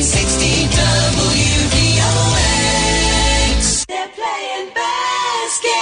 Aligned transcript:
1460 0.00 0.64
WVOX. 2.40 3.84
They're 3.84 4.08
playing 4.08 4.72
basketball. 4.72 5.76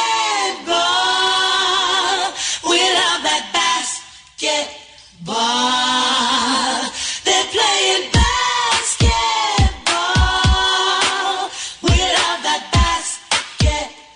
We 2.67 2.83
love 2.99 3.23
that 3.23 3.46
basketball. 3.54 4.59
They're 7.23 7.46
playing 7.54 8.11
basketball. 8.11 9.14
We 11.87 11.95
love 11.95 12.43
that 12.43 12.62
basketball. 12.75 14.11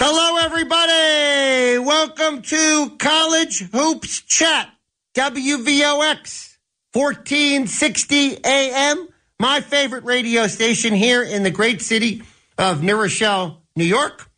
Hello, 0.00 0.38
everybody. 0.38 1.78
Welcome 1.84 2.40
to 2.40 2.96
College 2.98 3.68
Hoops 3.72 4.22
Chat, 4.22 4.70
WVOX, 5.14 6.51
1460 6.92 8.44
AM, 8.44 9.08
my 9.40 9.62
favorite 9.62 10.04
radio 10.04 10.46
station 10.46 10.92
here 10.92 11.22
in 11.22 11.42
the 11.42 11.50
great 11.50 11.80
city 11.80 12.22
of 12.58 12.82
New 12.82 13.00
Rochelle, 13.00 13.62
New 13.74 13.86
York. 13.86 14.28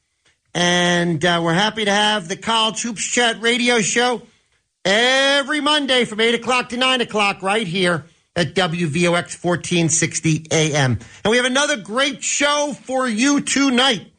And 0.55 1.24
uh, 1.24 1.41
we're 1.43 1.52
happy 1.52 1.84
to 1.84 1.91
have 1.91 2.29
the 2.29 2.37
College 2.37 2.80
Hoops 2.82 3.05
Chat 3.05 3.43
radio 3.43 3.80
show 3.80 4.23
every 4.84 5.60
Monday 5.60 6.05
from 6.05 6.20
8 6.20 6.37
o'clock 6.37 6.69
to 6.69 6.77
9 6.77 7.01
o'clock 7.01 7.43
right 7.43 7.66
here 7.66 8.05
at 8.37 8.55
WVOX 8.55 9.43
1460 9.43 10.46
AM. 10.52 11.01
And 11.24 11.30
we 11.32 11.38
have 11.38 11.46
another 11.46 11.77
great 11.77 12.23
show 12.23 12.73
for 12.84 13.09
you 13.09 13.41
tonight. 13.41 14.12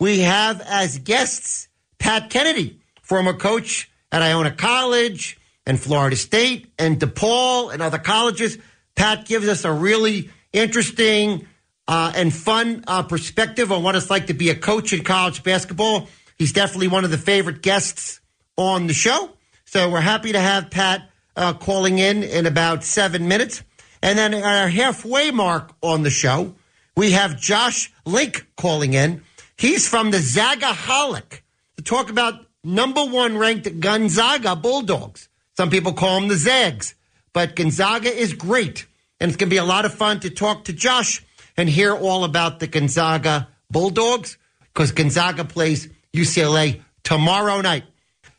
We 0.00 0.20
have 0.20 0.62
as 0.62 0.98
guests 1.00 1.68
Pat 1.98 2.30
Kennedy, 2.30 2.80
former 3.02 3.34
coach 3.34 3.90
at 4.10 4.22
Iona 4.22 4.52
College 4.52 5.38
and 5.66 5.80
Florida 5.80 6.16
State 6.16 6.72
and 6.78 6.98
DePaul 6.98 7.72
and 7.72 7.82
other 7.82 7.98
colleges. 7.98 8.58
Pat 8.94 9.26
gives 9.26 9.48
us 9.48 9.64
a 9.64 9.72
really 9.72 10.30
interesting 10.52 11.46
uh, 11.88 12.12
and 12.14 12.32
fun 12.32 12.84
uh, 12.86 13.02
perspective 13.02 13.72
on 13.72 13.82
what 13.82 13.96
it's 13.96 14.10
like 14.10 14.28
to 14.28 14.34
be 14.34 14.50
a 14.50 14.54
coach 14.54 14.92
in 14.92 15.04
college 15.04 15.42
basketball. 15.42 16.08
He's 16.38 16.52
definitely 16.52 16.88
one 16.88 17.04
of 17.04 17.10
the 17.10 17.18
favorite 17.18 17.62
guests 17.62 18.20
on 18.56 18.86
the 18.86 18.94
show. 18.94 19.30
So 19.64 19.90
we're 19.90 20.00
happy 20.00 20.32
to 20.32 20.40
have 20.40 20.70
Pat 20.70 21.10
uh, 21.36 21.54
calling 21.54 21.98
in 21.98 22.22
in 22.22 22.46
about 22.46 22.84
seven 22.84 23.28
minutes. 23.28 23.62
And 24.02 24.18
then 24.18 24.34
at 24.34 24.44
our 24.44 24.68
halfway 24.68 25.30
mark 25.30 25.72
on 25.82 26.02
the 26.02 26.10
show, 26.10 26.54
we 26.96 27.12
have 27.12 27.40
Josh 27.40 27.92
Link 28.04 28.46
calling 28.56 28.92
in. 28.92 29.22
He's 29.56 29.88
from 29.88 30.10
the 30.10 30.18
Zagaholic 30.18 31.40
to 31.76 31.82
talk 31.82 32.10
about 32.10 32.46
number 32.62 33.04
one 33.04 33.38
ranked 33.38 33.80
Gonzaga 33.80 34.56
Bulldogs. 34.56 35.28
Some 35.56 35.70
people 35.70 35.92
call 35.92 36.20
them 36.20 36.28
the 36.28 36.36
Zags, 36.36 36.94
but 37.32 37.56
Gonzaga 37.56 38.12
is 38.12 38.32
great. 38.32 38.86
And 39.20 39.30
it's 39.30 39.36
going 39.36 39.48
to 39.48 39.54
be 39.54 39.58
a 39.58 39.64
lot 39.64 39.84
of 39.84 39.94
fun 39.94 40.20
to 40.20 40.30
talk 40.30 40.64
to 40.64 40.72
Josh 40.72 41.24
and 41.56 41.68
hear 41.68 41.94
all 41.94 42.24
about 42.24 42.58
the 42.58 42.66
Gonzaga 42.66 43.48
Bulldogs 43.70 44.36
because 44.72 44.92
Gonzaga 44.92 45.44
plays 45.44 45.88
UCLA 46.12 46.82
tomorrow 47.04 47.60
night. 47.60 47.84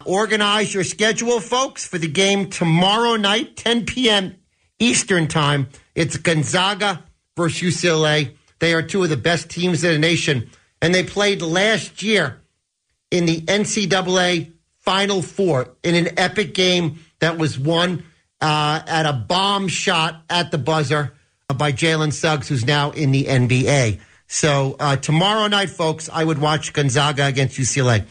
Organize 0.05 0.73
your 0.73 0.83
schedule, 0.83 1.39
folks, 1.39 1.87
for 1.87 1.97
the 1.97 2.07
game 2.07 2.49
tomorrow 2.49 3.15
night, 3.15 3.55
10 3.55 3.85
p.m. 3.85 4.35
Eastern 4.77 5.27
Time. 5.27 5.67
It's 5.95 6.17
Gonzaga 6.17 7.03
versus 7.35 7.61
UCLA. 7.61 8.35
They 8.59 8.73
are 8.73 8.83
two 8.83 9.03
of 9.03 9.09
the 9.09 9.17
best 9.17 9.49
teams 9.49 9.83
in 9.83 9.93
the 9.93 9.99
nation, 9.99 10.49
and 10.81 10.93
they 10.93 11.03
played 11.03 11.41
last 11.41 12.03
year 12.03 12.41
in 13.09 13.25
the 13.25 13.41
NCAA 13.41 14.51
Final 14.85 15.21
Four 15.21 15.75
in 15.83 15.95
an 15.95 16.17
epic 16.17 16.53
game 16.53 16.99
that 17.19 17.37
was 17.37 17.57
won 17.57 18.03
uh, 18.41 18.81
at 18.87 19.05
a 19.05 19.13
bomb 19.13 19.67
shot 19.67 20.23
at 20.29 20.51
the 20.51 20.57
buzzer 20.57 21.13
by 21.57 21.71
Jalen 21.71 22.13
Suggs, 22.13 22.47
who's 22.47 22.65
now 22.65 22.91
in 22.91 23.11
the 23.11 23.25
NBA. 23.25 23.99
So 24.27 24.75
uh, 24.79 24.95
tomorrow 24.95 25.47
night, 25.47 25.69
folks, 25.69 26.09
I 26.11 26.23
would 26.23 26.39
watch 26.39 26.73
Gonzaga 26.73 27.25
against 27.25 27.57
UCLA. 27.57 28.05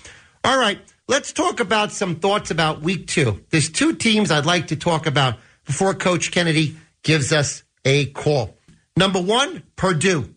All 0.44 0.58
right, 0.58 0.78
let's 1.08 1.32
talk 1.32 1.60
about 1.60 1.92
some 1.92 2.16
thoughts 2.16 2.50
about 2.50 2.82
week 2.82 3.06
two. 3.06 3.44
There's 3.50 3.70
two 3.70 3.94
teams 3.94 4.30
I'd 4.30 4.46
like 4.46 4.68
to 4.68 4.76
talk 4.76 5.06
about 5.06 5.38
before 5.64 5.94
Coach 5.94 6.30
Kennedy 6.30 6.76
gives 7.02 7.32
us 7.32 7.62
a 7.84 8.06
call. 8.06 8.56
Number 8.96 9.20
one, 9.20 9.62
Purdue. 9.76 10.34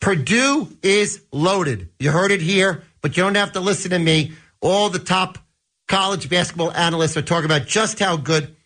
Purdue 0.00 0.76
is 0.82 1.22
loaded. 1.30 1.88
You 1.98 2.10
heard 2.10 2.32
it 2.32 2.40
here, 2.40 2.82
but 3.02 3.16
you 3.16 3.22
don't 3.22 3.36
have 3.36 3.52
to 3.52 3.60
listen 3.60 3.92
to 3.92 3.98
me. 3.98 4.32
All 4.62 4.88
the 4.88 4.98
top 4.98 5.38
college 5.88 6.30
basketball 6.30 6.72
analysts 6.72 7.16
are 7.16 7.22
talking 7.22 7.44
about 7.44 7.66
just 7.66 7.98
how 7.98 8.16
good 8.16 8.56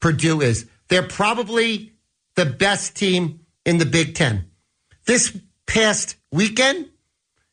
Purdue 0.00 0.40
is. 0.40 0.66
They're 0.88 1.02
probably 1.02 1.92
the 2.34 2.46
best 2.46 2.96
team 2.96 3.40
in 3.64 3.78
the 3.78 3.86
Big 3.86 4.14
Ten. 4.14 4.46
This 5.06 5.36
past 5.66 6.16
weekend, 6.32 6.88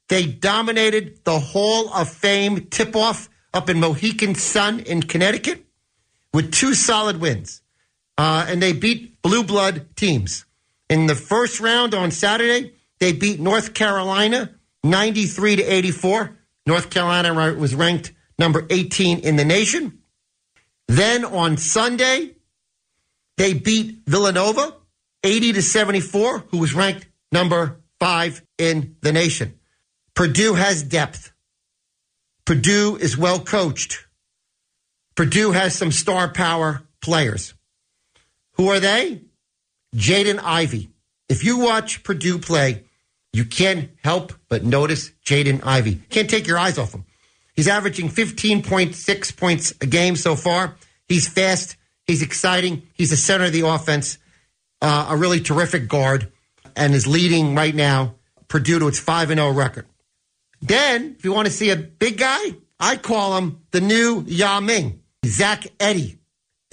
they 0.07 0.25
dominated 0.25 1.23
the 1.25 1.39
Hall 1.39 1.93
of 1.93 2.09
Fame 2.09 2.67
tip 2.67 2.95
off 2.95 3.29
up 3.53 3.69
in 3.69 3.79
Mohegan 3.79 4.35
Sun 4.35 4.79
in 4.81 5.03
Connecticut 5.03 5.65
with 6.33 6.51
two 6.51 6.73
solid 6.73 7.19
wins. 7.19 7.61
Uh, 8.17 8.45
and 8.47 8.61
they 8.61 8.73
beat 8.73 9.21
blue 9.21 9.43
blood 9.43 9.95
teams. 9.95 10.45
In 10.89 11.05
the 11.05 11.15
first 11.15 11.59
round 11.59 11.93
on 11.93 12.11
Saturday, 12.11 12.73
they 12.99 13.13
beat 13.13 13.39
North 13.39 13.73
Carolina 13.73 14.55
93 14.83 15.57
to 15.57 15.63
84. 15.63 16.38
North 16.69 16.91
Carolina 16.91 17.33
was 17.55 17.73
ranked 17.73 18.13
number 18.37 18.67
18 18.69 19.21
in 19.21 19.37
the 19.37 19.43
nation. 19.43 20.03
Then 20.87 21.25
on 21.25 21.57
Sunday, 21.57 22.35
they 23.37 23.55
beat 23.55 24.01
Villanova 24.05 24.75
80 25.23 25.53
to 25.53 25.61
74, 25.63 26.45
who 26.51 26.59
was 26.59 26.75
ranked 26.75 27.07
number 27.31 27.81
five 27.99 28.43
in 28.59 28.97
the 29.01 29.11
nation. 29.11 29.55
Purdue 30.13 30.53
has 30.53 30.83
depth. 30.83 31.31
Purdue 32.45 32.97
is 32.97 33.17
well 33.17 33.39
coached. 33.39 34.05
Purdue 35.15 35.49
has 35.53 35.73
some 35.75 35.91
star 35.91 36.31
power 36.31 36.83
players. 37.01 37.55
Who 38.57 38.69
are 38.69 38.79
they? 38.79 39.23
Jaden 39.95 40.39
Ivey. 40.43 40.91
If 41.29 41.43
you 41.43 41.57
watch 41.57 42.03
Purdue 42.03 42.37
play, 42.37 42.83
you 43.33 43.45
can't 43.45 43.89
help 44.03 44.33
but 44.49 44.63
notice 44.63 45.11
Jaden 45.25 45.65
Ivey. 45.65 46.01
Can't 46.09 46.29
take 46.29 46.47
your 46.47 46.57
eyes 46.57 46.77
off 46.77 46.93
him. 46.93 47.05
He's 47.55 47.67
averaging 47.67 48.09
15.6 48.09 49.37
points 49.37 49.73
a 49.81 49.85
game 49.85 50.15
so 50.15 50.35
far. 50.35 50.75
He's 51.07 51.27
fast. 51.27 51.75
He's 52.07 52.21
exciting. 52.21 52.83
He's 52.93 53.09
the 53.09 53.17
center 53.17 53.45
of 53.45 53.53
the 53.53 53.67
offense. 53.67 54.17
Uh, 54.81 55.07
a 55.09 55.17
really 55.17 55.41
terrific 55.41 55.87
guard 55.87 56.31
and 56.75 56.95
is 56.95 57.05
leading 57.05 57.55
right 57.55 57.75
now 57.75 58.15
Purdue 58.47 58.79
to 58.79 58.87
its 58.87 58.99
5 58.99 59.29
0 59.29 59.51
record. 59.51 59.85
Then, 60.61 61.15
if 61.17 61.23
you 61.23 61.33
want 61.33 61.47
to 61.47 61.53
see 61.53 61.69
a 61.69 61.75
big 61.75 62.17
guy, 62.17 62.55
I 62.79 62.97
call 62.97 63.37
him 63.37 63.61
the 63.71 63.81
new 63.81 64.23
Yao 64.27 64.59
Ming, 64.59 65.01
Zach 65.25 65.63
Edey. 65.77 66.17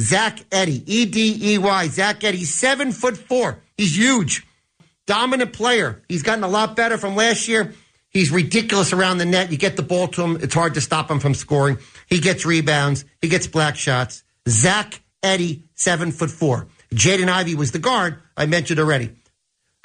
Zach 0.00 0.49
Edey, 0.50 0.83
E 0.87 1.06
D 1.06 1.53
E 1.55 1.59
Y. 1.59 1.89
Zach 1.89 2.21
Edey, 2.21 2.45
seven 2.45 2.93
foot 2.93 3.16
four. 3.16 3.62
He's 3.77 3.97
huge. 3.97 4.46
Dominant 5.06 5.53
player. 5.53 6.03
He's 6.09 6.22
gotten 6.22 6.44
a 6.44 6.49
lot 6.49 6.77
better 6.77 6.99
from 6.99 7.15
last 7.15 7.49
year. 7.49 7.75
He's 8.09 8.31
ridiculous 8.31 8.93
around 8.93 9.19
the 9.19 9.25
net. 9.25 9.53
You 9.53 9.59
get 9.59 9.77
the 9.77 9.83
ball 9.83 10.09
to 10.09 10.22
him, 10.22 10.39
it's 10.41 10.55
hard 10.55 10.75
to 10.75 10.81
stop 10.81 11.11
him 11.11 11.21
from 11.21 11.34
scoring. 11.34 11.78
He 12.09 12.19
gets 12.19 12.47
rebounds, 12.47 13.05
he 13.21 13.28
gets 13.28 13.47
black 13.47 13.77
shots. 13.77 14.25
Zach 14.49 15.00
Edey, 15.22 15.62
seven 15.75 16.12
foot 16.12 16.31
four. 16.31 16.69
Jaden 16.95 17.28
Ivey 17.28 17.55
was 17.55 17.72
the 17.72 17.78
guard 17.78 18.19
I 18.37 18.47
mentioned 18.47 18.81
already. 18.81 19.12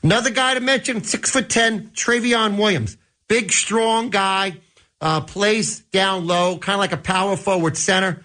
Another 0.03 0.29
guy 0.29 0.53
to 0.53 0.59
mention, 0.59 1.03
six 1.03 1.29
foot 1.29 1.49
ten, 1.49 1.89
Trevion 1.89 2.57
Williams. 2.57 2.97
Big, 3.27 3.51
strong 3.51 4.09
guy, 4.09 4.57
uh, 4.99 5.21
plays 5.21 5.79
down 5.91 6.25
low, 6.25 6.57
kind 6.57 6.75
of 6.75 6.79
like 6.79 6.91
a 6.91 6.97
power 6.97 7.37
forward 7.37 7.77
center. 7.77 8.23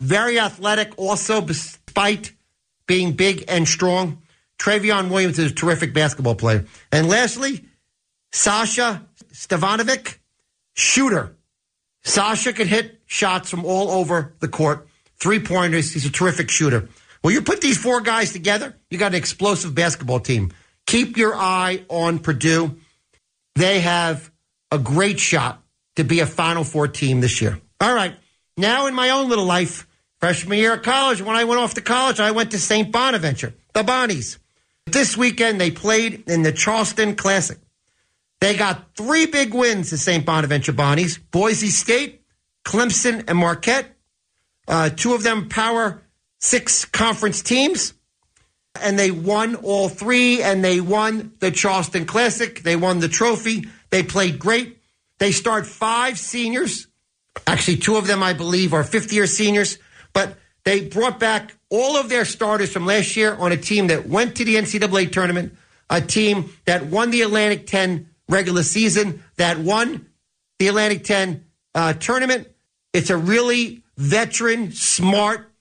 Very 0.00 0.38
athletic, 0.38 0.92
also, 0.96 1.40
despite 1.40 2.32
being 2.86 3.12
big 3.12 3.44
and 3.48 3.66
strong. 3.66 4.22
Trevion 4.58 5.10
Williams 5.10 5.38
is 5.38 5.52
a 5.52 5.54
terrific 5.54 5.92
basketball 5.94 6.34
player. 6.34 6.64
And 6.90 7.08
lastly, 7.08 7.64
Sasha 8.32 9.06
Stefanovic, 9.32 10.18
shooter. 10.74 11.36
Sasha 12.04 12.52
can 12.52 12.66
hit 12.66 13.00
shots 13.06 13.50
from 13.50 13.64
all 13.64 13.90
over 13.90 14.34
the 14.40 14.48
court, 14.48 14.88
three 15.18 15.40
pointers. 15.40 15.92
He's 15.92 16.06
a 16.06 16.10
terrific 16.10 16.50
shooter. 16.50 16.88
Well, 17.22 17.32
you 17.32 17.42
put 17.42 17.60
these 17.60 17.78
four 17.78 18.00
guys 18.00 18.32
together, 18.32 18.76
you 18.90 18.98
got 18.98 19.12
an 19.12 19.16
explosive 19.16 19.74
basketball 19.74 20.20
team. 20.20 20.52
Keep 20.86 21.16
your 21.16 21.34
eye 21.34 21.84
on 21.88 22.20
Purdue. 22.20 22.78
They 23.56 23.80
have 23.80 24.30
a 24.70 24.78
great 24.78 25.18
shot 25.18 25.62
to 25.96 26.04
be 26.04 26.20
a 26.20 26.26
Final 26.26 26.62
Four 26.62 26.88
team 26.88 27.20
this 27.20 27.40
year. 27.40 27.60
All 27.80 27.94
right. 27.94 28.14
Now, 28.56 28.86
in 28.86 28.94
my 28.94 29.10
own 29.10 29.28
little 29.28 29.44
life, 29.44 29.86
freshman 30.20 30.58
year 30.58 30.74
of 30.74 30.82
college, 30.82 31.20
when 31.20 31.36
I 31.36 31.44
went 31.44 31.60
off 31.60 31.74
to 31.74 31.80
college, 31.80 32.20
I 32.20 32.30
went 32.30 32.52
to 32.52 32.58
St. 32.58 32.92
Bonaventure, 32.92 33.54
the 33.72 33.82
Bonnies. 33.82 34.38
This 34.86 35.16
weekend, 35.16 35.60
they 35.60 35.70
played 35.70 36.28
in 36.28 36.42
the 36.42 36.52
Charleston 36.52 37.16
Classic. 37.16 37.58
They 38.40 38.56
got 38.56 38.94
three 38.96 39.26
big 39.26 39.54
wins, 39.54 39.90
the 39.90 39.98
St. 39.98 40.24
Bonaventure 40.24 40.72
Bonnies 40.72 41.18
Boise 41.30 41.68
State, 41.68 42.22
Clemson, 42.64 43.24
and 43.28 43.38
Marquette. 43.38 43.96
Uh, 44.68 44.90
two 44.90 45.14
of 45.14 45.22
them 45.22 45.48
power 45.48 46.02
six 46.38 46.84
conference 46.84 47.42
teams. 47.42 47.94
and 48.82 48.98
they 48.98 49.10
won 49.10 49.54
all 49.56 49.88
three, 49.88 50.42
and 50.42 50.62
they 50.62 50.80
won 50.82 51.32
the 51.40 51.50
Charleston 51.50 52.04
Classic. 52.04 52.62
They 52.62 52.76
won 52.76 53.00
the 53.00 53.08
trophy. 53.08 53.66
They 53.88 54.02
played 54.02 54.38
great. 54.38 54.78
They 55.18 55.32
start 55.32 55.66
five 55.66 56.18
seniors. 56.18 56.86
Actually, 57.46 57.78
two 57.78 57.96
of 57.96 58.06
them, 58.06 58.22
I 58.22 58.34
believe, 58.34 58.74
are 58.74 58.84
50 58.84 59.14
year 59.14 59.26
seniors, 59.26 59.78
but 60.12 60.36
they 60.64 60.82
brought 60.82 61.18
back 61.18 61.55
all 61.70 61.96
of 61.96 62.08
their 62.08 62.24
starters 62.24 62.72
from 62.72 62.86
last 62.86 63.16
year 63.16 63.34
on 63.34 63.52
a 63.52 63.56
team 63.56 63.88
that 63.88 64.08
went 64.08 64.36
to 64.36 64.44
the 64.44 64.56
NCAA 64.56 65.10
tournament, 65.12 65.54
a 65.90 66.00
team 66.00 66.50
that 66.64 66.86
won 66.86 67.10
the 67.10 67.22
Atlantic 67.22 67.66
10 67.66 68.08
regular 68.28 68.62
season, 68.62 69.22
that 69.36 69.58
won 69.58 70.06
the 70.58 70.68
Atlantic 70.68 71.04
10 71.04 71.44
uh, 71.74 71.92
tournament. 71.94 72.48
It's 72.92 73.10
a 73.10 73.16
really 73.16 73.82
veteran, 73.96 74.72
smart, 74.72 75.52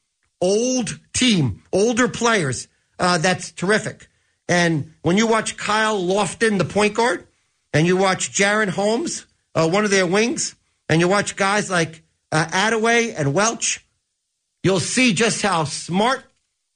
old 0.41 0.99
team, 1.13 1.63
older 1.71 2.07
players. 2.07 2.67
Uh, 2.99 3.17
that's 3.17 3.51
terrific. 3.51 4.07
And 4.47 4.93
when 5.01 5.17
you 5.17 5.27
watch 5.27 5.57
Kyle 5.57 6.01
Lofton, 6.01 6.57
the 6.57 6.65
point 6.65 6.93
guard, 6.93 7.27
and 7.73 7.87
you 7.87 7.97
watch 7.97 8.31
Jaren 8.31 8.69
Holmes, 8.69 9.25
uh, 9.53 9.67
one 9.67 9.83
of 9.85 9.91
their 9.91 10.05
wings, 10.05 10.55
and 10.87 11.01
you 11.01 11.07
watch 11.07 11.35
guys 11.35 11.69
like 11.69 12.03
uh, 12.31 12.45
Adaway 12.45 13.13
and 13.17 13.33
Welch, 13.33 13.84
you'll 14.65 14.79
see 14.79 15.13
just 15.13 15.43
how 15.43 15.63
smart 15.63 16.23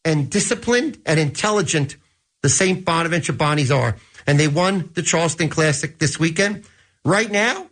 and 0.05 0.29
disciplined 0.29 1.01
and 1.07 1.19
intelligent 1.19 1.97
the 2.43 2.47
St. 2.47 2.85
Bonaventure 2.85 3.33
Bonnies 3.33 3.75
are. 3.75 3.97
And 4.27 4.39
they 4.39 4.47
won 4.47 4.91
the 4.93 5.01
Charleston 5.01 5.49
Classic 5.49 5.97
this 5.97 6.19
weekend. 6.19 6.65
Right 7.03 7.31
now, 7.31 7.67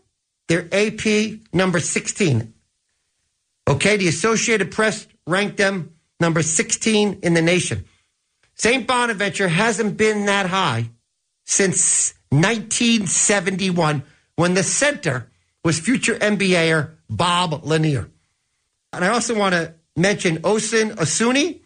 they're 0.47 0.67
AP 0.71 1.39
number 1.53 1.79
16. 1.79 2.51
Okay, 3.69 3.97
the 3.97 4.07
Associated 4.07 4.71
Press 4.71 5.07
ranked 5.27 5.57
them 5.57 5.93
number 6.19 6.41
16 6.41 7.19
in 7.21 7.35
the 7.35 7.41
nation. 7.43 7.85
St. 8.55 8.87
Bonaventure 8.87 9.47
hasn't 9.47 9.97
been 9.97 10.25
that 10.25 10.47
high 10.47 10.89
since 11.45 12.15
1971 12.29 14.01
when 14.35 14.55
the 14.55 14.63
center 14.63 15.29
was 15.63 15.79
future 15.79 16.15
NBAer 16.15 16.95
Bob 17.07 17.63
Lanier. 17.63 18.09
And 18.91 19.05
I 19.05 19.09
also 19.09 19.37
want 19.37 19.53
to 19.53 19.75
mention 19.97 20.37
Osun 20.37 20.95
Osunniyi, 20.95 21.59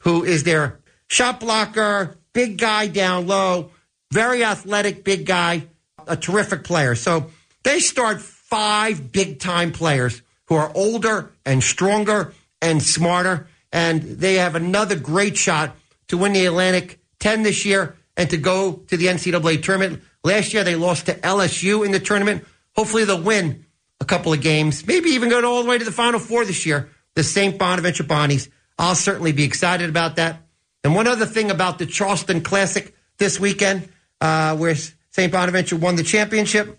who 0.00 0.24
is 0.24 0.42
their 0.42 0.80
shot 1.06 1.38
blocker, 1.38 2.16
big 2.32 2.58
guy 2.58 2.88
down 2.88 3.26
low, 3.26 3.70
very 4.10 4.42
athletic, 4.42 5.04
big 5.04 5.26
guy, 5.26 5.68
a 6.06 6.16
terrific 6.16 6.64
player. 6.64 6.94
So 6.94 7.30
they 7.62 7.78
start 7.78 8.20
five 8.20 9.12
big 9.12 9.38
time 9.38 9.72
players 9.72 10.22
who 10.46 10.54
are 10.56 10.72
older 10.74 11.30
and 11.44 11.62
stronger 11.62 12.34
and 12.60 12.82
smarter. 12.82 13.46
And 13.72 14.02
they 14.02 14.34
have 14.34 14.54
another 14.54 14.96
great 14.96 15.36
shot 15.36 15.74
to 16.08 16.16
win 16.16 16.32
the 16.32 16.46
Atlantic 16.46 17.00
10 17.20 17.42
this 17.42 17.64
year 17.64 17.96
and 18.16 18.30
to 18.30 18.36
go 18.36 18.74
to 18.88 18.96
the 18.96 19.06
NCAA 19.06 19.62
tournament. 19.62 20.02
Last 20.22 20.54
year, 20.54 20.64
they 20.64 20.76
lost 20.76 21.06
to 21.06 21.14
LSU 21.14 21.84
in 21.84 21.92
the 21.92 21.98
tournament. 21.98 22.44
Hopefully, 22.76 23.04
they'll 23.04 23.20
win 23.20 23.66
a 24.00 24.04
couple 24.04 24.32
of 24.32 24.40
games, 24.40 24.86
maybe 24.86 25.10
even 25.10 25.28
go 25.28 25.44
all 25.44 25.62
the 25.62 25.68
way 25.68 25.78
to 25.78 25.84
the 25.84 25.92
Final 25.92 26.20
Four 26.20 26.44
this 26.44 26.66
year. 26.66 26.90
The 27.14 27.22
St. 27.22 27.58
Bonaventure 27.58 28.04
Bonnies. 28.04 28.48
I'll 28.78 28.94
certainly 28.94 29.32
be 29.32 29.44
excited 29.44 29.88
about 29.88 30.16
that. 30.16 30.42
And 30.82 30.94
one 30.94 31.06
other 31.06 31.26
thing 31.26 31.50
about 31.50 31.78
the 31.78 31.86
Charleston 31.86 32.42
Classic 32.42 32.94
this 33.18 33.40
weekend, 33.40 33.88
uh, 34.20 34.56
where 34.56 34.74
St. 35.10 35.32
Bonaventure 35.32 35.76
won 35.76 35.96
the 35.96 36.02
championship, 36.02 36.78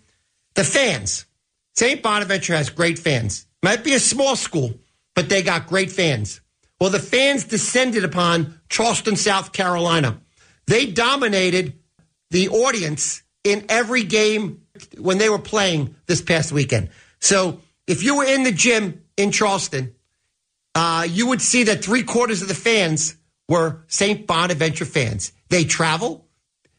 the 0.55 0.63
fans. 0.63 1.25
St. 1.75 2.01
Bonaventure 2.01 2.55
has 2.55 2.69
great 2.69 2.99
fans. 2.99 3.47
Might 3.63 3.83
be 3.83 3.93
a 3.93 3.99
small 3.99 4.35
school, 4.35 4.75
but 5.15 5.29
they 5.29 5.41
got 5.41 5.67
great 5.67 5.91
fans. 5.91 6.41
Well, 6.79 6.89
the 6.89 6.99
fans 6.99 7.45
descended 7.45 8.03
upon 8.03 8.59
Charleston, 8.69 9.15
South 9.15 9.53
Carolina. 9.53 10.21
They 10.67 10.85
dominated 10.85 11.73
the 12.31 12.49
audience 12.49 13.23
in 13.43 13.65
every 13.69 14.03
game 14.03 14.61
when 14.97 15.17
they 15.17 15.29
were 15.29 15.39
playing 15.39 15.95
this 16.05 16.21
past 16.21 16.51
weekend. 16.51 16.89
So 17.19 17.61
if 17.87 18.03
you 18.03 18.17
were 18.17 18.25
in 18.25 18.43
the 18.43 18.51
gym 18.51 19.01
in 19.15 19.31
Charleston, 19.31 19.94
uh, 20.75 21.07
you 21.09 21.27
would 21.27 21.41
see 21.41 21.63
that 21.63 21.83
three 21.83 22.03
quarters 22.03 22.41
of 22.41 22.47
the 22.47 22.53
fans 22.53 23.15
were 23.47 23.83
St. 23.87 24.27
Bonaventure 24.27 24.85
fans. 24.85 25.31
They 25.49 25.63
travel, 25.63 26.27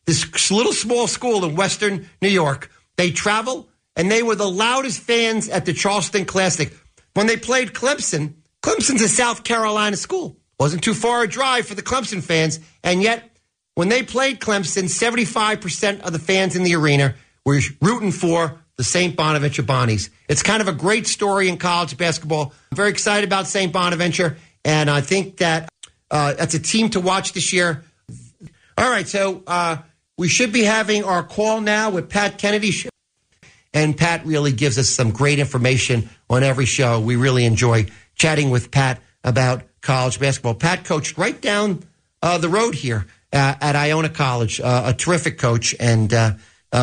this 0.04 0.50
little 0.50 0.72
small 0.72 1.06
school 1.06 1.44
in 1.44 1.56
Western 1.56 2.08
New 2.20 2.28
York, 2.28 2.70
they 2.96 3.10
travel, 3.10 3.68
and 3.96 4.10
they 4.10 4.22
were 4.22 4.34
the 4.34 4.48
loudest 4.48 5.00
fans 5.00 5.48
at 5.48 5.64
the 5.64 5.72
Charleston 5.72 6.26
Classic. 6.26 6.72
When 7.14 7.26
they 7.26 7.36
played 7.36 7.72
Clemson, 7.72 8.34
Clemson's 8.62 9.02
a 9.02 9.08
South 9.08 9.42
Carolina 9.42 9.96
school. 9.96 10.36
Wasn't 10.60 10.82
too 10.82 10.94
far 10.94 11.22
a 11.22 11.28
drive 11.28 11.66
for 11.66 11.74
the 11.74 11.82
Clemson 11.82 12.22
fans, 12.22 12.60
and 12.82 13.02
yet 13.02 13.38
when 13.74 13.88
they 13.88 14.02
played 14.02 14.40
Clemson, 14.40 14.84
75% 14.84 16.00
of 16.00 16.12
the 16.12 16.18
fans 16.18 16.56
in 16.56 16.62
the 16.62 16.74
arena 16.74 17.14
were 17.44 17.60
rooting 17.80 18.12
for 18.12 18.60
the 18.76 18.84
St. 18.84 19.16
Bonaventure 19.16 19.62
Bonnies. 19.62 20.10
It's 20.28 20.42
kind 20.42 20.60
of 20.60 20.68
a 20.68 20.72
great 20.72 21.06
story 21.06 21.48
in 21.48 21.56
college 21.56 21.96
basketball. 21.96 22.52
I'm 22.70 22.76
very 22.76 22.90
excited 22.90 23.26
about 23.26 23.46
St. 23.46 23.72
Bonaventure, 23.72 24.36
and 24.64 24.90
I 24.90 25.00
think 25.00 25.38
that 25.38 25.68
uh, 26.10 26.34
that's 26.34 26.54
a 26.54 26.58
team 26.58 26.90
to 26.90 27.00
watch 27.00 27.32
this 27.32 27.52
year. 27.52 27.84
All 28.78 28.90
right, 28.90 29.08
so 29.08 29.42
uh, 29.46 29.78
we 30.18 30.28
should 30.28 30.52
be 30.52 30.62
having 30.62 31.04
our 31.04 31.22
call 31.22 31.60
now 31.60 31.90
with 31.90 32.10
Pat 32.10 32.38
Kennedy. 32.38 32.72
And 33.72 33.96
Pat 33.96 34.24
really 34.26 34.52
gives 34.52 34.78
us 34.78 34.88
some 34.88 35.10
great 35.10 35.38
information 35.38 36.08
on 36.28 36.42
every 36.42 36.66
show. 36.66 37.00
We 37.00 37.16
really 37.16 37.44
enjoy 37.44 37.86
chatting 38.14 38.50
with 38.50 38.70
Pat 38.70 39.00
about 39.24 39.62
college 39.80 40.20
basketball. 40.20 40.54
Pat 40.54 40.84
coached 40.84 41.16
right 41.18 41.38
down 41.40 41.82
uh, 42.22 42.38
the 42.38 42.48
road 42.48 42.74
here 42.74 43.06
uh, 43.32 43.54
at 43.60 43.76
Iona 43.76 44.08
College, 44.08 44.60
uh, 44.60 44.84
a 44.86 44.92
terrific 44.94 45.38
coach, 45.38 45.74
and 45.78 46.12
uh, 46.12 46.34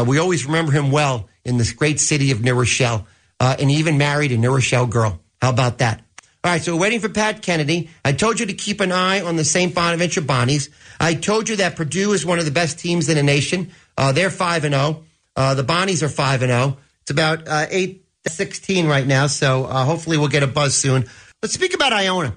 we 0.08 0.18
always 0.18 0.46
remember 0.46 0.72
him 0.72 0.90
well 0.92 1.30
in 1.46 1.58
this 1.58 1.72
great 1.72 2.00
city 2.00 2.32
of 2.32 2.42
New 2.42 2.56
Rochelle, 2.56 3.08
uh, 3.40 3.56
and 3.60 3.70
he 3.70 3.78
even 3.78 3.98
married 3.98 4.32
a 4.32 4.38
New 4.38 4.54
Rochelle 4.54 4.88
girl. 4.88 5.20
How 5.42 5.50
about 5.50 5.80
that? 5.80 6.02
All 6.44 6.52
right, 6.52 6.62
so 6.62 6.76
we're 6.76 6.82
waiting 6.82 7.00
for 7.00 7.10
Pat 7.10 7.42
Kennedy. 7.42 7.90
I 8.04 8.12
told 8.12 8.40
you 8.40 8.46
to 8.48 8.54
keep 8.54 8.82
an 8.82 8.92
eye 8.92 9.22
on 9.22 9.38
the 9.38 9.46
St. 9.46 9.74
Bonaventure 9.74 10.22
Bonnies. 10.22 10.70
I 11.00 11.14
told 11.14 11.48
you 11.48 11.58
that 11.58 11.76
Purdue 11.76 12.12
is 12.12 12.26
one 12.26 12.40
of 12.40 12.46
the 12.46 12.52
best 12.52 12.80
teams 12.80 13.08
in 13.08 13.16
the 13.16 13.24
nation. 13.24 13.72
Uh, 13.98 14.12
they're 14.12 14.30
5 14.30 14.66
and 14.66 14.74
0. 14.74 15.04
the 15.36 15.64
Bonnies 15.64 16.04
are 16.04 16.10
5 16.10 16.42
and 16.42 16.52
0. 16.52 16.78
It's 17.02 17.12
about 17.12 17.48
uh, 17.48 17.68
8 17.70 18.02
16 18.28 18.88
right 18.88 19.06
now, 19.06 19.28
so 19.28 19.64
hopefully 19.64 20.18
we'll 20.18 20.30
get 20.30 20.44
a 20.44 20.48
buzz 20.48 20.76
soon. 20.76 21.06
Let's 21.42 21.54
speak 21.54 21.74
about 21.74 21.92
Iona. 21.92 22.36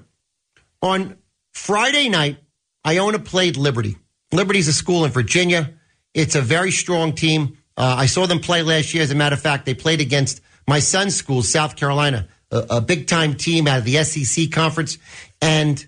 On 0.81 1.17
Friday 1.53 2.09
night, 2.09 2.37
Iona 2.85 3.19
played 3.19 3.57
Liberty. 3.57 3.97
Liberty's 4.31 4.67
a 4.67 4.73
school 4.73 5.05
in 5.05 5.11
Virginia. 5.11 5.73
It's 6.13 6.35
a 6.35 6.41
very 6.41 6.71
strong 6.71 7.13
team. 7.13 7.57
Uh, 7.77 7.95
I 7.99 8.07
saw 8.07 8.25
them 8.25 8.39
play 8.39 8.63
last 8.63 8.93
year. 8.93 9.03
As 9.03 9.11
a 9.11 9.15
matter 9.15 9.35
of 9.35 9.41
fact, 9.41 9.65
they 9.65 9.73
played 9.73 10.01
against 10.01 10.41
my 10.67 10.79
son's 10.79 11.15
school, 11.15 11.43
South 11.43 11.75
Carolina, 11.75 12.27
a, 12.51 12.65
a 12.71 12.81
big 12.81 13.07
time 13.07 13.35
team 13.35 13.67
out 13.67 13.79
of 13.79 13.85
the 13.85 14.03
SEC 14.03 14.51
conference. 14.51 14.97
And 15.41 15.85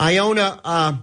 Iona 0.00 0.60
uh, 0.64 0.96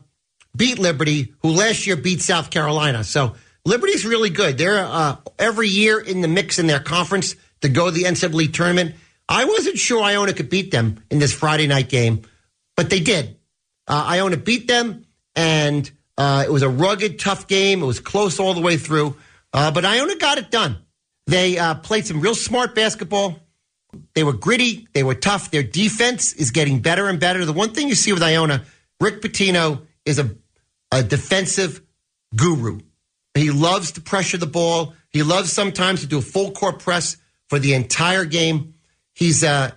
beat 0.56 0.80
Liberty, 0.80 1.34
who 1.42 1.50
last 1.50 1.86
year 1.86 1.96
beat 1.96 2.22
South 2.22 2.50
Carolina. 2.50 3.04
So 3.04 3.36
Liberty's 3.66 4.06
really 4.06 4.30
good. 4.30 4.58
They're 4.58 4.80
uh, 4.80 5.18
every 5.38 5.68
year 5.68 6.00
in 6.00 6.22
the 6.22 6.28
mix 6.28 6.60
in 6.60 6.68
their 6.68 6.80
conference 6.80 7.36
to 7.62 7.70
go 7.70 7.86
to 7.86 7.92
the 7.92 8.04
NCAA 8.04 8.54
tournament. 8.54 8.96
I 9.28 9.46
wasn't 9.46 9.78
sure 9.78 10.02
Iona 10.02 10.34
could 10.34 10.50
beat 10.50 10.72
them 10.72 11.04
in 11.12 11.20
this 11.20 11.34
Friday 11.34 11.68
night 11.68 11.90
game, 11.90 12.24
but 12.76 12.90
they 12.90 13.00
did. 13.00 13.38
Uh, 13.88 14.06
Iona 14.08 14.38
beat 14.38 14.68
them, 14.68 15.06
and 15.36 15.90
uh, 16.18 16.44
it 16.46 16.52
was 16.52 16.64
a 16.64 16.70
rugged, 16.70 17.20
tough 17.20 17.48
game. 17.48 17.84
It 17.84 17.86
was 17.86 18.00
close 18.00 18.40
all 18.40 18.54
the 18.54 18.62
way 18.62 18.78
through, 18.78 19.16
uh, 19.54 19.72
but 19.72 19.86
Iona 19.86 20.16
got 20.16 20.38
it 20.38 20.52
done. 20.52 20.78
They 21.28 21.58
uh, 21.58 21.76
played 21.76 22.08
some 22.08 22.22
real 22.22 22.36
smart 22.36 22.76
basketball. 22.76 23.40
They 24.14 24.24
were 24.24 24.34
gritty. 24.34 24.88
They 24.94 25.04
were 25.04 25.16
tough. 25.16 25.52
Their 25.52 25.64
defense 25.64 26.34
is 26.34 26.52
getting 26.52 26.82
better 26.82 27.08
and 27.08 27.20
better. 27.20 27.46
The 27.46 27.54
one 27.54 27.74
thing 27.74 27.88
you 27.88 27.96
see 27.96 28.14
with 28.14 28.24
Iona, 28.24 28.64
Rick 29.00 29.22
Pitino 29.22 29.86
is 30.06 30.20
a, 30.20 30.36
a 30.92 31.04
defensive 31.04 31.82
guru. 32.36 32.80
He 33.36 33.52
loves 33.52 33.92
to 33.94 34.02
pressure 34.02 34.38
the 34.38 34.48
ball. 34.48 34.94
He 35.12 35.24
loves 35.24 35.52
sometimes 35.52 36.02
to 36.02 36.08
do 36.08 36.20
a 36.20 36.22
full 36.22 36.52
court 36.52 36.80
press 36.80 37.18
for 37.48 37.60
the 37.60 37.74
entire 37.74 38.26
game. 38.26 38.76
He's 39.14 39.44
a, 39.44 39.74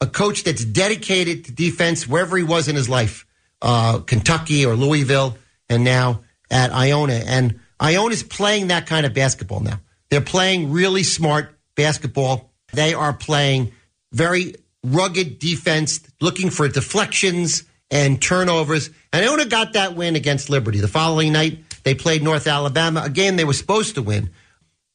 a 0.00 0.06
coach 0.06 0.44
that's 0.44 0.64
dedicated 0.64 1.44
to 1.44 1.52
defense 1.52 2.06
wherever 2.06 2.36
he 2.36 2.42
was 2.42 2.68
in 2.68 2.76
his 2.76 2.88
life, 2.88 3.26
uh, 3.60 4.00
Kentucky 4.00 4.66
or 4.66 4.74
Louisville 4.74 5.36
and 5.68 5.84
now 5.84 6.22
at 6.50 6.72
Iona. 6.72 7.22
And 7.26 7.60
Iona's 7.82 8.22
playing 8.22 8.68
that 8.68 8.86
kind 8.86 9.04
of 9.04 9.12
basketball 9.12 9.60
now. 9.60 9.80
They're 10.08 10.20
playing 10.20 10.70
really 10.70 11.02
smart 11.02 11.58
basketball. 11.74 12.52
They 12.72 12.94
are 12.94 13.12
playing 13.12 13.72
very 14.12 14.54
rugged 14.84 15.38
defense, 15.38 16.00
looking 16.20 16.50
for 16.50 16.68
deflections 16.68 17.64
and 17.90 18.22
turnovers. 18.22 18.90
And 19.12 19.24
Iona 19.24 19.46
got 19.46 19.72
that 19.72 19.96
win 19.96 20.14
against 20.14 20.48
Liberty. 20.48 20.80
The 20.80 20.88
following 20.88 21.32
night, 21.32 21.58
they 21.82 21.94
played 21.94 22.22
North 22.22 22.46
Alabama, 22.46 23.02
a 23.04 23.10
game 23.10 23.36
they 23.36 23.44
were 23.44 23.52
supposed 23.52 23.96
to 23.96 24.02
win. 24.02 24.30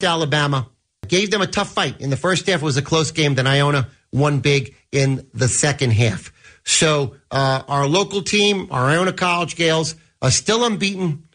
Alabama 0.02 0.70
gave 1.08 1.30
them 1.32 1.42
a 1.42 1.48
tough 1.48 1.74
fight. 1.74 2.00
In 2.00 2.10
the 2.10 2.18
first 2.18 2.48
half, 2.48 2.62
it 2.62 2.66
was 2.66 2.78
a 2.78 2.82
close 2.82 3.12
game. 3.12 3.36
Then 3.36 3.48
Iona 3.48 3.90
won 4.14 4.40
big 4.40 4.76
in 4.92 5.28
the 5.34 5.48
second 5.48 5.92
half. 5.92 6.32
So 6.64 7.16
uh, 7.32 7.64
our 7.68 7.88
local 7.88 8.22
team, 8.22 8.68
our 8.72 8.86
Iona 8.86 9.14
College 9.14 9.56
Gaels, 9.56 9.96
are 10.22 10.32
still 10.32 10.64
unbeaten. 10.64 11.27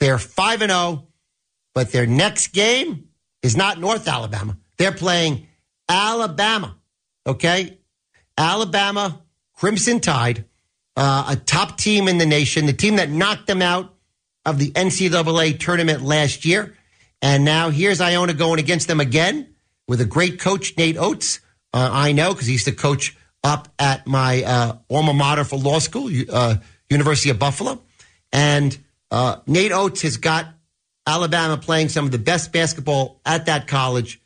They're 0.00 0.18
5 0.18 0.62
and 0.62 0.70
0, 0.70 1.06
but 1.74 1.92
their 1.92 2.06
next 2.06 2.48
game 2.48 3.08
is 3.42 3.56
not 3.56 3.78
North 3.78 4.08
Alabama. 4.08 4.56
They're 4.76 4.92
playing 4.92 5.46
Alabama. 5.88 6.76
Okay? 7.26 7.78
Alabama 8.36 9.20
Crimson 9.54 10.00
Tide, 10.00 10.44
uh, 10.96 11.26
a 11.28 11.36
top 11.36 11.78
team 11.78 12.08
in 12.08 12.18
the 12.18 12.26
nation, 12.26 12.66
the 12.66 12.72
team 12.72 12.96
that 12.96 13.10
knocked 13.10 13.46
them 13.46 13.62
out 13.62 13.94
of 14.44 14.58
the 14.58 14.70
NCAA 14.72 15.58
tournament 15.58 16.02
last 16.02 16.44
year. 16.44 16.74
And 17.22 17.44
now 17.44 17.70
here's 17.70 18.00
Iona 18.00 18.34
going 18.34 18.58
against 18.58 18.88
them 18.88 19.00
again 19.00 19.54
with 19.88 20.00
a 20.00 20.04
great 20.04 20.38
coach, 20.40 20.76
Nate 20.76 20.98
Oats. 20.98 21.40
Uh, 21.72 21.88
I 21.92 22.12
know 22.12 22.32
because 22.32 22.46
he's 22.46 22.64
the 22.64 22.72
coach 22.72 23.16
up 23.42 23.68
at 23.78 24.06
my 24.06 24.42
uh, 24.42 24.76
alma 24.90 25.14
mater 25.14 25.44
for 25.44 25.58
law 25.58 25.78
school, 25.78 26.10
uh, 26.30 26.56
University 26.90 27.30
of 27.30 27.38
Buffalo. 27.38 27.82
And 28.32 28.76
uh, 29.14 29.36
Nate 29.46 29.70
Oats 29.70 30.02
has 30.02 30.16
got 30.16 30.46
Alabama 31.06 31.56
playing 31.56 31.88
some 31.88 32.04
of 32.04 32.10
the 32.10 32.18
best 32.18 32.52
basketball 32.52 33.20
at 33.24 33.46
that 33.46 33.68
college 33.68 34.20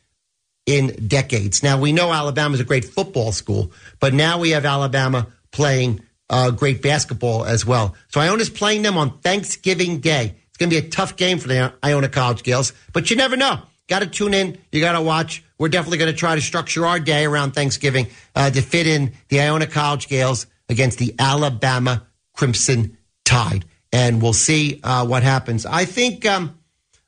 in 0.65 1.07
decades. 1.07 1.61
Now, 1.61 1.79
we 1.79 1.91
know 1.91 2.11
Alabama 2.11 2.55
is 2.55 2.59
a 2.59 2.63
great 2.63 2.85
football 2.85 3.31
school, 3.31 3.71
but 3.99 4.15
now 4.15 4.39
we 4.39 4.49
have 4.49 4.65
Alabama 4.65 5.27
playing 5.51 6.01
uh, 6.27 6.49
great 6.49 6.81
basketball 6.81 7.45
as 7.45 7.67
well. 7.67 7.95
So 8.07 8.19
Iona's 8.19 8.49
playing 8.49 8.81
them 8.81 8.97
on 8.97 9.19
Thanksgiving 9.19 9.99
Day. 9.99 10.35
It's 10.47 10.57
going 10.57 10.71
to 10.71 10.81
be 10.81 10.87
a 10.87 10.89
tough 10.89 11.15
game 11.15 11.37
for 11.37 11.47
the 11.49 11.71
Iona 11.83 12.09
College 12.09 12.41
Gaels, 12.41 12.73
but 12.91 13.11
you 13.11 13.15
never 13.15 13.37
know. 13.37 13.61
Got 13.87 13.99
to 13.99 14.07
tune 14.07 14.33
in. 14.33 14.57
You 14.71 14.81
got 14.81 14.93
to 14.93 15.01
watch. 15.01 15.43
We're 15.59 15.69
definitely 15.69 15.99
going 15.99 16.11
to 16.11 16.17
try 16.17 16.33
to 16.33 16.41
structure 16.41 16.87
our 16.87 16.99
day 16.99 17.25
around 17.25 17.51
Thanksgiving 17.51 18.07
uh, 18.35 18.49
to 18.49 18.61
fit 18.63 18.87
in 18.87 19.13
the 19.27 19.39
Iona 19.41 19.67
College 19.67 20.07
Gaels 20.07 20.47
against 20.67 20.97
the 20.97 21.13
Alabama 21.19 22.07
Crimson 22.33 22.97
Tide, 23.23 23.65
and 23.91 24.21
we'll 24.21 24.33
see 24.33 24.79
uh, 24.83 25.05
what 25.05 25.23
happens. 25.23 25.65
I 25.65 25.85
think, 25.85 26.25
um, 26.25 26.57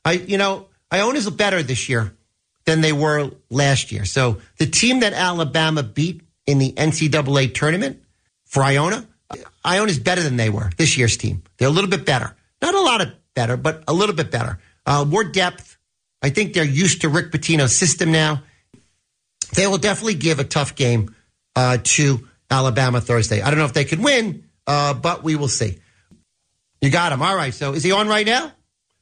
I 0.03 0.13
you 0.13 0.37
know, 0.37 0.67
Iona's 0.89 1.29
better 1.29 1.63
this 1.63 1.89
year 1.89 2.13
than 2.65 2.81
they 2.81 2.93
were 2.93 3.31
last 3.49 3.91
year. 3.91 4.05
So 4.05 4.37
the 4.57 4.65
team 4.65 5.01
that 5.01 5.13
Alabama 5.13 5.83
beat 5.83 6.21
in 6.45 6.57
the 6.57 6.73
NCAA 6.73 7.53
tournament 7.53 8.03
for 8.45 8.63
Iona, 8.63 9.07
Iona 9.65 9.89
is 9.89 9.99
better 9.99 10.21
than 10.21 10.37
they 10.37 10.49
were 10.49 10.71
this 10.77 10.97
year's 10.97 11.17
team. 11.17 11.43
They're 11.57 11.67
a 11.67 11.71
little 11.71 11.89
bit 11.89 12.05
better, 12.05 12.35
not 12.61 12.75
a 12.75 12.81
lot 12.81 13.01
of 13.01 13.13
better, 13.33 13.57
but 13.57 13.83
a 13.87 13.93
little 13.93 14.15
bit 14.15 14.31
better. 14.31 14.59
Uh, 14.85 15.05
more 15.05 15.23
depth. 15.23 15.77
I 16.21 16.29
think 16.29 16.53
they're 16.53 16.63
used 16.63 17.01
to 17.01 17.09
Rick 17.09 17.31
Pitino's 17.31 17.75
system 17.75 18.11
now. 18.11 18.43
They 19.55 19.67
will 19.67 19.77
definitely 19.77 20.15
give 20.15 20.39
a 20.39 20.43
tough 20.43 20.75
game 20.75 21.15
uh, 21.55 21.77
to 21.83 22.27
Alabama 22.49 23.01
Thursday. 23.01 23.41
I 23.41 23.49
don't 23.49 23.59
know 23.59 23.65
if 23.65 23.73
they 23.73 23.85
could 23.85 24.03
win, 24.03 24.45
uh, 24.67 24.93
but 24.93 25.23
we 25.23 25.35
will 25.35 25.47
see. 25.47 25.79
You 26.81 26.89
got 26.89 27.13
him. 27.13 27.21
All 27.21 27.35
right. 27.35 27.53
So 27.53 27.73
is 27.73 27.83
he 27.83 27.91
on 27.91 28.07
right 28.07 28.25
now? 28.25 28.51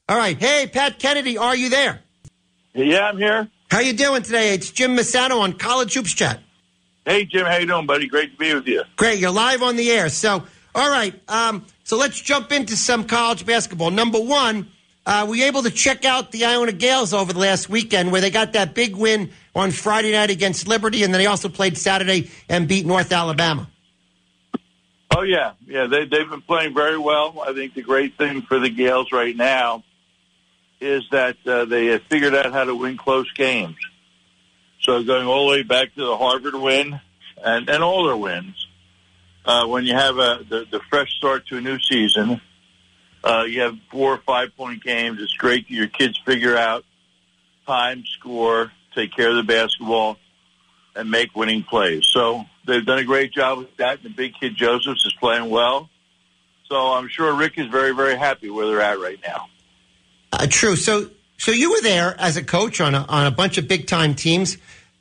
All 0.08 0.16
right. 0.16 0.36
Hey, 0.38 0.68
Pat 0.70 0.98
Kennedy, 0.98 1.38
are 1.38 1.56
you 1.56 1.70
there? 1.70 2.00
Yeah, 2.74 3.08
I'm 3.08 3.16
here. 3.16 3.48
How 3.70 3.80
you 3.80 3.94
doing 3.94 4.22
today? 4.22 4.52
It's 4.54 4.70
Jim 4.70 4.96
Maisano 4.96 5.40
on 5.40 5.54
College 5.54 5.94
Hoops 5.94 6.12
Chat. 6.12 6.40
Hey, 7.06 7.24
Jim. 7.24 7.46
How 7.46 7.56
you 7.56 7.66
doing, 7.66 7.86
buddy? 7.86 8.06
Great 8.06 8.32
to 8.32 8.36
be 8.36 8.54
with 8.54 8.66
you. 8.66 8.82
Great. 8.96 9.18
You're 9.18 9.30
live 9.30 9.62
on 9.62 9.76
the 9.76 9.90
air. 9.90 10.10
So, 10.10 10.44
all 10.74 10.90
right. 10.90 11.18
Um, 11.28 11.64
so 11.84 11.96
let's 11.96 12.20
jump 12.20 12.52
into 12.52 12.76
some 12.76 13.04
college 13.04 13.46
basketball. 13.46 13.90
Number 13.90 14.20
one, 14.20 14.68
uh, 15.06 15.24
were 15.26 15.36
you 15.36 15.46
able 15.46 15.62
to 15.62 15.70
check 15.70 16.04
out 16.04 16.32
the 16.32 16.44
Iona 16.44 16.72
Gaels 16.72 17.14
over 17.14 17.32
the 17.32 17.38
last 17.38 17.70
weekend 17.70 18.12
where 18.12 18.20
they 18.20 18.30
got 18.30 18.52
that 18.52 18.74
big 18.74 18.94
win 18.94 19.30
on 19.54 19.70
Friday 19.70 20.12
night 20.12 20.30
against 20.30 20.68
Liberty, 20.68 21.02
and 21.02 21.14
then 21.14 21.20
they 21.20 21.26
also 21.26 21.48
played 21.48 21.78
Saturday 21.78 22.30
and 22.48 22.68
beat 22.68 22.84
North 22.84 23.10
Alabama? 23.10 23.68
Oh 25.10 25.22
yeah, 25.22 25.52
yeah. 25.66 25.86
They 25.86 26.04
they've 26.04 26.28
been 26.28 26.42
playing 26.42 26.74
very 26.74 26.98
well. 26.98 27.42
I 27.46 27.52
think 27.52 27.74
the 27.74 27.82
great 27.82 28.16
thing 28.16 28.42
for 28.42 28.58
the 28.58 28.70
Gaels 28.70 29.12
right 29.12 29.36
now 29.36 29.82
is 30.80 31.02
that 31.10 31.36
uh, 31.46 31.64
they 31.66 31.86
have 31.86 32.02
figured 32.04 32.34
out 32.34 32.52
how 32.52 32.64
to 32.64 32.74
win 32.74 32.96
close 32.96 33.30
games. 33.32 33.76
So 34.80 35.02
going 35.02 35.26
all 35.26 35.46
the 35.46 35.56
way 35.56 35.62
back 35.62 35.94
to 35.94 36.04
the 36.04 36.16
Harvard 36.16 36.54
win 36.54 37.00
and, 37.42 37.68
and 37.68 37.82
all 37.82 38.06
their 38.06 38.16
wins, 38.16 38.66
uh, 39.44 39.66
when 39.66 39.84
you 39.84 39.94
have 39.94 40.16
a 40.16 40.44
the, 40.48 40.66
the 40.70 40.80
fresh 40.88 41.12
start 41.16 41.46
to 41.48 41.58
a 41.58 41.60
new 41.60 41.78
season, 41.80 42.40
uh, 43.22 43.44
you 43.46 43.60
have 43.60 43.76
four 43.90 44.14
or 44.14 44.18
five 44.18 44.56
point 44.56 44.82
games. 44.82 45.18
It's 45.20 45.34
great 45.34 45.68
that 45.68 45.74
your 45.74 45.88
kids 45.88 46.18
figure 46.24 46.56
out 46.56 46.84
time, 47.66 48.04
score, 48.06 48.72
take 48.94 49.14
care 49.14 49.30
of 49.30 49.36
the 49.36 49.42
basketball, 49.42 50.16
and 50.94 51.10
make 51.10 51.36
winning 51.36 51.62
plays. 51.62 52.06
So 52.06 52.46
they've 52.70 52.84
done 52.84 52.98
a 52.98 53.04
great 53.04 53.32
job 53.32 53.58
with 53.58 53.76
that. 53.76 53.96
And 53.96 54.04
the 54.04 54.10
big 54.10 54.34
kid 54.40 54.56
Josephs 54.56 55.04
is 55.04 55.14
playing 55.20 55.50
well. 55.50 55.88
So 56.68 56.76
I'm 56.76 57.08
sure 57.08 57.34
Rick 57.34 57.54
is 57.56 57.66
very, 57.66 57.94
very 57.94 58.16
happy 58.16 58.48
where 58.48 58.66
they're 58.66 58.80
at 58.80 59.00
right 59.00 59.18
now. 59.26 59.48
Uh, 60.32 60.46
true. 60.48 60.76
So, 60.76 61.10
so 61.36 61.50
you 61.50 61.72
were 61.72 61.80
there 61.82 62.14
as 62.18 62.36
a 62.36 62.44
coach 62.44 62.80
on 62.80 62.94
a, 62.94 63.04
on 63.08 63.26
a 63.26 63.30
bunch 63.30 63.58
of 63.58 63.66
big 63.66 63.86
time 63.86 64.14
teams. 64.14 64.56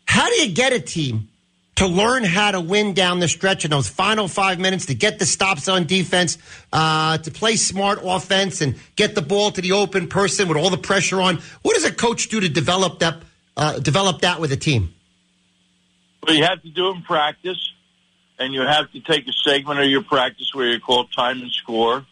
How 0.06 0.28
do 0.28 0.36
you 0.42 0.52
get 0.52 0.74
a 0.74 0.80
team 0.80 1.30
to 1.76 1.88
learn 1.88 2.26
how 2.26 2.52
to 2.52 2.60
win 2.60 2.94
down 2.94 3.20
the 3.20 3.28
stretch 3.28 3.64
in 3.64 3.72
those 3.72 3.88
final 3.88 4.28
five 4.28 4.60
minutes, 4.60 4.88
to 4.88 4.94
get 4.94 5.18
the 5.18 5.26
stops 5.26 5.70
on 5.70 5.86
defense, 5.86 6.38
uh, 6.74 7.18
to 7.20 7.32
play 7.32 7.56
smart 7.56 8.00
offense, 8.04 8.60
and 8.60 8.76
get 8.98 9.16
the 9.16 9.22
ball 9.22 9.50
to 9.52 9.62
the 9.62 9.72
open 9.72 10.08
person 10.08 10.50
with 10.50 10.58
all 10.58 10.70
the 10.70 10.78
pressure 10.78 11.22
on? 11.22 11.40
What 11.62 11.76
does 11.76 11.86
a 11.86 11.94
coach 11.94 12.28
do 12.28 12.42
to 12.42 12.50
develop 12.50 13.00
that 13.00 13.22
uh, 13.56 13.80
develop 13.80 14.22
that 14.22 14.42
with 14.42 14.52
a 14.52 14.58
team? 14.58 14.94
Well, 16.24 16.36
you 16.36 16.44
have 16.44 16.62
to 16.64 16.70
do 16.70 16.90
it 16.90 16.98
in 16.98 17.02
practice, 17.02 17.74
and 18.38 18.54
you 18.54 18.62
have 18.62 18.92
to 18.92 19.00
take 19.00 19.28
a 19.28 19.34
segment 19.34 19.80
of 19.80 19.88
your 19.88 20.04
practice 20.04 20.54
where 20.54 20.68
you 20.68 20.80
call 20.80 21.06
time 21.06 21.42
and 21.42 21.52
score, 21.52 22.06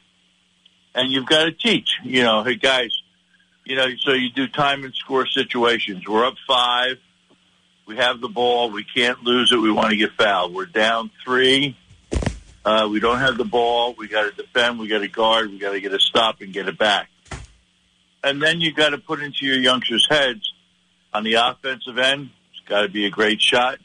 and 0.95 1.11
you've 1.11 1.25
got 1.25 1.45
to 1.45 1.51
teach. 1.51 1.97
You 2.03 2.23
know, 2.23 2.43
hey 2.43 2.55
guys, 2.55 2.91
you 3.65 3.75
know, 3.75 3.87
so 3.99 4.13
you 4.13 4.29
do 4.29 4.47
time 4.47 4.83
and 4.83 4.93
score 4.95 5.25
situations. 5.25 6.07
We're 6.07 6.25
up 6.25 6.35
five. 6.47 6.97
We 7.85 7.97
have 7.97 8.21
the 8.21 8.29
ball. 8.29 8.71
We 8.71 8.83
can't 8.83 9.23
lose 9.23 9.51
it. 9.51 9.57
We 9.57 9.71
want 9.71 9.91
to 9.91 9.97
get 9.97 10.11
fouled. 10.13 10.53
We're 10.53 10.65
down 10.65 11.11
three. 11.23 11.77
Uh, 12.65 12.87
we 12.91 12.99
don't 12.99 13.19
have 13.19 13.37
the 13.37 13.45
ball. 13.45 13.95
We 13.97 14.07
got 14.07 14.23
to 14.23 14.31
defend. 14.43 14.79
We 14.79 14.87
got 14.87 14.99
to 14.99 15.07
guard. 15.07 15.51
We 15.51 15.57
got 15.57 15.71
to 15.71 15.79
get 15.79 15.93
a 15.93 15.99
stop 15.99 16.41
and 16.41 16.51
get 16.51 16.67
it 16.67 16.77
back. 16.77 17.09
And 18.23 18.41
then 18.41 18.59
you 18.59 18.73
got 18.73 18.89
to 18.89 18.97
put 18.97 19.21
into 19.21 19.45
your 19.45 19.57
youngsters' 19.57 20.05
heads 20.09 20.53
on 21.13 21.23
the 21.23 21.35
offensive 21.35 21.97
end. 21.97 22.29
It's 22.51 22.67
got 22.67 22.81
to 22.81 22.89
be 22.89 23.05
a 23.05 23.09
great 23.09 23.41
shot. 23.41 23.79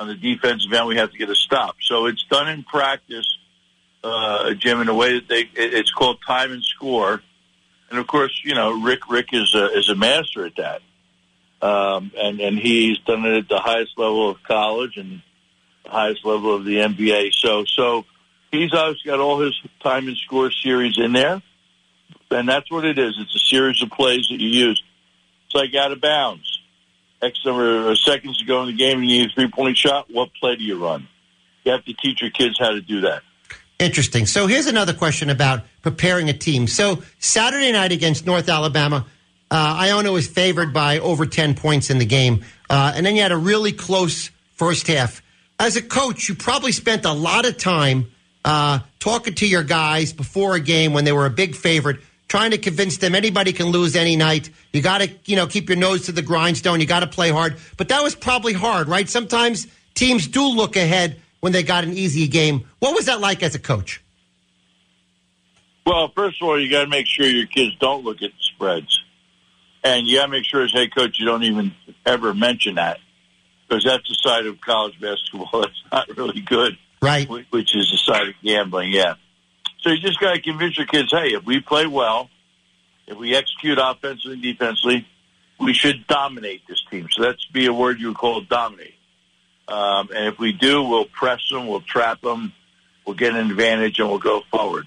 On 0.00 0.08
the 0.08 0.14
defensive 0.14 0.72
end, 0.72 0.86
we 0.86 0.96
have 0.96 1.12
to 1.12 1.18
get 1.18 1.28
a 1.28 1.34
stop. 1.34 1.76
So 1.82 2.06
it's 2.06 2.24
done 2.24 2.48
in 2.48 2.62
practice, 2.62 3.26
uh, 4.02 4.54
Jim, 4.54 4.80
in 4.80 4.88
a 4.88 4.94
way 4.94 5.14
that 5.14 5.28
they 5.28 5.48
it's 5.54 5.92
called 5.92 6.18
time 6.26 6.52
and 6.52 6.64
score 6.64 7.22
and 7.90 7.98
of 7.98 8.06
course, 8.06 8.40
you 8.44 8.54
know, 8.54 8.80
Rick 8.80 9.10
Rick 9.10 9.30
is 9.32 9.54
a, 9.54 9.76
is 9.76 9.88
a 9.88 9.96
master 9.96 10.46
at 10.46 10.56
that, 10.56 10.80
um, 11.66 12.12
and 12.16 12.40
and 12.40 12.58
he's 12.58 12.98
done 12.98 13.24
it 13.24 13.36
at 13.36 13.48
the 13.48 13.58
highest 13.58 13.98
level 13.98 14.30
of 14.30 14.42
college 14.44 14.96
and 14.96 15.22
the 15.84 15.90
highest 15.90 16.24
level 16.24 16.54
of 16.54 16.64
the 16.64 16.76
NBA. 16.76 17.32
So 17.32 17.64
so 17.64 18.04
he's 18.52 18.72
always 18.72 19.02
got 19.02 19.18
all 19.18 19.40
his 19.40 19.58
time 19.82 20.06
and 20.06 20.16
score 20.16 20.52
series 20.52 20.98
in 20.98 21.12
there, 21.12 21.42
and 22.30 22.48
that's 22.48 22.70
what 22.70 22.84
it 22.84 22.98
is. 22.98 23.16
It's 23.18 23.34
a 23.34 23.40
series 23.40 23.82
of 23.82 23.90
plays 23.90 24.28
that 24.30 24.40
you 24.40 24.48
use. 24.48 24.82
It's 25.46 25.54
like 25.54 25.74
out 25.74 25.90
of 25.90 26.00
bounds. 26.00 26.49
X 27.22 27.38
number 27.44 27.90
of 27.90 27.98
seconds 27.98 28.38
to 28.38 28.44
go 28.44 28.62
in 28.62 28.68
the 28.68 28.76
game, 28.76 28.98
and 29.00 29.10
you 29.10 29.18
need 29.18 29.30
a 29.30 29.34
three 29.34 29.50
point 29.50 29.76
shot. 29.76 30.06
What 30.10 30.30
play 30.40 30.56
do 30.56 30.62
you 30.62 30.82
run? 30.82 31.08
You 31.64 31.72
have 31.72 31.84
to 31.84 31.92
teach 31.92 32.22
your 32.22 32.30
kids 32.30 32.58
how 32.58 32.70
to 32.70 32.80
do 32.80 33.02
that. 33.02 33.22
Interesting. 33.78 34.26
So 34.26 34.46
here's 34.46 34.66
another 34.66 34.92
question 34.92 35.30
about 35.30 35.62
preparing 35.82 36.28
a 36.28 36.34
team. 36.34 36.66
So 36.66 37.02
Saturday 37.18 37.72
night 37.72 37.92
against 37.92 38.26
North 38.26 38.48
Alabama, 38.48 39.06
uh, 39.50 39.76
Iona 39.80 40.12
was 40.12 40.28
favored 40.28 40.72
by 40.72 40.98
over 40.98 41.26
10 41.26 41.54
points 41.54 41.90
in 41.90 41.98
the 41.98 42.04
game. 42.04 42.44
Uh, 42.68 42.92
and 42.94 43.04
then 43.04 43.16
you 43.16 43.22
had 43.22 43.32
a 43.32 43.36
really 43.36 43.72
close 43.72 44.30
first 44.52 44.86
half. 44.86 45.22
As 45.58 45.76
a 45.76 45.82
coach, 45.82 46.28
you 46.28 46.34
probably 46.34 46.72
spent 46.72 47.04
a 47.04 47.12
lot 47.12 47.46
of 47.46 47.56
time 47.56 48.10
uh, 48.44 48.80
talking 48.98 49.34
to 49.34 49.46
your 49.46 49.62
guys 49.62 50.12
before 50.12 50.54
a 50.54 50.60
game 50.60 50.92
when 50.92 51.04
they 51.04 51.12
were 51.12 51.26
a 51.26 51.30
big 51.30 51.54
favorite, 51.54 52.00
trying 52.30 52.52
to 52.52 52.58
convince 52.58 52.98
them 52.98 53.16
anybody 53.16 53.52
can 53.52 53.66
lose 53.66 53.96
any 53.96 54.14
night. 54.14 54.50
You 54.72 54.80
got 54.80 54.98
to, 54.98 55.10
you 55.24 55.34
know, 55.34 55.48
keep 55.48 55.68
your 55.68 55.76
nose 55.76 56.06
to 56.06 56.12
the 56.12 56.22
grindstone. 56.22 56.78
You 56.78 56.86
got 56.86 57.00
to 57.00 57.08
play 57.08 57.30
hard. 57.30 57.56
But 57.76 57.88
that 57.88 58.04
was 58.04 58.14
probably 58.14 58.52
hard, 58.52 58.86
right? 58.86 59.08
Sometimes 59.08 59.66
teams 59.94 60.28
do 60.28 60.46
look 60.46 60.76
ahead 60.76 61.20
when 61.40 61.52
they 61.52 61.64
got 61.64 61.82
an 61.82 61.92
easy 61.92 62.28
game. 62.28 62.68
What 62.78 62.94
was 62.94 63.06
that 63.06 63.20
like 63.20 63.42
as 63.42 63.56
a 63.56 63.58
coach? 63.58 64.00
Well, 65.84 66.12
first 66.14 66.40
of 66.40 66.46
all, 66.46 66.60
you 66.60 66.70
got 66.70 66.84
to 66.84 66.88
make 66.88 67.08
sure 67.08 67.26
your 67.26 67.46
kids 67.48 67.74
don't 67.80 68.04
look 68.04 68.22
at 68.22 68.30
spreads, 68.38 69.02
and 69.82 70.06
you 70.06 70.18
got 70.18 70.26
to 70.26 70.30
make 70.30 70.44
sure 70.44 70.62
as 70.62 70.72
head 70.72 70.94
coach 70.94 71.18
you 71.18 71.26
don't 71.26 71.42
even 71.42 71.74
ever 72.06 72.32
mention 72.32 72.76
that 72.76 72.98
because 73.68 73.82
that's 73.82 74.06
the 74.08 74.14
side 74.14 74.46
of 74.46 74.60
college 74.60 75.00
basketball 75.00 75.48
that's 75.62 75.82
not 75.90 76.16
really 76.16 76.42
good, 76.42 76.78
right? 77.02 77.28
Which 77.28 77.74
is 77.74 77.90
the 77.90 77.96
side 77.96 78.28
of 78.28 78.34
gambling. 78.44 78.92
Yeah. 78.92 79.14
So 79.82 79.90
you 79.90 79.98
just 79.98 80.20
got 80.20 80.34
to 80.34 80.40
convince 80.40 80.76
your 80.76 80.86
kids, 80.86 81.10
hey, 81.10 81.28
if 81.28 81.44
we 81.44 81.60
play 81.60 81.86
well, 81.86 82.28
if 83.06 83.16
we 83.16 83.34
execute 83.34 83.78
offensively 83.80 84.34
and 84.34 84.42
defensively, 84.42 85.06
we 85.58 85.72
should 85.72 86.06
dominate 86.06 86.66
this 86.68 86.82
team. 86.90 87.08
So 87.10 87.22
that's 87.22 87.44
be 87.46 87.66
a 87.66 87.72
word 87.72 87.98
you 88.00 88.08
would 88.08 88.16
call 88.16 88.40
dominate. 88.42 88.94
Um, 89.68 90.08
and 90.14 90.26
if 90.26 90.38
we 90.38 90.52
do, 90.52 90.82
we'll 90.82 91.04
press 91.04 91.40
them, 91.50 91.66
we'll 91.66 91.80
trap 91.80 92.20
them, 92.20 92.52
we'll 93.06 93.16
get 93.16 93.34
an 93.34 93.50
advantage, 93.50 93.98
and 94.00 94.08
we'll 94.08 94.18
go 94.18 94.42
forward. 94.50 94.86